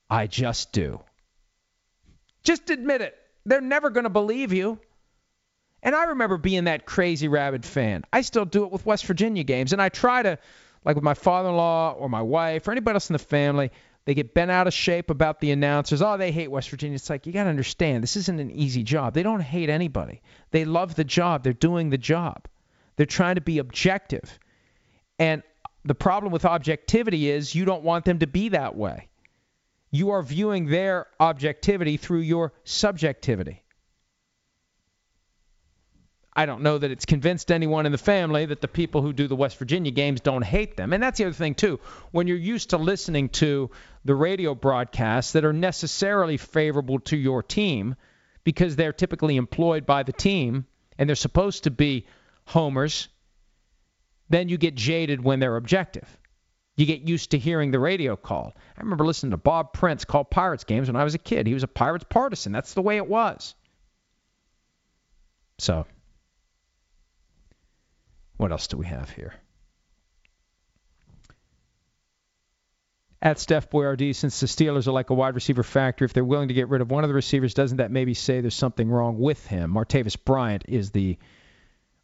I 0.09 0.27
just 0.27 0.71
do. 0.71 1.01
Just 2.45 2.69
admit 2.69 3.01
it. 3.01 3.17
They're 3.47 3.63
never 3.63 3.89
going 3.89 4.05
to 4.05 4.11
believe 4.11 4.53
you. 4.53 4.79
And 5.83 5.95
I 5.95 6.05
remember 6.05 6.37
being 6.37 6.65
that 6.65 6.85
crazy 6.87 7.27
rabid 7.27 7.65
fan. 7.65 8.05
I 8.13 8.21
still 8.21 8.45
do 8.45 8.65
it 8.65 8.71
with 8.71 8.87
West 8.87 9.07
Virginia 9.07 9.45
games. 9.45 9.73
And 9.73 9.81
I 9.81 9.89
try 9.89 10.23
to, 10.23 10.39
like 10.85 10.95
with 10.95 11.05
my 11.05 11.15
father 11.15 11.49
in 11.49 11.57
law 11.57 11.93
or 11.93 12.09
my 12.09 12.23
wife 12.23 12.69
or 12.69 12.73
anybody 12.73 12.95
else 12.95 13.09
in 13.09 13.15
the 13.15 13.19
family, 13.19 13.71
they 14.05 14.15
get 14.15 14.35
bent 14.35 14.51
out 14.51 14.67
of 14.67 14.75
shape 14.75 15.09
about 15.09 15.41
the 15.41 15.51
announcers. 15.51 16.03
Oh, 16.03 16.17
they 16.17 16.31
hate 16.31 16.51
West 16.51 16.69
Virginia. 16.69 16.97
It's 16.97 17.09
like, 17.09 17.27
you 17.27 17.33
got 17.33 17.45
to 17.45 17.51
understand, 17.51 18.03
this 18.03 18.17
isn't 18.17 18.39
an 18.39 18.51
easy 18.51 18.83
job. 18.83 19.15
They 19.15 19.23
don't 19.23 19.41
hate 19.41 19.71
anybody. 19.71 20.21
They 20.51 20.65
love 20.65 20.95
the 20.95 21.05
job. 21.05 21.43
They're 21.43 21.55
doing 21.55 21.91
the 21.91 21.99
job. 21.99 22.47
They're 22.97 23.07
trying 23.07 23.37
to 23.37 23.41
be 23.41 23.59
objective. 23.59 24.39
And 25.19 25.43
the 25.85 25.95
problem 25.95 26.33
with 26.33 26.45
objectivity 26.45 27.31
is 27.31 27.55
you 27.55 27.65
don't 27.65 27.83
want 27.83 28.05
them 28.05 28.19
to 28.19 28.27
be 28.27 28.51
that 28.51 28.77
way. 28.77 29.09
You 29.91 30.11
are 30.11 30.23
viewing 30.23 30.67
their 30.67 31.07
objectivity 31.19 31.97
through 31.97 32.21
your 32.21 32.53
subjectivity. 32.65 33.64
I 36.37 36.47
don't 36.47 36.63
know 36.63 36.79
that 36.79 36.91
it's 36.91 37.05
convinced 37.05 37.53
anyone 37.53 37.87
in 37.87 37.93
the 37.93 37.99
family 37.99 38.47
that 38.47 38.61
the 38.61 38.69
people 38.69 39.03
who 39.03 39.13
do 39.13 39.29
the 39.29 39.37
West 39.37 39.57
Virginia 39.57 39.93
games 39.93 40.21
don't 40.21 40.43
hate 40.43 40.77
them. 40.77 40.93
And 40.93 41.03
that's 41.03 41.19
the 41.19 41.27
other 41.27 41.35
thing, 41.35 41.55
too. 41.55 41.79
When 42.11 42.27
you're 42.27 42.37
used 42.37 42.71
to 42.71 42.77
listening 42.77 43.29
to 43.31 43.71
the 44.05 44.17
radio 44.17 44.55
broadcasts 44.55 45.33
that 45.33 45.45
are 45.45 45.53
necessarily 45.53 46.37
favorable 46.37 46.99
to 47.01 47.17
your 47.17 47.43
team 47.43 47.95
because 48.43 48.75
they're 48.75 48.93
typically 48.93 49.37
employed 49.37 49.87
by 49.87 50.03
the 50.03 50.13
team 50.13 50.67
and 50.99 51.09
they're 51.09 51.15
supposed 51.15 51.65
to 51.65 51.71
be 51.71 52.07
homers, 52.47 53.09
then 54.29 54.49
you 54.49 54.59
get 54.59 54.75
jaded 54.75 55.23
when 55.23 55.39
they're 55.39 55.57
objective. 55.57 56.19
You 56.77 56.87
get 56.87 57.03
used 57.03 57.31
to 57.31 57.39
hearing 57.39 57.71
the 57.71 57.79
radio 57.79 58.17
call. 58.17 58.53
I 58.77 58.81
remember 58.81 59.07
listening 59.07 59.31
to 59.31 59.37
Bob 59.37 59.73
Prince 59.73 60.05
call 60.05 60.25
Pirates 60.25 60.65
games 60.65 60.89
when 60.89 60.97
I 60.97 61.05
was 61.05 61.15
a 61.15 61.19
kid. 61.19 61.47
He 61.47 61.55
was 61.55 61.63
a 61.63 61.69
Pirates 61.69 62.05
partisan. 62.09 62.51
That's 62.51 62.75
the 62.75 62.83
way 62.83 62.97
it 62.97 63.07
was. 63.07 63.55
So, 65.59 65.87
what 68.37 68.53
else 68.53 68.67
do 68.67 68.77
we 68.77 68.87
have 68.87 69.11
here? 69.11 69.35
At 73.23 73.39
Steph 73.39 73.71
Boyardee, 73.71 74.15
since 74.15 74.39
the 74.41 74.47
Steelers 74.47 74.87
are 74.87 74.93
like 74.93 75.09
a 75.09 75.15
wide 75.15 75.35
receiver 75.35 75.63
factory, 75.63 76.05
if 76.05 76.13
they're 76.13 76.25
willing 76.25 76.49
to 76.49 76.55
get 76.55 76.69
rid 76.69 76.83
of 76.83 76.91
one 76.91 77.05
of 77.05 77.09
the 77.09 77.15
receivers, 77.15 77.55
doesn't 77.55 77.79
that 77.79 77.91
maybe 77.91 78.13
say 78.13 78.43
there's 78.43 78.55
something 78.55 78.91
wrong 78.91 79.19
with 79.19 79.47
him? 79.47 79.73
Martavis 79.73 80.23
Bryant 80.23 80.65
is 80.69 80.91
the 80.91 81.17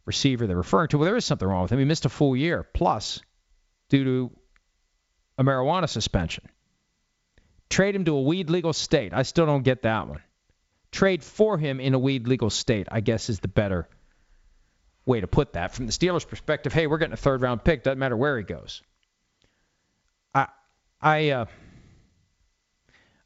receiver 0.05 0.47
they're 0.47 0.57
referring 0.57 0.87
to. 0.89 0.97
Well, 0.97 1.05
there 1.05 1.15
is 1.15 1.25
something 1.25 1.47
wrong 1.47 1.61
with 1.61 1.71
him. 1.71 1.77
He 1.77 1.85
missed 1.85 2.05
a 2.05 2.09
full 2.09 2.35
year 2.35 2.63
plus 2.63 3.21
due 3.89 4.03
to 4.03 4.31
a 5.37 5.43
marijuana 5.43 5.87
suspension. 5.87 6.45
Trade 7.69 7.95
him 7.95 8.05
to 8.05 8.15
a 8.15 8.21
weed 8.21 8.49
legal 8.49 8.73
state. 8.73 9.13
I 9.13 9.21
still 9.21 9.45
don't 9.45 9.63
get 9.63 9.83
that 9.83 10.07
one. 10.07 10.21
Trade 10.91 11.23
for 11.23 11.57
him 11.57 11.79
in 11.79 11.93
a 11.93 11.99
weed 11.99 12.27
legal 12.27 12.49
state, 12.49 12.87
I 12.91 12.99
guess, 13.01 13.29
is 13.29 13.39
the 13.39 13.47
better 13.47 13.87
way 15.05 15.21
to 15.21 15.27
put 15.27 15.53
that. 15.53 15.73
From 15.73 15.85
the 15.85 15.91
Steelers' 15.91 16.27
perspective, 16.27 16.73
hey, 16.73 16.87
we're 16.87 16.97
getting 16.97 17.13
a 17.13 17.17
third 17.17 17.41
round 17.41 17.63
pick. 17.63 17.83
Doesn't 17.83 17.99
matter 17.99 18.17
where 18.17 18.37
he 18.37 18.43
goes. 18.43 18.81
I, 20.33 20.47
I, 21.01 21.29
uh, 21.29 21.45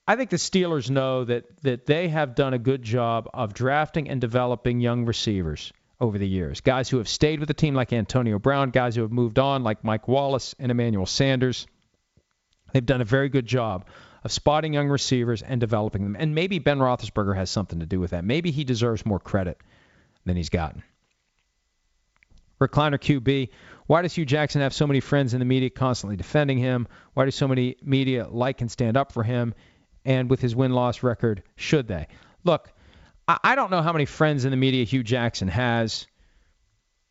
I 0.07 0.15
think 0.15 0.29
the 0.29 0.37
Steelers 0.37 0.89
know 0.89 1.25
that 1.25 1.45
that 1.63 1.85
they 1.85 2.09
have 2.09 2.35
done 2.35 2.53
a 2.53 2.59
good 2.59 2.83
job 2.83 3.29
of 3.33 3.53
drafting 3.53 4.09
and 4.09 4.21
developing 4.21 4.79
young 4.79 5.05
receivers 5.05 5.73
over 5.99 6.17
the 6.17 6.27
years. 6.27 6.61
Guys 6.61 6.89
who 6.89 6.97
have 6.97 7.07
stayed 7.07 7.39
with 7.39 7.47
the 7.47 7.53
team 7.53 7.73
like 7.73 7.91
Antonio 7.93 8.37
Brown, 8.37 8.69
guys 8.69 8.95
who 8.95 9.01
have 9.01 9.11
moved 9.11 9.39
on 9.39 9.63
like 9.63 9.83
Mike 9.83 10.07
Wallace 10.07 10.53
and 10.59 10.71
Emmanuel 10.71 11.05
Sanders. 11.05 11.67
They've 12.73 12.85
done 12.85 13.01
a 13.01 13.05
very 13.05 13.29
good 13.29 13.45
job 13.45 13.85
of 14.23 14.31
spotting 14.31 14.73
young 14.73 14.89
receivers 14.89 15.41
and 15.41 15.61
developing 15.61 16.03
them. 16.03 16.17
And 16.19 16.35
maybe 16.35 16.59
Ben 16.59 16.79
Roethlisberger 16.79 17.35
has 17.35 17.49
something 17.49 17.79
to 17.79 17.85
do 17.85 17.99
with 17.99 18.11
that. 18.11 18.25
Maybe 18.25 18.51
he 18.51 18.63
deserves 18.63 19.05
more 19.05 19.19
credit 19.19 19.57
than 20.25 20.35
he's 20.35 20.49
gotten. 20.49 20.83
Recliner 22.59 22.99
QB, 22.99 23.49
why 23.87 24.01
does 24.01 24.13
Hue 24.15 24.25
Jackson 24.25 24.61
have 24.61 24.73
so 24.73 24.87
many 24.87 24.99
friends 24.99 25.33
in 25.33 25.39
the 25.39 25.45
media 25.45 25.69
constantly 25.69 26.15
defending 26.15 26.57
him? 26.57 26.87
Why 27.13 27.25
do 27.25 27.31
so 27.31 27.47
many 27.47 27.75
media 27.83 28.27
like 28.29 28.61
and 28.61 28.71
stand 28.71 28.97
up 28.97 29.11
for 29.11 29.23
him? 29.23 29.53
And 30.05 30.29
with 30.29 30.39
his 30.39 30.55
win 30.55 30.71
loss 30.71 31.03
record, 31.03 31.43
should 31.55 31.87
they? 31.87 32.07
Look, 32.43 32.71
I 33.27 33.55
don't 33.55 33.71
know 33.71 33.81
how 33.81 33.91
many 33.91 34.05
friends 34.05 34.45
in 34.45 34.51
the 34.51 34.57
media 34.57 34.85
Hue 34.85 35.03
Jackson 35.03 35.47
has. 35.47 36.05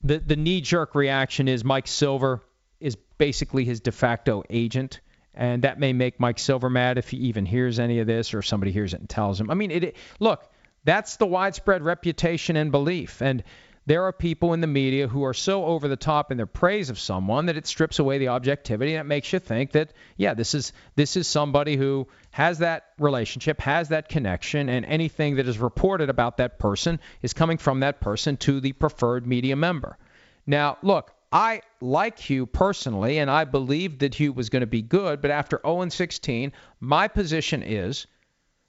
The 0.03 0.19
the 0.19 0.37
knee 0.37 0.61
jerk 0.61 0.95
reaction 0.95 1.49
is 1.49 1.65
Mike 1.65 1.89
Silver 1.89 2.41
is 2.79 2.97
basically 3.19 3.65
his 3.65 3.81
de 3.81 3.91
facto 3.91 4.45
agent, 4.49 5.01
and 5.35 5.65
that 5.65 5.81
may 5.81 5.93
make 5.93 6.21
Mike 6.21 6.39
Silver 6.39 6.71
mad 6.71 6.99
if 6.99 7.09
he 7.09 7.17
even 7.17 7.47
hears 7.47 7.81
any 7.81 7.99
of 7.99 8.07
this 8.07 8.33
or 8.33 8.39
if 8.41 8.47
somebody 8.47 8.71
hears 8.71 8.95
it 8.95 9.01
and 9.01 9.09
tells 9.09 9.41
him. 9.41 9.51
I 9.51 9.55
mean, 9.55 9.71
it, 9.71 9.97
look, 10.21 10.49
that's 10.85 11.17
the 11.17 11.27
widespread 11.27 11.83
reputation 11.83 12.57
and 12.57 12.71
belief, 12.71 13.21
and 13.21 13.43
there 13.87 14.05
are 14.05 14.13
people 14.13 14.55
in 14.55 14.61
the 14.61 14.67
media 14.67 15.07
who 15.07 15.25
are 15.25 15.35
so 15.35 15.65
over 15.65 15.89
the 15.89 15.97
top 15.97 16.31
in 16.31 16.37
their 16.37 16.47
praise 16.47 16.91
of 16.91 16.99
someone 16.99 17.47
that 17.47 17.57
it 17.57 17.67
strips 17.67 17.99
away 17.99 18.19
the 18.19 18.29
objectivity 18.29 18.95
and 18.95 19.01
it 19.01 19.09
makes 19.09 19.33
you 19.33 19.39
think 19.39 19.73
that 19.73 19.93
yeah 20.17 20.35
this 20.35 20.55
is 20.55 20.73
this 20.97 21.17
is 21.17 21.27
somebody 21.27 21.77
who 21.77 22.07
has 22.31 22.59
that 22.59 22.87
relationship 22.99 23.61
has 23.61 23.89
that 23.89 24.09
connection 24.09 24.69
and 24.69 24.87
anything 24.87 25.37
that 25.37 25.49
is 25.49 25.59
reported 25.59 26.09
about 26.09 26.39
that 26.39 26.59
person 26.59 26.99
is 27.23 27.33
coming 27.33 27.59
from 27.59 27.81
that 27.81 28.01
person 28.01 28.37
to 28.37 28.61
the 28.61 28.73
preferred 28.73 29.27
media 29.27 29.57
member. 29.57 29.99
Now 30.47 30.79
look 30.83 31.13
I 31.33 31.63
like 31.81 32.21
Hue 32.21 32.47
personally, 32.47 33.19
and 33.19 33.29
I 33.29 33.43
believed 33.43 33.99
that 33.99 34.15
Hue 34.15 34.33
was 34.33 34.51
going 34.51 34.61
to 34.61 34.69
be 34.69 34.83
good, 34.83 35.21
but 35.21 35.33
after 35.33 35.61
0 35.67 35.89
16, 35.89 36.53
my 36.79 37.09
position 37.09 37.61
is 37.61 38.07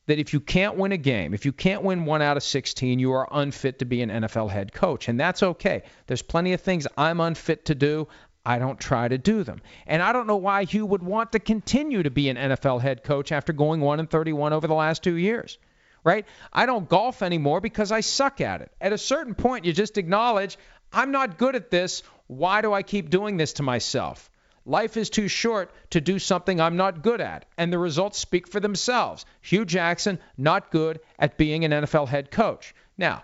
that 0.08 0.20
if 0.20 0.34
you 0.34 0.40
can't 0.40 0.76
win 0.76 0.92
a 0.92 0.98
game, 0.98 1.34
if 1.34 1.46
you 1.46 1.52
can't 1.52 1.84
win 1.84 2.06
one 2.06 2.22
out 2.22 2.38
of 2.38 2.44
16, 2.44 3.00
you 3.00 3.12
are 3.14 3.28
unfit 3.32 3.80
to 3.80 3.86
be 3.86 4.02
an 4.02 4.10
NFL 4.10 4.50
head 4.50 4.72
coach. 4.72 5.08
And 5.08 5.20
that's 5.20 5.42
okay. 5.42 5.84
There's 6.08 6.22
plenty 6.22 6.54
of 6.54 6.62
things 6.62 6.88
I'm 6.98 7.20
unfit 7.20 7.66
to 7.66 7.76
do. 7.76 8.08
I 8.46 8.60
don't 8.60 8.80
try 8.80 9.08
to 9.08 9.18
do 9.18 9.44
them. 9.44 9.62
And 9.88 10.04
I 10.04 10.14
don't 10.14 10.28
know 10.28 10.36
why 10.36 10.66
Hue 10.66 10.86
would 10.86 11.02
want 11.02 11.32
to 11.32 11.40
continue 11.40 12.04
to 12.04 12.12
be 12.12 12.30
an 12.30 12.38
NFL 12.38 12.82
head 12.82 13.04
coach 13.04 13.32
after 13.32 13.54
going 13.54 13.82
1 13.82 14.00
and 14.00 14.10
31 14.10 14.54
over 14.54 14.68
the 14.68 14.76
last 14.76 15.02
2 15.04 15.16
years. 15.16 15.58
Right? 16.04 16.28
I 16.54 16.68
don't 16.68 16.88
golf 16.88 17.24
anymore 17.24 17.62
because 17.62 17.92
I 17.92 18.02
suck 18.02 18.40
at 18.42 18.62
it. 18.62 18.72
At 18.80 18.94
a 18.94 18.98
certain 19.00 19.34
point 19.34 19.66
you 19.66 19.74
just 19.74 19.98
acknowledge 19.98 20.60
I'm 20.94 21.10
not 21.12 21.40
good 21.40 21.56
at 21.56 21.72
this. 21.72 22.04
Why 22.28 22.62
do 22.62 22.72
I 22.72 22.84
keep 22.84 23.10
doing 23.10 23.38
this 23.38 23.54
to 23.54 23.64
myself? 23.64 24.30
Life 24.66 24.98
is 24.98 25.12
too 25.12 25.28
short 25.28 25.72
to 25.92 26.02
do 26.02 26.18
something 26.18 26.60
I'm 26.60 26.76
not 26.76 27.04
good 27.04 27.22
at, 27.22 27.46
and 27.58 27.72
the 27.72 27.78
results 27.78 28.18
speak 28.18 28.48
for 28.48 28.60
themselves. 28.60 29.26
Hue 29.42 29.64
Jackson, 29.64 30.20
not 30.38 30.72
good 30.72 31.00
at 31.20 31.38
being 31.38 31.66
an 31.66 31.72
NFL 31.72 32.08
head 32.08 32.32
coach. 32.32 32.74
Now, 32.98 33.24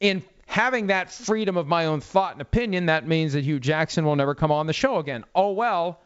in 0.00 0.22
having 0.46 0.86
that 0.86 1.12
freedom 1.12 1.58
of 1.58 1.66
my 1.66 1.84
own 1.86 2.00
thought 2.00 2.32
and 2.32 2.40
opinion, 2.40 2.86
that 2.86 3.06
means 3.06 3.34
that 3.34 3.44
Hue 3.44 3.60
Jackson 3.60 4.06
will 4.06 4.16
never 4.16 4.34
come 4.34 4.50
on 4.50 4.66
the 4.66 4.72
show 4.72 4.98
again. 4.98 5.24
Oh, 5.34 5.52
well, 5.52 6.00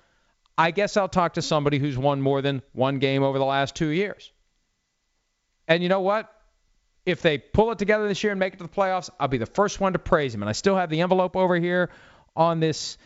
I 0.58 0.72
guess 0.72 0.96
I'll 0.96 1.08
talk 1.08 1.34
to 1.34 1.42
somebody 1.42 1.78
who's 1.78 1.96
won 1.96 2.20
more 2.20 2.42
than 2.42 2.62
one 2.72 2.98
game 2.98 3.22
over 3.22 3.38
the 3.38 3.44
last 3.44 3.76
two 3.76 3.88
years. 3.88 4.32
And 5.68 5.84
you 5.84 5.88
know 5.88 6.00
what? 6.00 6.32
If 7.06 7.22
they 7.22 7.38
pull 7.38 7.70
it 7.70 7.78
together 7.78 8.08
this 8.08 8.22
year 8.24 8.32
and 8.32 8.40
make 8.40 8.54
it 8.54 8.56
to 8.56 8.64
the 8.64 8.68
playoffs, 8.68 9.08
I'll 9.20 9.28
be 9.28 9.38
the 9.38 9.46
first 9.46 9.80
one 9.80 9.92
to 9.92 10.00
praise 10.00 10.34
him. 10.34 10.42
And 10.42 10.48
I 10.48 10.52
still 10.52 10.76
have 10.76 10.90
the 10.90 11.00
envelope 11.00 11.36
over 11.36 11.56
here 11.56 11.90
on 12.34 12.60
this 12.60 12.98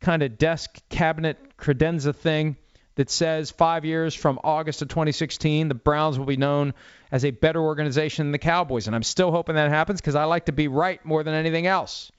kind 0.00 0.22
of 0.22 0.38
desk 0.38 0.78
cabinet 0.88 1.56
credenza 1.56 2.14
thing 2.14 2.56
that 2.98 3.10
says 3.10 3.50
five 3.50 3.84
years 3.84 4.14
from 4.14 4.40
August 4.42 4.82
of 4.82 4.88
2016, 4.88 5.68
the 5.68 5.74
Browns 5.74 6.18
will 6.18 6.26
be 6.26 6.36
known 6.36 6.74
as 7.12 7.24
a 7.24 7.30
better 7.30 7.60
organization 7.60 8.26
than 8.26 8.32
the 8.32 8.38
Cowboys. 8.38 8.88
And 8.88 8.96
I'm 8.96 9.04
still 9.04 9.30
hoping 9.30 9.54
that 9.54 9.70
happens 9.70 10.00
because 10.00 10.16
I 10.16 10.24
like 10.24 10.46
to 10.46 10.52
be 10.52 10.66
right 10.66 11.04
more 11.04 11.22
than 11.22 11.34
anything 11.34 11.66
else. 11.68 12.10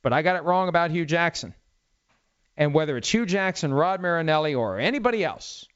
But 0.00 0.12
I 0.12 0.22
got 0.22 0.36
it 0.36 0.44
wrong 0.44 0.68
about 0.68 0.92
Hue 0.92 1.04
Jackson. 1.04 1.54
And 2.56 2.72
whether 2.72 2.96
it's 2.96 3.08
Hue 3.08 3.26
Jackson, 3.26 3.74
Rod 3.74 4.00
Marinelli, 4.00 4.54
or 4.54 4.78
anybody 4.78 5.24
else, 5.24 5.66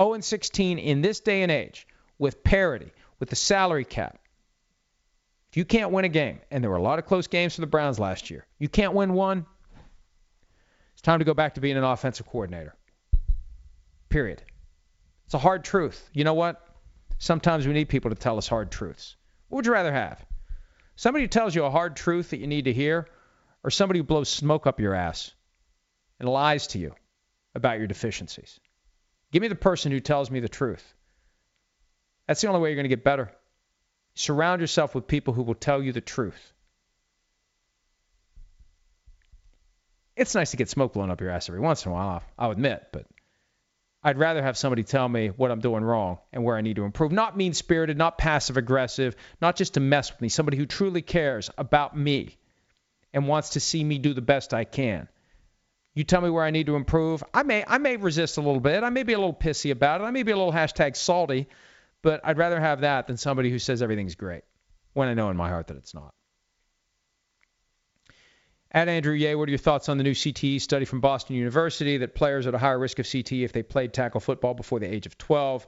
0 0.00 0.20
16 0.20 0.78
in 0.78 1.02
this 1.02 1.20
day 1.20 1.42
and 1.42 1.52
age 1.52 1.86
with 2.18 2.42
parity, 2.42 2.92
with 3.20 3.30
the 3.30 3.36
salary 3.36 3.84
cap, 3.84 4.18
if 5.50 5.56
you 5.56 5.64
can't 5.64 5.90
win 5.90 6.04
a 6.04 6.08
game, 6.08 6.40
and 6.50 6.62
there 6.62 6.70
were 6.70 6.76
a 6.76 6.82
lot 6.82 6.98
of 6.98 7.06
close 7.06 7.26
games 7.26 7.54
for 7.54 7.60
the 7.60 7.66
Browns 7.66 7.98
last 7.98 8.30
year, 8.30 8.46
you 8.58 8.68
can't 8.68 8.92
win 8.92 9.12
one, 9.12 9.46
it's 11.00 11.06
time 11.06 11.20
to 11.20 11.24
go 11.24 11.32
back 11.32 11.54
to 11.54 11.62
being 11.62 11.78
an 11.78 11.82
offensive 11.82 12.26
coordinator. 12.26 12.74
Period. 14.10 14.42
It's 15.24 15.32
a 15.32 15.38
hard 15.38 15.64
truth. 15.64 16.10
You 16.12 16.24
know 16.24 16.34
what? 16.34 16.62
Sometimes 17.16 17.66
we 17.66 17.72
need 17.72 17.88
people 17.88 18.10
to 18.10 18.14
tell 18.14 18.36
us 18.36 18.46
hard 18.46 18.70
truths. 18.70 19.16
What 19.48 19.56
would 19.56 19.66
you 19.66 19.72
rather 19.72 19.94
have? 19.94 20.22
Somebody 20.96 21.24
who 21.24 21.28
tells 21.28 21.54
you 21.54 21.64
a 21.64 21.70
hard 21.70 21.96
truth 21.96 22.28
that 22.30 22.40
you 22.40 22.46
need 22.46 22.66
to 22.66 22.74
hear, 22.74 23.08
or 23.64 23.70
somebody 23.70 24.00
who 24.00 24.04
blows 24.04 24.28
smoke 24.28 24.66
up 24.66 24.78
your 24.78 24.94
ass 24.94 25.32
and 26.18 26.28
lies 26.28 26.66
to 26.66 26.78
you 26.78 26.94
about 27.54 27.78
your 27.78 27.86
deficiencies? 27.86 28.60
Give 29.32 29.40
me 29.40 29.48
the 29.48 29.54
person 29.54 29.92
who 29.92 30.00
tells 30.00 30.30
me 30.30 30.40
the 30.40 30.50
truth. 30.50 30.84
That's 32.26 32.42
the 32.42 32.48
only 32.48 32.60
way 32.60 32.68
you're 32.68 32.76
going 32.76 32.84
to 32.84 32.94
get 32.94 33.04
better. 33.04 33.32
Surround 34.16 34.60
yourself 34.60 34.94
with 34.94 35.06
people 35.06 35.32
who 35.32 35.44
will 35.44 35.54
tell 35.54 35.82
you 35.82 35.92
the 35.92 36.02
truth. 36.02 36.52
It's 40.20 40.34
nice 40.34 40.50
to 40.50 40.58
get 40.58 40.68
smoke 40.68 40.92
blown 40.92 41.10
up 41.10 41.22
your 41.22 41.30
ass 41.30 41.48
every 41.48 41.62
once 41.62 41.86
in 41.86 41.92
a 41.92 41.94
while, 41.94 42.22
I'll 42.38 42.50
admit, 42.50 42.88
but 42.92 43.06
I'd 44.02 44.18
rather 44.18 44.42
have 44.42 44.58
somebody 44.58 44.82
tell 44.82 45.08
me 45.08 45.28
what 45.28 45.50
I'm 45.50 45.60
doing 45.60 45.82
wrong 45.82 46.18
and 46.30 46.44
where 46.44 46.58
I 46.58 46.60
need 46.60 46.76
to 46.76 46.84
improve. 46.84 47.10
Not 47.10 47.38
mean 47.38 47.54
spirited, 47.54 47.96
not 47.96 48.18
passive 48.18 48.58
aggressive, 48.58 49.16
not 49.40 49.56
just 49.56 49.74
to 49.74 49.80
mess 49.80 50.12
with 50.12 50.20
me. 50.20 50.28
Somebody 50.28 50.58
who 50.58 50.66
truly 50.66 51.00
cares 51.00 51.48
about 51.56 51.96
me 51.96 52.36
and 53.14 53.28
wants 53.28 53.50
to 53.50 53.60
see 53.60 53.82
me 53.82 53.96
do 53.96 54.12
the 54.12 54.20
best 54.20 54.52
I 54.52 54.64
can. 54.64 55.08
You 55.94 56.04
tell 56.04 56.20
me 56.20 56.28
where 56.28 56.44
I 56.44 56.50
need 56.50 56.66
to 56.66 56.76
improve. 56.76 57.24
I 57.32 57.42
may 57.42 57.64
I 57.66 57.78
may 57.78 57.96
resist 57.96 58.36
a 58.36 58.42
little 58.42 58.60
bit. 58.60 58.84
I 58.84 58.90
may 58.90 59.04
be 59.04 59.14
a 59.14 59.18
little 59.18 59.32
pissy 59.32 59.70
about 59.70 60.02
it. 60.02 60.04
I 60.04 60.10
may 60.10 60.22
be 60.22 60.32
a 60.32 60.36
little 60.36 60.52
hashtag 60.52 60.96
salty, 60.96 61.48
but 62.02 62.20
I'd 62.24 62.36
rather 62.36 62.60
have 62.60 62.82
that 62.82 63.06
than 63.06 63.16
somebody 63.16 63.50
who 63.50 63.58
says 63.58 63.80
everything's 63.80 64.16
great 64.16 64.42
when 64.92 65.08
I 65.08 65.14
know 65.14 65.30
in 65.30 65.38
my 65.38 65.48
heart 65.48 65.68
that 65.68 65.78
it's 65.78 65.94
not. 65.94 66.12
At 68.72 68.88
Andrew 68.88 69.14
Ye, 69.14 69.34
what 69.34 69.48
are 69.48 69.50
your 69.50 69.58
thoughts 69.58 69.88
on 69.88 69.98
the 69.98 70.04
new 70.04 70.12
CTE 70.12 70.60
study 70.60 70.84
from 70.84 71.00
Boston 71.00 71.34
University 71.34 71.96
that 71.98 72.14
players 72.14 72.46
are 72.46 72.50
at 72.50 72.54
a 72.54 72.58
higher 72.58 72.78
risk 72.78 73.00
of 73.00 73.06
CTE 73.06 73.42
if 73.42 73.52
they 73.52 73.64
played 73.64 73.92
tackle 73.92 74.20
football 74.20 74.54
before 74.54 74.78
the 74.78 74.86
age 74.86 75.06
of 75.06 75.18
12? 75.18 75.66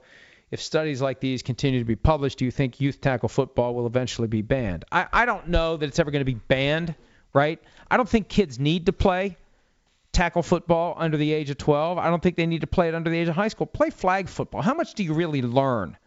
If 0.51 0.61
studies 0.61 1.01
like 1.01 1.19
these 1.19 1.43
continue 1.43 1.79
to 1.79 1.85
be 1.85 1.97
published, 1.97 2.37
do 2.37 2.45
you 2.45 2.51
think 2.51 2.79
youth 2.79 3.01
tackle 3.01 3.27
football 3.27 3.75
will 3.75 3.87
eventually 3.87 4.29
be 4.29 4.41
banned? 4.41 4.85
I, 4.89 5.07
I 5.11 5.25
don't 5.25 5.49
know 5.49 5.75
that 5.75 5.85
it's 5.85 5.99
ever 5.99 6.11
going 6.11 6.21
to 6.21 6.25
be 6.25 6.39
banned, 6.47 6.95
right? 7.33 7.59
I 7.91 7.97
don't 7.97 8.07
think 8.07 8.29
kids 8.29 8.57
need 8.57 8.85
to 8.85 8.93
play 8.93 9.35
tackle 10.13 10.43
football 10.43 10.93
under 10.95 11.17
the 11.17 11.33
age 11.33 11.49
of 11.49 11.57
12. 11.57 11.97
I 11.97 12.09
don't 12.09 12.23
think 12.23 12.37
they 12.37 12.45
need 12.45 12.61
to 12.61 12.67
play 12.67 12.87
it 12.87 12.95
under 12.95 13.09
the 13.09 13.17
age 13.17 13.27
of 13.27 13.35
high 13.35 13.49
school. 13.49 13.65
Play 13.65 13.89
flag 13.89 14.29
football. 14.29 14.61
How 14.61 14.75
much 14.75 14.93
do 14.93 15.03
you 15.03 15.13
really 15.13 15.41
learn? 15.41 15.97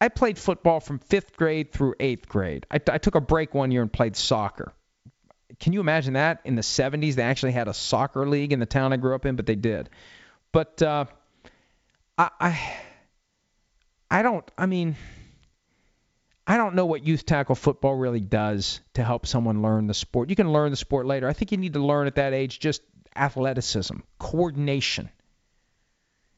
I 0.00 0.08
played 0.08 0.38
football 0.38 0.80
from 0.80 1.00
fifth 1.00 1.36
grade 1.36 1.70
through 1.70 1.96
eighth 2.00 2.30
grade. 2.30 2.64
I, 2.70 2.80
I 2.88 2.96
took 2.96 3.14
a 3.14 3.20
break 3.20 3.52
one 3.52 3.70
year 3.70 3.82
and 3.82 3.92
played 3.92 4.16
soccer 4.16 4.72
can 5.60 5.72
you 5.72 5.80
imagine 5.80 6.14
that 6.14 6.40
in 6.44 6.54
the 6.54 6.62
70s 6.62 7.14
they 7.14 7.22
actually 7.22 7.52
had 7.52 7.68
a 7.68 7.74
soccer 7.74 8.28
league 8.28 8.52
in 8.52 8.60
the 8.60 8.66
town 8.66 8.92
I 8.92 8.96
grew 8.96 9.14
up 9.14 9.26
in, 9.26 9.36
but 9.36 9.46
they 9.46 9.54
did. 9.54 9.90
But 10.52 10.82
uh, 10.82 11.06
I, 12.16 12.30
I 12.40 12.76
I 14.10 14.22
don't. 14.22 14.48
I 14.56 14.66
mean, 14.66 14.96
I 16.46 16.56
don't 16.56 16.74
know 16.74 16.86
what 16.86 17.06
youth 17.06 17.26
tackle 17.26 17.54
football 17.54 17.94
really 17.94 18.20
does 18.20 18.80
to 18.94 19.02
help 19.02 19.26
someone 19.26 19.62
learn 19.62 19.86
the 19.86 19.94
sport. 19.94 20.30
You 20.30 20.36
can 20.36 20.52
learn 20.52 20.70
the 20.70 20.76
sport 20.76 21.06
later. 21.06 21.28
I 21.28 21.32
think 21.32 21.52
you 21.52 21.58
need 21.58 21.72
to 21.72 21.84
learn 21.84 22.06
at 22.06 22.16
that 22.16 22.32
age 22.32 22.60
just 22.60 22.82
athleticism, 23.16 23.96
coordination, 24.18 25.08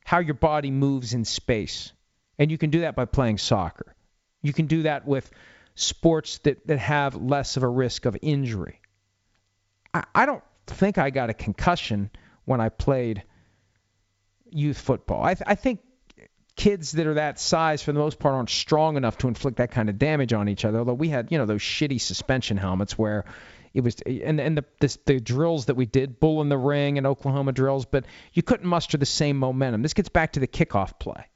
how 0.04 0.20
your 0.20 0.34
body 0.34 0.70
moves 0.70 1.12
in 1.12 1.24
space. 1.24 1.92
And 2.38 2.50
you 2.50 2.58
can 2.58 2.70
do 2.70 2.80
that 2.80 2.96
by 2.96 3.04
playing 3.04 3.38
soccer. 3.38 3.94
You 4.42 4.52
can 4.52 4.66
do 4.66 4.84
that 4.84 5.06
with 5.06 5.30
sports 5.74 6.38
that, 6.38 6.66
that 6.66 6.78
have 6.78 7.16
less 7.16 7.56
of 7.56 7.62
a 7.62 7.68
risk 7.68 8.04
of 8.04 8.16
injury. 8.22 8.80
I, 9.96 10.04
I 10.22 10.26
don't 10.26 10.42
think 10.66 10.98
I 10.98 11.10
got 11.10 11.30
a 11.30 11.34
concussion 11.34 12.10
when 12.44 12.60
I 12.60 12.68
played 12.68 13.22
youth 14.50 14.78
football. 14.78 15.22
I, 15.22 15.34
th- 15.34 15.44
I 15.46 15.54
think 15.54 15.80
kids 16.54 16.92
that 16.92 17.06
are 17.06 17.14
that 17.14 17.38
size, 17.38 17.82
for 17.82 17.92
the 17.92 17.98
most 17.98 18.18
part, 18.18 18.34
aren't 18.34 18.50
strong 18.50 18.96
enough 18.96 19.18
to 19.18 19.28
inflict 19.28 19.58
that 19.58 19.70
kind 19.70 19.88
of 19.88 19.98
damage 19.98 20.32
on 20.32 20.48
each 20.48 20.64
other. 20.64 20.78
Although 20.78 20.94
we 20.94 21.08
had, 21.08 21.30
you 21.30 21.38
know, 21.38 21.46
those 21.46 21.60
shitty 21.60 22.00
suspension 22.00 22.56
helmets 22.56 22.98
where 22.98 23.24
it 23.74 23.82
was, 23.82 23.96
and 24.06 24.40
and 24.40 24.56
the 24.56 24.64
the, 24.80 24.98
the 25.06 25.20
drills 25.20 25.66
that 25.66 25.74
we 25.74 25.86
did, 25.86 26.18
bull 26.20 26.40
in 26.40 26.48
the 26.48 26.58
ring 26.58 26.98
and 26.98 27.06
Oklahoma 27.06 27.52
drills, 27.52 27.84
but 27.84 28.04
you 28.32 28.42
couldn't 28.42 28.68
muster 28.68 28.96
the 28.96 29.06
same 29.06 29.38
momentum. 29.38 29.82
This 29.82 29.94
gets 29.94 30.08
back 30.08 30.32
to 30.32 30.40
the 30.40 30.46
kickoff 30.46 30.98
play, 30.98 31.26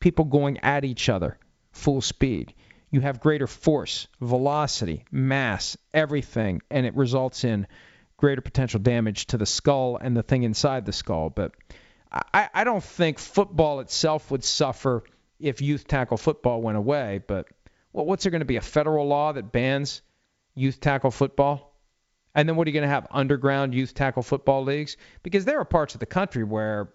people 0.00 0.24
going 0.24 0.58
at 0.58 0.84
each 0.84 1.08
other 1.08 1.38
full 1.72 2.00
speed. 2.00 2.54
You 2.90 3.00
have 3.00 3.20
greater 3.20 3.46
force, 3.46 4.08
velocity, 4.20 5.04
mass, 5.10 5.76
everything, 5.92 6.62
and 6.70 6.86
it 6.86 6.96
results 6.96 7.44
in 7.44 7.66
greater 8.16 8.40
potential 8.40 8.80
damage 8.80 9.26
to 9.26 9.38
the 9.38 9.46
skull 9.46 9.96
and 9.96 10.16
the 10.16 10.22
thing 10.22 10.42
inside 10.42 10.86
the 10.86 10.92
skull. 10.92 11.30
But 11.30 11.52
I, 12.10 12.48
I 12.52 12.64
don't 12.64 12.82
think 12.82 13.18
football 13.18 13.80
itself 13.80 14.30
would 14.30 14.44
suffer 14.44 15.04
if 15.38 15.60
youth 15.60 15.86
tackle 15.86 16.16
football 16.16 16.62
went 16.62 16.78
away. 16.78 17.20
But 17.26 17.48
well, 17.92 18.06
what's 18.06 18.24
there 18.24 18.30
going 18.30 18.40
to 18.40 18.46
be 18.46 18.56
a 18.56 18.62
federal 18.62 19.06
law 19.06 19.32
that 19.32 19.52
bans 19.52 20.02
youth 20.54 20.80
tackle 20.80 21.10
football? 21.10 21.74
And 22.34 22.48
then 22.48 22.56
what 22.56 22.66
are 22.66 22.70
you 22.70 22.74
going 22.74 22.88
to 22.88 22.94
have 22.94 23.06
underground 23.10 23.74
youth 23.74 23.94
tackle 23.94 24.22
football 24.22 24.62
leagues? 24.62 24.96
Because 25.22 25.44
there 25.44 25.58
are 25.58 25.64
parts 25.64 25.94
of 25.94 26.00
the 26.00 26.06
country 26.06 26.44
where 26.44 26.90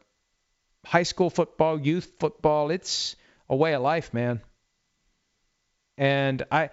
high 0.85 1.03
school 1.03 1.29
football, 1.29 1.79
youth 1.79 2.11
football, 2.19 2.69
it's 2.71 3.15
a 3.49 3.55
way 3.55 3.73
of 3.73 3.81
life, 3.81 4.13
man. 4.13 4.41
And 5.97 6.43
I 6.51 6.69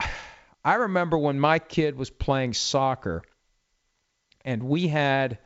I 0.64 0.74
remember 0.74 1.16
when 1.16 1.38
my 1.38 1.58
kid 1.58 1.96
was 1.96 2.10
playing 2.10 2.52
soccer 2.52 3.22
and 4.44 4.62
we 4.62 4.88
had 4.88 5.38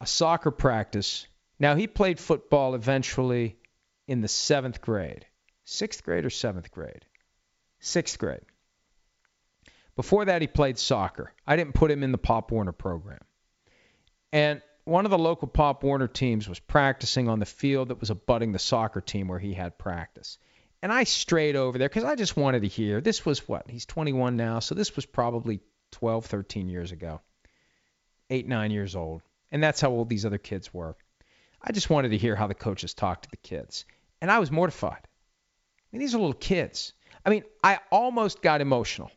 a 0.00 0.06
soccer 0.06 0.50
practice. 0.50 1.26
Now, 1.58 1.74
he 1.74 1.86
played 1.86 2.18
football 2.18 2.74
eventually 2.74 3.56
in 4.06 4.20
the 4.20 4.28
seventh 4.28 4.80
grade. 4.80 5.26
Sixth 5.64 6.04
grade 6.04 6.24
or 6.24 6.30
seventh 6.30 6.70
grade? 6.70 7.04
Sixth 7.80 8.18
grade. 8.18 8.44
Before 9.96 10.24
that, 10.24 10.42
he 10.42 10.48
played 10.48 10.78
soccer. 10.78 11.32
I 11.46 11.56
didn't 11.56 11.74
put 11.74 11.90
him 11.90 12.02
in 12.02 12.12
the 12.12 12.18
Pop 12.18 12.50
Warner 12.50 12.72
program. 12.72 13.20
And 14.32 14.60
one 14.84 15.04
of 15.04 15.10
the 15.10 15.18
local 15.18 15.48
Pop 15.48 15.82
Warner 15.84 16.08
teams 16.08 16.48
was 16.48 16.58
practicing 16.58 17.28
on 17.28 17.38
the 17.38 17.46
field 17.46 17.88
that 17.88 18.00
was 18.00 18.10
abutting 18.10 18.52
the 18.52 18.58
soccer 18.58 19.00
team 19.00 19.28
where 19.28 19.38
he 19.38 19.54
had 19.54 19.78
practice. 19.78 20.38
And 20.82 20.92
I 20.92 21.04
strayed 21.04 21.56
over 21.56 21.78
there 21.78 21.88
because 21.88 22.04
I 22.04 22.16
just 22.16 22.36
wanted 22.36 22.62
to 22.62 22.68
hear. 22.68 23.00
This 23.00 23.24
was 23.24 23.48
what? 23.48 23.70
He's 23.70 23.86
21 23.86 24.36
now, 24.36 24.58
so 24.58 24.74
this 24.74 24.94
was 24.96 25.06
probably 25.06 25.60
12, 25.92 26.26
13 26.26 26.68
years 26.68 26.92
ago 26.92 27.22
eight, 28.30 28.46
nine 28.46 28.70
years 28.70 28.96
old. 28.96 29.22
And 29.50 29.62
that's 29.62 29.80
how 29.80 29.90
old 29.90 30.08
these 30.08 30.26
other 30.26 30.38
kids 30.38 30.72
were. 30.72 30.96
I 31.62 31.72
just 31.72 31.90
wanted 31.90 32.10
to 32.10 32.18
hear 32.18 32.36
how 32.36 32.46
the 32.46 32.54
coaches 32.54 32.94
talked 32.94 33.24
to 33.24 33.30
the 33.30 33.36
kids. 33.36 33.84
And 34.20 34.30
I 34.30 34.38
was 34.38 34.50
mortified. 34.50 35.00
I 35.02 35.86
mean, 35.92 36.00
these 36.00 36.14
are 36.14 36.18
little 36.18 36.32
kids. 36.34 36.92
I 37.24 37.30
mean, 37.30 37.44
I 37.62 37.78
almost 37.90 38.42
got 38.42 38.60
emotional. 38.60 39.10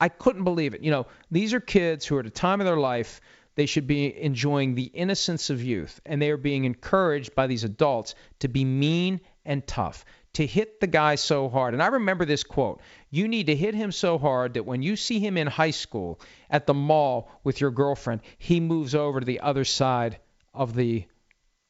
I 0.00 0.08
couldn't 0.08 0.44
believe 0.44 0.74
it. 0.74 0.82
You 0.82 0.90
know, 0.90 1.06
these 1.30 1.54
are 1.54 1.60
kids 1.60 2.06
who 2.06 2.16
are 2.16 2.20
at 2.20 2.26
a 2.26 2.30
time 2.30 2.60
of 2.60 2.66
their 2.66 2.76
life 2.76 3.20
they 3.56 3.66
should 3.66 3.86
be 3.86 4.22
enjoying 4.22 4.74
the 4.74 4.84
innocence 4.84 5.48
of 5.48 5.62
youth, 5.62 6.00
and 6.04 6.20
they 6.20 6.30
are 6.30 6.36
being 6.36 6.66
encouraged 6.66 7.34
by 7.34 7.46
these 7.46 7.64
adults 7.64 8.14
to 8.40 8.48
be 8.48 8.64
mean 8.64 9.20
and 9.46 9.66
tough, 9.66 10.04
to 10.36 10.46
hit 10.46 10.80
the 10.80 10.86
guy 10.86 11.14
so 11.14 11.48
hard. 11.48 11.72
And 11.72 11.82
I 11.82 11.86
remember 11.86 12.26
this 12.26 12.44
quote 12.44 12.82
You 13.10 13.26
need 13.26 13.46
to 13.46 13.56
hit 13.56 13.74
him 13.74 13.90
so 13.90 14.18
hard 14.18 14.54
that 14.54 14.66
when 14.66 14.82
you 14.82 14.94
see 14.94 15.18
him 15.18 15.38
in 15.38 15.46
high 15.46 15.70
school 15.70 16.20
at 16.50 16.66
the 16.66 16.74
mall 16.74 17.30
with 17.42 17.58
your 17.58 17.70
girlfriend, 17.70 18.20
he 18.36 18.60
moves 18.60 18.94
over 18.94 19.18
to 19.18 19.24
the 19.24 19.40
other 19.40 19.64
side 19.64 20.18
of 20.52 20.74
the 20.74 21.06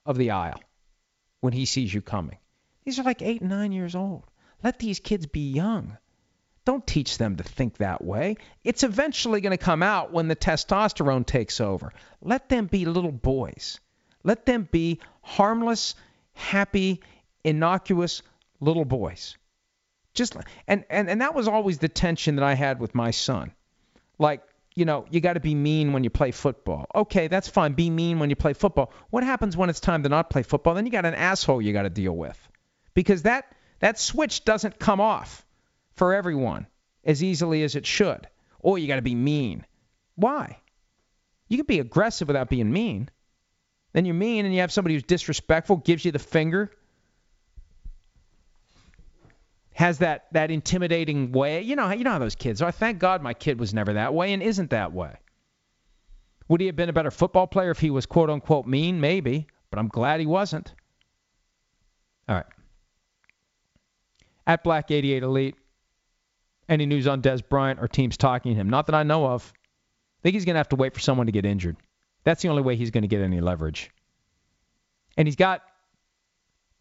of 0.04 0.18
the 0.18 0.32
aisle 0.32 0.60
when 1.40 1.52
he 1.52 1.64
sees 1.64 1.94
you 1.94 2.02
coming. 2.02 2.38
These 2.84 2.98
are 2.98 3.04
like 3.04 3.22
eight 3.22 3.40
and 3.40 3.50
nine 3.50 3.70
years 3.70 3.94
old. 3.94 4.24
Let 4.64 4.80
these 4.80 4.98
kids 4.98 5.26
be 5.26 5.52
young. 5.52 5.96
Don't 6.64 6.84
teach 6.84 7.18
them 7.18 7.36
to 7.36 7.44
think 7.44 7.76
that 7.76 8.02
way. 8.02 8.36
It's 8.64 8.82
eventually 8.82 9.40
going 9.40 9.56
to 9.56 9.64
come 9.64 9.84
out 9.84 10.12
when 10.12 10.26
the 10.26 10.34
testosterone 10.34 11.24
takes 11.24 11.60
over. 11.60 11.92
Let 12.20 12.48
them 12.48 12.66
be 12.66 12.84
little 12.84 13.12
boys. 13.12 13.78
Let 14.24 14.44
them 14.44 14.68
be 14.72 14.98
harmless, 15.22 15.94
happy, 16.32 17.00
innocuous 17.44 18.22
little 18.60 18.84
boys. 18.84 19.36
Just 20.14 20.36
and 20.66 20.84
and 20.88 21.10
and 21.10 21.20
that 21.20 21.34
was 21.34 21.46
always 21.48 21.78
the 21.78 21.88
tension 21.88 22.36
that 22.36 22.44
I 22.44 22.54
had 22.54 22.80
with 22.80 22.94
my 22.94 23.10
son. 23.10 23.52
Like, 24.18 24.42
you 24.74 24.84
know, 24.84 25.04
you 25.10 25.20
got 25.20 25.34
to 25.34 25.40
be 25.40 25.54
mean 25.54 25.92
when 25.92 26.04
you 26.04 26.10
play 26.10 26.30
football. 26.30 26.86
Okay, 26.94 27.28
that's 27.28 27.48
fine. 27.48 27.74
Be 27.74 27.90
mean 27.90 28.18
when 28.18 28.30
you 28.30 28.36
play 28.36 28.54
football. 28.54 28.92
What 29.10 29.24
happens 29.24 29.56
when 29.56 29.68
it's 29.68 29.80
time 29.80 30.02
to 30.04 30.08
not 30.08 30.30
play 30.30 30.42
football? 30.42 30.74
Then 30.74 30.86
you 30.86 30.92
got 30.92 31.04
an 31.04 31.14
asshole 31.14 31.60
you 31.60 31.72
got 31.72 31.82
to 31.82 31.90
deal 31.90 32.16
with. 32.16 32.38
Because 32.94 33.22
that 33.22 33.44
that 33.80 33.98
switch 33.98 34.44
doesn't 34.44 34.78
come 34.78 35.00
off 35.00 35.44
for 35.92 36.14
everyone 36.14 36.66
as 37.04 37.22
easily 37.22 37.62
as 37.62 37.76
it 37.76 37.86
should. 37.86 38.26
Or 38.58 38.78
you 38.78 38.86
got 38.86 38.96
to 38.96 39.02
be 39.02 39.14
mean. 39.14 39.66
Why? 40.14 40.58
You 41.48 41.58
can 41.58 41.66
be 41.66 41.78
aggressive 41.78 42.28
without 42.28 42.48
being 42.48 42.72
mean. 42.72 43.10
Then 43.92 44.04
you're 44.04 44.14
mean 44.14 44.44
and 44.44 44.54
you 44.54 44.60
have 44.60 44.72
somebody 44.72 44.94
who's 44.94 45.04
disrespectful, 45.04 45.76
gives 45.76 46.04
you 46.04 46.12
the 46.12 46.18
finger, 46.18 46.70
has 49.76 49.98
that 49.98 50.24
that 50.32 50.50
intimidating 50.50 51.32
way. 51.32 51.60
You 51.60 51.76
know, 51.76 51.92
you 51.92 52.02
know 52.02 52.12
how 52.12 52.18
those 52.18 52.34
kids 52.34 52.62
are. 52.62 52.72
Thank 52.72 52.98
God 52.98 53.22
my 53.22 53.34
kid 53.34 53.60
was 53.60 53.74
never 53.74 53.92
that 53.92 54.14
way 54.14 54.32
and 54.32 54.42
isn't 54.42 54.70
that 54.70 54.94
way. 54.94 55.14
Would 56.48 56.62
he 56.62 56.66
have 56.68 56.76
been 56.76 56.88
a 56.88 56.94
better 56.94 57.10
football 57.10 57.46
player 57.46 57.72
if 57.72 57.78
he 57.78 57.90
was 57.90 58.06
quote 58.06 58.30
unquote 58.30 58.66
mean? 58.66 59.02
Maybe, 59.02 59.46
but 59.70 59.78
I'm 59.78 59.88
glad 59.88 60.20
he 60.20 60.26
wasn't. 60.26 60.74
All 62.26 62.36
right. 62.36 62.46
At 64.46 64.64
Black 64.64 64.90
88 64.90 65.22
Elite, 65.22 65.56
any 66.70 66.86
news 66.86 67.06
on 67.06 67.20
Dez 67.20 67.46
Bryant 67.46 67.78
or 67.78 67.86
teams 67.86 68.16
talking 68.16 68.54
to 68.54 68.58
him. 68.58 68.70
Not 68.70 68.86
that 68.86 68.94
I 68.94 69.02
know 69.02 69.26
of. 69.26 69.52
I 69.54 70.20
think 70.22 70.34
he's 70.34 70.46
going 70.46 70.54
to 70.54 70.60
have 70.60 70.70
to 70.70 70.76
wait 70.76 70.94
for 70.94 71.00
someone 71.00 71.26
to 71.26 71.32
get 71.32 71.44
injured. 71.44 71.76
That's 72.24 72.40
the 72.40 72.48
only 72.48 72.62
way 72.62 72.76
he's 72.76 72.90
going 72.90 73.02
to 73.02 73.08
get 73.08 73.20
any 73.20 73.42
leverage. 73.42 73.90
And 75.18 75.28
he's 75.28 75.36
got 75.36 75.62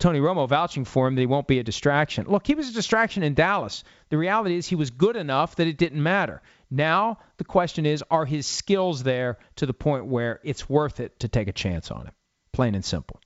Tony 0.05 0.19
Romo 0.19 0.47
vouching 0.47 0.85
for 0.85 1.07
him 1.07 1.15
that 1.15 1.21
he 1.21 1.25
won't 1.25 1.47
be 1.47 1.57
a 1.57 1.63
distraction. 1.63 2.27
Look, 2.27 2.45
he 2.45 2.53
was 2.53 2.69
a 2.69 2.73
distraction 2.73 3.23
in 3.23 3.33
Dallas. 3.33 3.83
The 4.09 4.19
reality 4.19 4.55
is 4.55 4.67
he 4.67 4.75
was 4.75 4.91
good 4.91 5.15
enough 5.15 5.55
that 5.55 5.65
it 5.65 5.79
didn't 5.79 6.03
matter. 6.03 6.43
Now 6.69 7.17
the 7.37 7.43
question 7.43 7.87
is, 7.87 8.03
are 8.11 8.23
his 8.23 8.45
skills 8.45 9.01
there 9.01 9.39
to 9.55 9.65
the 9.65 9.73
point 9.73 10.05
where 10.05 10.41
it's 10.43 10.69
worth 10.69 10.99
it 10.99 11.19
to 11.21 11.27
take 11.27 11.47
a 11.47 11.51
chance 11.51 11.89
on 11.89 12.05
him? 12.05 12.11
Plain 12.51 12.75
and 12.75 12.85
simple. 12.85 13.19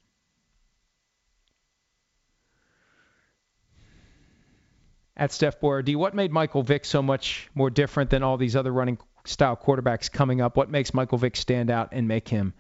At 5.17 5.33
Steph 5.33 5.59
Boyer 5.59 5.83
what 5.97 6.15
made 6.15 6.31
Michael 6.31 6.63
Vick 6.63 6.85
so 6.85 7.01
much 7.01 7.49
more 7.53 7.69
different 7.69 8.09
than 8.09 8.23
all 8.23 8.37
these 8.37 8.55
other 8.55 8.71
running 8.71 8.97
style 9.25 9.57
quarterbacks 9.57 10.09
coming 10.09 10.39
up? 10.39 10.55
What 10.55 10.71
makes 10.71 10.93
Michael 10.93 11.17
Vick 11.17 11.35
stand 11.35 11.69
out 11.69 11.89
and 11.91 12.07
make 12.07 12.29
him 12.29 12.53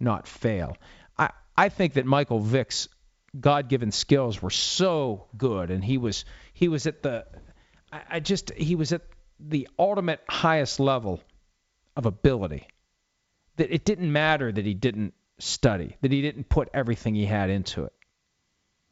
not 0.00 0.26
fail? 0.26 0.78
I, 1.18 1.28
I 1.58 1.68
think 1.68 1.92
that 1.92 2.06
Michael 2.06 2.40
Vick's 2.40 2.88
God-given 3.40 3.92
skills 3.92 4.40
were 4.40 4.50
so 4.50 5.26
good, 5.36 5.70
and 5.70 5.84
he 5.84 5.98
was 5.98 6.24
he 6.52 6.68
was 6.68 6.86
at 6.86 7.02
the 7.02 7.26
I, 7.92 8.02
I 8.10 8.20
just 8.20 8.52
he 8.52 8.74
was 8.74 8.92
at 8.92 9.02
the 9.38 9.68
ultimate 9.78 10.20
highest 10.28 10.80
level 10.80 11.20
of 11.96 12.06
ability. 12.06 12.66
That 13.56 13.72
it 13.72 13.84
didn't 13.84 14.12
matter 14.12 14.52
that 14.52 14.64
he 14.64 14.74
didn't 14.74 15.14
study, 15.38 15.96
that 16.02 16.12
he 16.12 16.22
didn't 16.22 16.48
put 16.48 16.68
everything 16.74 17.14
he 17.14 17.24
had 17.26 17.50
into 17.50 17.84
it. 17.84 17.92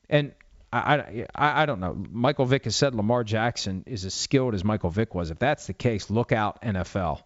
And 0.08 0.32
I, 0.72 1.26
I, 1.34 1.62
I 1.62 1.66
don't 1.66 1.80
know. 1.80 1.94
Michael 2.10 2.46
Vick 2.46 2.64
has 2.64 2.74
said 2.74 2.94
Lamar 2.94 3.24
Jackson 3.24 3.84
is 3.86 4.04
as 4.04 4.14
skilled 4.14 4.54
as 4.54 4.64
Michael 4.64 4.90
Vick 4.90 5.14
was. 5.14 5.30
If 5.30 5.38
that's 5.38 5.66
the 5.66 5.72
case, 5.72 6.10
look 6.10 6.32
out 6.32 6.62
NFL 6.62 7.22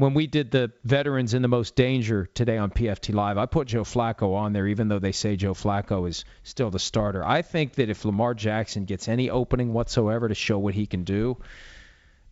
when 0.00 0.14
we 0.14 0.26
did 0.26 0.50
the 0.50 0.72
veterans 0.82 1.34
in 1.34 1.42
the 1.42 1.48
most 1.48 1.76
danger 1.76 2.24
today 2.32 2.56
on 2.56 2.70
PFT 2.70 3.12
Live, 3.12 3.36
I 3.36 3.44
put 3.44 3.68
Joe 3.68 3.82
Flacco 3.82 4.34
on 4.34 4.54
there, 4.54 4.66
even 4.66 4.88
though 4.88 4.98
they 4.98 5.12
say 5.12 5.36
Joe 5.36 5.52
Flacco 5.52 6.08
is 6.08 6.24
still 6.42 6.70
the 6.70 6.78
starter. 6.78 7.22
I 7.22 7.42
think 7.42 7.74
that 7.74 7.90
if 7.90 8.06
Lamar 8.06 8.32
Jackson 8.32 8.86
gets 8.86 9.08
any 9.08 9.28
opening 9.28 9.74
whatsoever 9.74 10.26
to 10.26 10.34
show 10.34 10.58
what 10.58 10.72
he 10.72 10.86
can 10.86 11.04
do, 11.04 11.36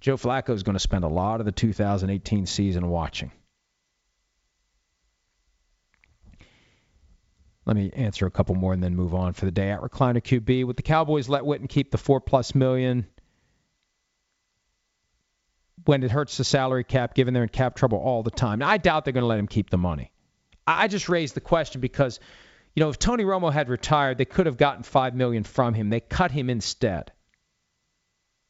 Joe 0.00 0.16
Flacco 0.16 0.54
is 0.54 0.62
going 0.62 0.76
to 0.76 0.80
spend 0.80 1.04
a 1.04 1.08
lot 1.08 1.40
of 1.40 1.46
the 1.46 1.52
2018 1.52 2.46
season 2.46 2.88
watching. 2.88 3.32
Let 7.66 7.76
me 7.76 7.90
answer 7.92 8.24
a 8.24 8.30
couple 8.30 8.54
more 8.54 8.72
and 8.72 8.82
then 8.82 8.96
move 8.96 9.14
on 9.14 9.34
for 9.34 9.44
the 9.44 9.50
day. 9.50 9.70
At 9.70 9.82
Recliner 9.82 10.22
QB, 10.22 10.64
with 10.64 10.76
the 10.76 10.82
Cowboys 10.82 11.28
let 11.28 11.42
Witten 11.42 11.68
keep 11.68 11.90
the 11.90 11.98
four 11.98 12.18
plus 12.18 12.54
million 12.54 13.06
when 15.84 16.02
it 16.02 16.10
hurts 16.10 16.36
the 16.36 16.44
salary 16.44 16.84
cap, 16.84 17.14
given 17.14 17.34
they're 17.34 17.42
in 17.42 17.48
cap 17.48 17.76
trouble 17.76 17.98
all 17.98 18.22
the 18.22 18.30
time. 18.30 18.60
Now, 18.60 18.68
I 18.68 18.78
doubt 18.78 19.04
they're 19.04 19.12
going 19.12 19.22
to 19.22 19.28
let 19.28 19.38
him 19.38 19.46
keep 19.46 19.70
the 19.70 19.78
money. 19.78 20.10
I 20.66 20.88
just 20.88 21.08
raised 21.08 21.34
the 21.34 21.40
question 21.40 21.80
because, 21.80 22.20
you 22.74 22.82
know, 22.82 22.90
if 22.90 22.98
Tony 22.98 23.24
Romo 23.24 23.52
had 23.52 23.68
retired, 23.68 24.18
they 24.18 24.26
could 24.26 24.46
have 24.46 24.58
gotten 24.58 24.82
five 24.82 25.14
million 25.14 25.44
from 25.44 25.74
him. 25.74 25.88
They 25.88 26.00
cut 26.00 26.30
him 26.30 26.50
instead, 26.50 27.12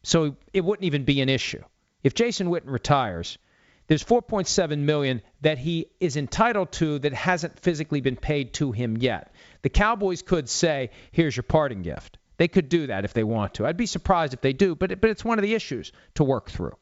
so 0.02 0.36
it 0.52 0.64
wouldn't 0.64 0.84
even 0.84 1.04
be 1.04 1.20
an 1.20 1.28
issue. 1.28 1.62
If 2.02 2.14
Jason 2.14 2.48
Witten 2.48 2.70
retires, 2.70 3.38
there's 3.86 4.04
4.7 4.04 4.78
million 4.80 5.22
that 5.40 5.58
he 5.58 5.86
is 6.00 6.16
entitled 6.16 6.72
to 6.72 6.98
that 7.00 7.14
hasn't 7.14 7.58
physically 7.60 8.00
been 8.00 8.16
paid 8.16 8.52
to 8.54 8.72
him 8.72 8.96
yet. 8.96 9.32
The 9.62 9.70
Cowboys 9.70 10.22
could 10.22 10.48
say, 10.48 10.90
"Here's 11.10 11.36
your 11.36 11.44
parting 11.44 11.82
gift." 11.82 12.18
They 12.36 12.48
could 12.48 12.68
do 12.68 12.86
that 12.88 13.04
if 13.04 13.14
they 13.14 13.24
want 13.24 13.54
to. 13.54 13.66
I'd 13.66 13.76
be 13.76 13.86
surprised 13.86 14.34
if 14.34 14.40
they 14.40 14.52
do, 14.52 14.74
but 14.74 15.00
but 15.00 15.10
it's 15.10 15.24
one 15.24 15.38
of 15.38 15.42
the 15.42 15.54
issues 15.54 15.92
to 16.14 16.24
work 16.24 16.50
through. 16.50 16.76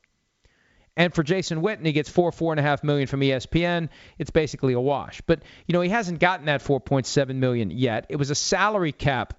And 0.96 1.14
for 1.14 1.22
Jason 1.22 1.60
Witten, 1.60 1.84
he 1.84 1.92
gets 1.92 2.08
four, 2.08 2.32
four 2.32 2.52
and 2.52 2.60
a 2.60 2.62
half 2.62 2.82
million 2.82 3.06
from 3.06 3.20
ESPN. 3.20 3.90
It's 4.18 4.30
basically 4.30 4.72
a 4.72 4.80
wash. 4.80 5.20
But 5.20 5.42
you 5.66 5.74
know, 5.74 5.82
he 5.82 5.90
hasn't 5.90 6.20
gotten 6.20 6.46
that 6.46 6.62
4.7 6.62 7.34
million 7.36 7.70
yet. 7.70 8.06
It 8.08 8.16
was 8.16 8.30
a 8.30 8.34
salary 8.34 8.92
cap 8.92 9.34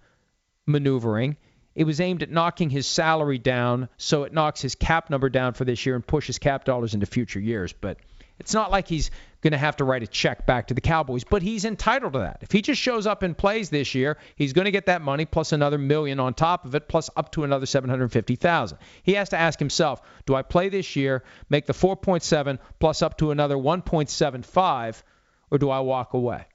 maneuvering. 0.67 1.37
It 1.73 1.85
was 1.85 1.99
aimed 1.99 2.23
at 2.23 2.31
knocking 2.31 2.69
his 2.69 2.87
salary 2.87 3.37
down, 3.37 3.89
so 3.97 4.23
it 4.23 4.33
knocks 4.33 4.61
his 4.61 4.75
cap 4.75 5.09
number 5.09 5.29
down 5.29 5.53
for 5.53 5.63
this 5.63 5.85
year 5.85 5.95
and 5.95 6.05
pushes 6.05 6.39
cap 6.39 6.65
dollars 6.65 6.93
into 6.93 7.05
future 7.05 7.39
years. 7.39 7.73
But 7.73 7.97
it's 8.39 8.53
not 8.53 8.71
like 8.71 8.87
he's 8.87 9.11
going 9.41 9.51
to 9.51 9.57
have 9.57 9.77
to 9.77 9.83
write 9.83 10.03
a 10.03 10.07
check 10.07 10.45
back 10.45 10.67
to 10.67 10.73
the 10.73 10.81
Cowboys, 10.81 11.23
but 11.23 11.41
he's 11.41 11.65
entitled 11.65 12.13
to 12.13 12.19
that. 12.19 12.39
If 12.41 12.51
he 12.51 12.61
just 12.61 12.81
shows 12.81 13.07
up 13.07 13.23
and 13.23 13.37
plays 13.37 13.69
this 13.69 13.95
year, 13.95 14.17
he's 14.35 14.53
going 14.53 14.65
to 14.65 14.71
get 14.71 14.87
that 14.87 15.01
money 15.01 15.25
plus 15.25 15.51
another 15.51 15.77
million 15.77 16.19
on 16.19 16.33
top 16.33 16.65
of 16.65 16.75
it, 16.75 16.87
plus 16.87 17.09
up 17.15 17.31
to 17.33 17.43
another 17.43 17.65
750,000. 17.65 18.77
He 19.03 19.13
has 19.13 19.29
to 19.29 19.37
ask 19.37 19.59
himself, 19.59 20.01
do 20.25 20.35
I 20.35 20.41
play 20.41 20.69
this 20.69 20.95
year, 20.95 21.23
make 21.49 21.65
the 21.65 21.73
4.7 21.73 22.59
plus 22.79 23.01
up 23.01 23.17
to 23.19 23.31
another 23.31 23.55
1.75, 23.55 25.03
or 25.51 25.57
do 25.57 25.69
I 25.69 25.79
walk 25.79 26.13
away? 26.13 26.45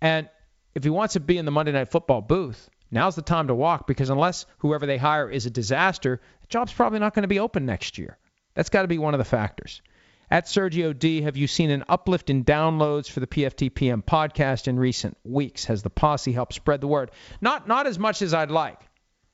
And 0.00 0.28
if 0.74 0.84
he 0.84 0.90
wants 0.90 1.14
to 1.14 1.20
be 1.20 1.38
in 1.38 1.44
the 1.44 1.50
Monday 1.50 1.72
Night 1.72 1.90
Football 1.90 2.20
booth, 2.20 2.68
now's 2.90 3.16
the 3.16 3.22
time 3.22 3.48
to 3.48 3.54
walk 3.54 3.86
because 3.86 4.10
unless 4.10 4.44
whoever 4.58 4.86
they 4.86 4.98
hire 4.98 5.30
is 5.30 5.46
a 5.46 5.50
disaster, 5.50 6.20
the 6.40 6.46
job's 6.48 6.72
probably 6.72 6.98
not 6.98 7.14
going 7.14 7.22
to 7.22 7.28
be 7.28 7.38
open 7.38 7.64
next 7.64 7.96
year. 7.96 8.18
That's 8.54 8.70
got 8.70 8.82
to 8.82 8.88
be 8.88 8.98
one 8.98 9.14
of 9.14 9.18
the 9.18 9.24
factors. 9.24 9.82
At 10.30 10.46
Sergio 10.46 10.98
D, 10.98 11.22
have 11.22 11.36
you 11.36 11.46
seen 11.46 11.70
an 11.70 11.84
uplift 11.88 12.30
in 12.30 12.44
downloads 12.44 13.10
for 13.10 13.20
the 13.20 13.26
PFTPM 13.26 14.04
podcast 14.04 14.68
in 14.68 14.78
recent 14.78 15.16
weeks? 15.24 15.66
Has 15.66 15.82
the 15.82 15.90
posse 15.90 16.32
helped 16.32 16.54
spread 16.54 16.80
the 16.80 16.88
word? 16.88 17.10
Not 17.40 17.68
not 17.68 17.86
as 17.86 17.98
much 17.98 18.22
as 18.22 18.32
I'd 18.32 18.50
like. 18.50 18.80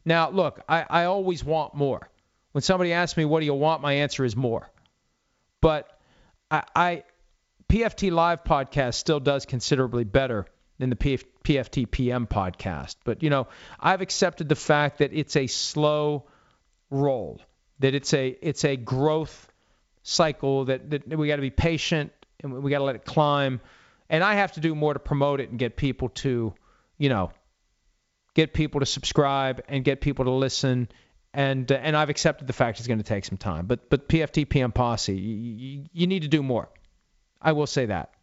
Now, 0.05 0.31
look, 0.31 0.63
I, 0.69 0.85
I 0.89 1.05
always 1.05 1.45
want 1.45 1.75
more. 1.75 2.09
When 2.53 2.63
somebody 2.63 2.93
asks 2.93 3.17
me 3.17 3.25
what 3.25 3.41
do 3.41 3.47
you 3.47 3.55
want, 3.55 3.83
my 3.83 3.95
answer 3.95 4.25
is 4.25 4.35
more. 4.35 4.69
But 5.61 5.89
I, 6.51 6.65
I 6.75 7.05
PFT 7.69 8.11
Live 8.11 8.43
podcast 8.43 8.95
still 8.95 9.21
does 9.21 9.47
considerably 9.47 10.05
better 10.05 10.47
than 10.79 10.91
the 10.91 10.97
PF, 10.97 11.25
PFT 11.45 11.89
PM 11.89 12.27
podcast. 12.27 12.97
But 13.05 13.23
you 13.23 13.31
know, 13.31 13.47
I've 13.79 14.01
accepted 14.01 14.49
the 14.49 14.57
fact 14.57 14.99
that 14.99 15.13
it's 15.13 15.37
a 15.37 15.47
slow 15.47 16.27
roll, 16.91 17.41
that 17.79 17.95
it's 17.95 18.13
a 18.13 18.37
it's 18.43 18.65
a 18.65 18.77
growth 18.77 19.50
cycle 20.03 20.67
that, 20.67 20.91
that 20.91 21.09
we 21.09 21.29
got 21.29 21.37
to 21.37 21.43
be 21.43 21.51
patient 21.51 22.13
and 22.43 22.63
we 22.63 22.71
got 22.71 22.79
to 22.79 22.85
let 22.85 22.97
it 22.97 23.05
climb. 23.05 23.61
And 24.09 24.25
I 24.25 24.35
have 24.35 24.53
to 24.53 24.61
do 24.61 24.75
more 24.75 24.93
to 24.93 24.99
promote 24.99 25.41
it 25.41 25.51
and 25.51 25.59
get 25.59 25.77
people 25.77 26.09
to, 26.09 26.55
you 26.99 27.09
know, 27.09 27.31
get 28.35 28.53
people 28.53 28.81
to 28.81 28.87
subscribe 28.87 29.63
and 29.69 29.85
get 29.85 30.01
people 30.01 30.25
to 30.25 30.31
listen. 30.31 30.89
And 31.33 31.71
uh, 31.71 31.77
and 31.77 31.97
I've 31.97 32.11
accepted 32.11 32.49
the 32.49 32.53
fact 32.53 32.79
it's 32.79 32.89
going 32.89 32.99
to 32.99 33.05
take 33.05 33.25
some 33.25 33.39
time. 33.39 33.67
But 33.67 33.89
but 33.89 34.09
PFT 34.09 34.49
PM 34.49 34.73
Posse, 34.73 35.15
you, 35.15 35.85
you 35.93 36.07
need 36.07 36.23
to 36.23 36.29
do 36.29 36.43
more. 36.43 36.69
I 37.41 37.53
will 37.53 37.69
say 37.69 37.87
that. 37.87 38.15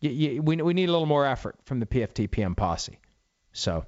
We 0.00 0.38
we 0.40 0.74
need 0.74 0.88
a 0.88 0.92
little 0.92 1.06
more 1.06 1.26
effort 1.26 1.56
from 1.64 1.80
the 1.80 1.86
PFT 1.86 2.30
PM 2.30 2.54
Posse. 2.54 2.98
So 3.52 3.84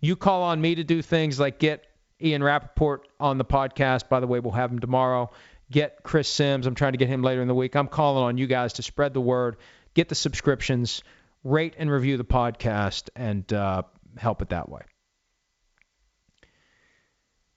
you 0.00 0.14
call 0.14 0.42
on 0.42 0.60
me 0.60 0.74
to 0.74 0.84
do 0.84 1.00
things 1.00 1.40
like 1.40 1.58
get 1.58 1.86
Ian 2.20 2.42
Rapoport 2.42 3.08
on 3.18 3.38
the 3.38 3.44
podcast. 3.46 4.10
By 4.10 4.20
the 4.20 4.26
way, 4.26 4.40
we'll 4.40 4.52
have 4.52 4.70
him 4.70 4.78
tomorrow 4.78 5.30
get 5.70 6.02
Chris 6.02 6.28
Sims. 6.28 6.66
I'm 6.66 6.74
trying 6.74 6.92
to 6.92 6.98
get 6.98 7.08
him 7.08 7.22
later 7.22 7.42
in 7.42 7.48
the 7.48 7.54
week. 7.54 7.74
I'm 7.74 7.88
calling 7.88 8.24
on 8.24 8.38
you 8.38 8.46
guys 8.46 8.74
to 8.74 8.82
spread 8.82 9.14
the 9.14 9.20
word, 9.20 9.56
get 9.94 10.08
the 10.08 10.14
subscriptions, 10.14 11.02
rate 11.44 11.74
and 11.78 11.90
review 11.90 12.16
the 12.16 12.24
podcast, 12.24 13.08
and 13.14 13.50
uh, 13.52 13.82
help 14.16 14.42
it 14.42 14.50
that 14.50 14.68
way. 14.68 14.82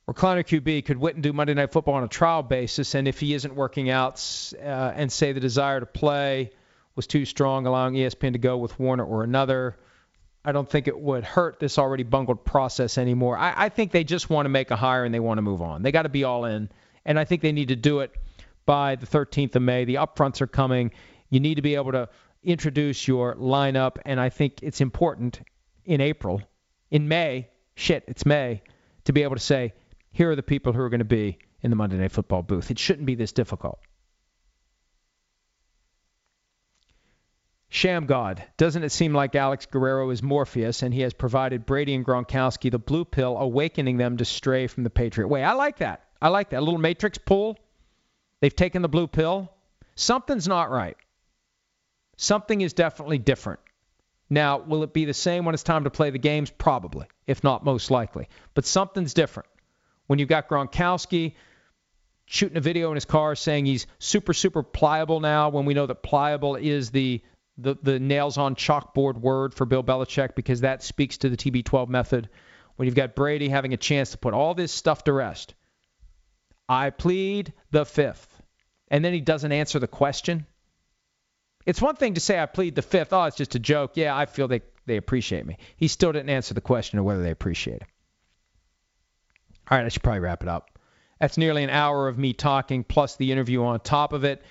Recliner 0.08 0.44
QB, 0.44 0.86
could 0.86 0.98
Witten 0.98 1.22
do 1.22 1.34
Monday 1.34 1.54
Night 1.54 1.72
Football 1.72 1.96
on 1.96 2.04
a 2.04 2.08
trial 2.08 2.42
basis? 2.42 2.96
And 2.96 3.08
if 3.08 3.20
he 3.20 3.36
isn't 3.36 3.54
working 3.54 3.92
out 3.92 4.24
uh, 4.56 4.92
and 4.96 5.12
say 5.12 5.34
the 5.34 5.40
desire 5.40 5.80
to 5.80 5.86
play 5.86 6.50
was 6.96 7.06
too 7.06 7.26
strong, 7.26 7.68
allowing 7.68 7.94
ESPN 7.94 8.34
to 8.34 8.40
go 8.40 8.58
with 8.58 8.80
Warner 8.80 9.06
or 9.06 9.24
another, 9.24 9.78
I 10.44 10.52
don't 10.52 10.68
think 10.68 10.88
it 10.88 11.00
would 11.00 11.24
hurt 11.24 11.60
this 11.60 11.78
already 11.78 12.02
bungled 12.02 12.44
process 12.44 12.98
anymore. 12.98 13.38
I, 13.38 13.54
I 13.66 13.70
think 13.70 13.92
they 13.92 14.04
just 14.04 14.32
want 14.32 14.46
to 14.46 14.50
make 14.50 14.72
a 14.72 14.76
hire 14.76 15.06
and 15.06 15.14
they 15.14 15.20
want 15.20 15.38
to 15.38 15.44
move 15.44 15.62
on. 15.62 15.84
They 15.84 15.92
got 15.92 16.04
to 16.04 16.10
be 16.10 16.24
all 16.24 16.46
in 16.46 16.70
and 17.10 17.20
I 17.20 17.26
think 17.26 17.42
they 17.42 17.52
need 17.52 17.70
to 17.70 17.76
do 17.76 18.00
it 18.00 18.16
by 18.68 18.96
the 18.96 19.08
13th 19.08 19.56
of 19.56 19.64
May. 19.64 19.84
The 19.84 19.96
upfronts 19.96 20.42
are 20.42 20.48
coming. 20.48 20.92
You 21.30 21.40
need 21.40 21.56
to 21.56 21.64
be 21.64 21.74
able 21.74 21.92
to 21.94 22.08
introduce 22.44 23.08
your 23.08 23.36
lineup, 23.36 23.98
and 24.06 24.20
I 24.20 24.30
think 24.30 24.60
it's 24.62 24.80
important 24.80 25.42
in 25.86 26.02
April, 26.02 26.42
in 26.92 27.08
May, 27.08 27.50
shit, 27.74 28.04
it's 28.08 28.28
May, 28.28 28.62
to 29.06 29.12
be 29.12 29.24
able 29.24 29.36
to 29.36 29.42
say, 29.42 29.74
here 30.12 30.30
are 30.30 30.36
the 30.36 30.44
people 30.44 30.72
who 30.72 30.82
are 30.82 30.90
going 30.90 31.00
to 31.00 31.06
be 31.06 31.40
in 31.62 31.72
the 31.72 31.76
Monday 31.76 31.98
Night 31.98 32.12
Football 32.12 32.44
booth. 32.44 32.70
It 32.70 32.78
shouldn't 32.78 33.08
be 33.08 33.16
this 33.16 33.32
difficult. 33.32 33.80
Sham 37.70 38.06
God. 38.06 38.44
Doesn't 38.58 38.84
it 38.84 38.92
seem 38.92 39.14
like 39.14 39.34
Alex 39.36 39.66
Guerrero 39.66 40.12
is 40.12 40.22
Morpheus 40.22 40.84
and 40.84 40.94
he 40.94 41.02
has 41.02 41.14
provided 41.14 41.66
Brady 41.66 41.96
and 41.96 42.06
Gronkowski 42.06 42.70
the 42.70 42.80
blue 42.80 43.06
pill, 43.06 43.36
awakening 43.38 43.98
them 43.98 44.18
to 44.18 44.26
stray 44.26 44.68
from 44.68 44.84
the 44.84 44.90
Patriot 44.92 45.28
way? 45.28 45.44
I 45.44 45.54
like 45.54 45.78
that. 45.78 46.09
I 46.22 46.30
like 46.30 46.50
that. 46.50 46.60
A 46.60 46.62
little 46.62 46.80
matrix 46.80 47.18
pull. 47.18 47.58
They've 48.42 48.56
taken 48.56 48.82
the 48.82 48.90
blue 48.90 49.08
pill. 49.08 49.52
Something's 49.96 50.48
not 50.48 50.70
right. 50.70 50.98
Something 52.18 52.62
is 52.62 52.74
definitely 52.74 53.18
different. 53.18 53.60
Now, 54.30 54.60
will 54.60 54.84
it 54.84 54.94
be 54.94 55.06
the 55.06 55.14
same 55.14 55.46
when 55.46 55.54
it's 55.54 55.64
time 55.64 55.86
to 55.86 55.90
play 55.90 56.10
the 56.10 56.20
games? 56.20 56.52
Probably, 56.52 57.08
if 57.26 57.44
not 57.44 57.66
most 57.66 57.90
likely. 57.90 58.28
But 58.54 58.66
something's 58.66 59.14
different. 59.14 59.50
When 60.08 60.20
you've 60.20 60.30
got 60.30 60.48
Gronkowski 60.48 61.34
shooting 62.26 62.58
a 62.58 62.62
video 62.62 62.90
in 62.90 62.96
his 62.96 63.06
car 63.06 63.36
saying 63.36 63.66
he's 63.66 63.88
super, 63.98 64.34
super 64.34 64.62
pliable 64.62 65.20
now, 65.20 65.50
when 65.50 65.66
we 65.66 65.74
know 65.74 65.86
that 65.86 66.04
pliable 66.04 66.56
is 66.56 66.92
the 66.92 67.22
the, 67.62 67.78
the 67.84 68.00
nails 68.00 68.38
on 68.38 68.56
chalkboard 68.56 69.20
word 69.20 69.54
for 69.54 69.66
Bill 69.66 69.84
Belichick 69.84 70.34
because 70.34 70.62
that 70.62 70.82
speaks 70.82 71.18
to 71.18 71.30
the 71.30 71.36
TB12 71.36 71.90
method. 71.90 72.30
When 72.78 72.86
you've 72.86 72.96
got 72.96 73.16
Brady 73.16 73.50
having 73.50 73.74
a 73.74 73.78
chance 73.78 74.12
to 74.12 74.18
put 74.18 74.34
all 74.34 74.54
this 74.54 74.72
stuff 74.72 75.04
to 75.04 75.14
rest, 75.14 75.54
I 76.70 76.92
plead 76.92 77.52
the 77.72 77.84
fifth. 77.84 78.42
And 78.92 79.04
then 79.04 79.14
he 79.14 79.22
doesn't 79.22 79.52
answer 79.52 79.80
the 79.80 79.88
question. 79.88 80.46
It's 81.66 81.82
one 81.82 81.96
thing 81.96 82.14
to 82.14 82.22
say 82.22 82.40
I 82.40 82.46
plead 82.46 82.76
the 82.76 82.82
fifth. 82.82 83.12
Oh, 83.12 83.24
it's 83.24 83.36
just 83.36 83.56
a 83.56 83.60
joke. 83.60 83.92
Yeah, 83.96 84.16
I 84.16 84.28
feel 84.28 84.48
they, 84.48 84.62
they 84.86 84.98
appreciate 84.98 85.46
me. 85.46 85.58
He 85.78 85.88
still 85.88 86.12
didn't 86.12 86.30
answer 86.30 86.54
the 86.54 86.62
question 86.62 87.00
of 87.00 87.06
whether 87.06 87.24
they 87.24 87.32
appreciate 87.32 87.82
him. 87.82 87.88
All 89.70 89.78
right, 89.78 89.86
I 89.86 89.90
should 89.90 90.04
probably 90.04 90.22
wrap 90.22 90.44
it 90.44 90.50
up. 90.50 90.80
That's 91.20 91.38
nearly 91.38 91.64
an 91.64 91.70
hour 91.70 92.08
of 92.08 92.18
me 92.18 92.34
talking 92.34 92.84
plus 92.84 93.18
the 93.18 93.32
interview 93.32 93.64
on 93.64 93.80
top 93.82 94.14
of 94.14 94.24
it. 94.24 94.42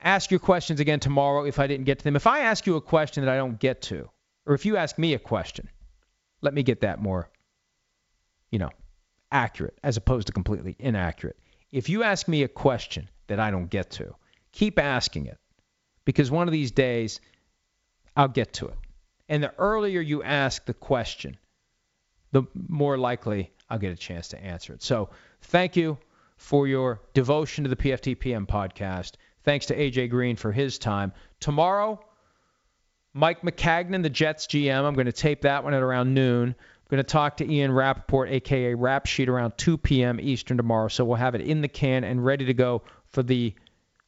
Ask 0.00 0.30
your 0.30 0.40
questions 0.40 0.80
again 0.80 1.00
tomorrow 1.00 1.44
if 1.44 1.58
I 1.58 1.66
didn't 1.66 1.84
get 1.84 1.98
to 1.98 2.04
them. 2.04 2.16
If 2.16 2.26
I 2.26 2.40
ask 2.40 2.66
you 2.66 2.76
a 2.76 2.80
question 2.80 3.24
that 3.24 3.32
I 3.32 3.36
don't 3.36 3.58
get 3.58 3.82
to, 3.82 4.10
or 4.46 4.54
if 4.54 4.66
you 4.66 4.76
ask 4.76 4.98
me 4.98 5.14
a 5.14 5.18
question, 5.18 5.68
let 6.40 6.52
me 6.52 6.64
get 6.64 6.80
that 6.80 7.00
more, 7.00 7.30
you 8.50 8.58
know, 8.58 8.70
accurate 9.32 9.78
as 9.82 9.96
opposed 9.96 10.28
to 10.28 10.32
completely 10.32 10.76
inaccurate. 10.78 11.36
If 11.72 11.88
you 11.88 12.02
ask 12.02 12.28
me 12.28 12.42
a 12.42 12.48
question 12.48 13.08
that 13.26 13.40
I 13.40 13.50
don't 13.50 13.70
get 13.70 13.90
to, 13.92 14.14
keep 14.52 14.78
asking 14.78 15.26
it 15.26 15.38
because 16.04 16.30
one 16.30 16.46
of 16.46 16.52
these 16.52 16.70
days 16.70 17.20
I'll 18.16 18.28
get 18.28 18.52
to 18.54 18.68
it. 18.68 18.76
And 19.28 19.42
the 19.42 19.54
earlier 19.58 20.00
you 20.00 20.22
ask 20.22 20.64
the 20.66 20.74
question, 20.74 21.38
the 22.32 22.42
more 22.68 22.98
likely 22.98 23.50
I'll 23.70 23.78
get 23.78 23.92
a 23.92 23.96
chance 23.96 24.28
to 24.28 24.42
answer 24.42 24.74
it. 24.74 24.82
So 24.82 25.10
thank 25.40 25.76
you 25.76 25.98
for 26.36 26.66
your 26.66 27.00
devotion 27.14 27.64
to 27.64 27.70
the 27.70 27.76
PFTPM 27.76 28.46
podcast. 28.46 29.12
Thanks 29.44 29.66
to 29.66 29.76
AJ 29.76 30.10
Green 30.10 30.36
for 30.36 30.52
his 30.52 30.78
time. 30.78 31.12
Tomorrow, 31.40 32.00
Mike 33.14 33.42
Maccagnan, 33.42 34.02
the 34.02 34.10
Jets 34.10 34.46
GM. 34.46 34.84
I'm 34.84 34.94
going 34.94 35.06
to 35.06 35.12
tape 35.12 35.42
that 35.42 35.64
one 35.64 35.74
at 35.74 35.82
around 35.82 36.14
noon. 36.14 36.54
Going 36.92 37.02
to 37.02 37.04
talk 37.04 37.38
to 37.38 37.50
Ian 37.50 37.72
Rapoport, 37.72 38.28
aka 38.28 38.74
Rap 38.74 39.06
Sheet, 39.06 39.26
around 39.26 39.56
2 39.56 39.78
p.m. 39.78 40.20
Eastern 40.20 40.58
tomorrow. 40.58 40.88
So 40.88 41.06
we'll 41.06 41.16
have 41.16 41.34
it 41.34 41.40
in 41.40 41.62
the 41.62 41.68
can 41.68 42.04
and 42.04 42.22
ready 42.22 42.44
to 42.44 42.52
go 42.52 42.82
for 43.06 43.22
the 43.22 43.54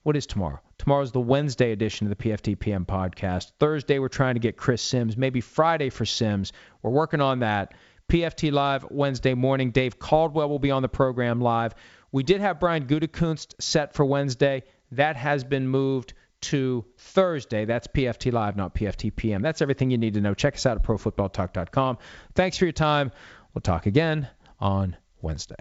what 0.03 0.17
is 0.17 0.27
tomorrow? 0.27 0.61
Tomorrow's 0.77 1.11
the 1.11 1.19
Wednesday 1.19 1.73
edition 1.73 2.07
of 2.07 2.11
the 2.15 2.23
PFTPM 2.23 2.85
podcast. 2.85 3.53
Thursday, 3.59 3.99
we're 3.99 4.09
trying 4.09 4.35
to 4.35 4.39
get 4.39 4.59
Chris 4.59 4.83
Sims. 4.83 5.17
Maybe 5.17 5.41
Friday 5.41 5.89
for 5.89 6.05
Sims. 6.05 6.53
We're 6.83 6.91
working 6.91 7.23
on 7.23 7.39
that. 7.39 7.73
PFT 8.11 8.53
Live 8.53 8.85
Wednesday 8.91 9.33
morning. 9.33 9.71
Dave 9.71 9.99
Caldwell 9.99 10.51
will 10.51 10.59
be 10.59 10.71
on 10.71 10.83
the 10.83 10.89
program 10.91 11.41
live. 11.41 11.75
We 12.13 12.23
did 12.23 12.43
have 12.43 12.61
Brian 12.61 12.85
Gutekunst 12.85 13.55
set 13.63 13.95
for 13.95 14.05
Wednesday. 14.05 14.63
That 14.93 15.17
has 15.17 15.43
been 15.43 15.67
moved 15.67 16.13
to 16.45 16.85
Thursday. 16.99 17.65
That's 17.65 17.87
PFT 17.87 18.33
Live, 18.33 18.57
not 18.57 18.75
PFT 18.75 19.15
PM. 19.15 19.43
That's 19.43 19.63
everything 19.63 19.91
you 19.91 19.99
need 19.99 20.15
to 20.15 20.21
know. 20.21 20.35
Check 20.35 20.55
us 20.55 20.67
out 20.67 20.77
at 20.77 20.83
profootballtalk.com. 20.83 21.99
Thanks 22.35 22.57
for 22.57 22.65
your 22.65 22.73
time. 22.73 23.13
We'll 23.53 23.63
talk 23.63 23.87
again 23.87 24.29
on 24.61 24.97
Wednesday. 25.23 25.57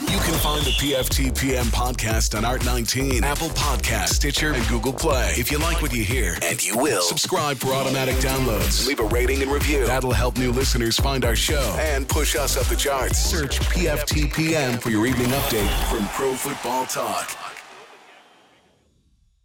You 0.00 0.18
can 0.18 0.34
find 0.38 0.64
the 0.64 0.70
PFT 0.70 1.38
PM 1.38 1.66
podcast 1.66 2.36
on 2.36 2.44
Art19, 2.44 3.22
Apple 3.22 3.48
Podcast, 3.48 4.08
Stitcher, 4.08 4.54
and 4.54 4.66
Google 4.66 4.94
Play. 4.94 5.34
If 5.36 5.52
you 5.52 5.58
like 5.58 5.82
what 5.82 5.92
you 5.92 6.04
hear, 6.04 6.38
and 6.42 6.64
you 6.64 6.78
will, 6.78 7.02
subscribe 7.02 7.58
for 7.58 7.74
automatic 7.74 8.14
downloads. 8.16 8.86
Leave 8.86 9.00
a 9.00 9.04
rating 9.04 9.42
and 9.42 9.52
review. 9.52 9.86
That'll 9.86 10.12
help 10.12 10.38
new 10.38 10.52
listeners 10.52 10.96
find 10.96 11.24
our 11.24 11.36
show 11.36 11.76
and 11.78 12.08
push 12.08 12.34
us 12.34 12.56
up 12.56 12.64
the 12.66 12.76
charts. 12.76 13.18
Search 13.18 13.60
PFT 13.60 14.32
PM 14.32 14.78
for 14.78 14.88
your 14.88 15.06
evening 15.06 15.28
update 15.28 15.68
from 15.90 16.06
Pro 16.08 16.34
Football 16.34 16.86
Talk. 16.86 17.59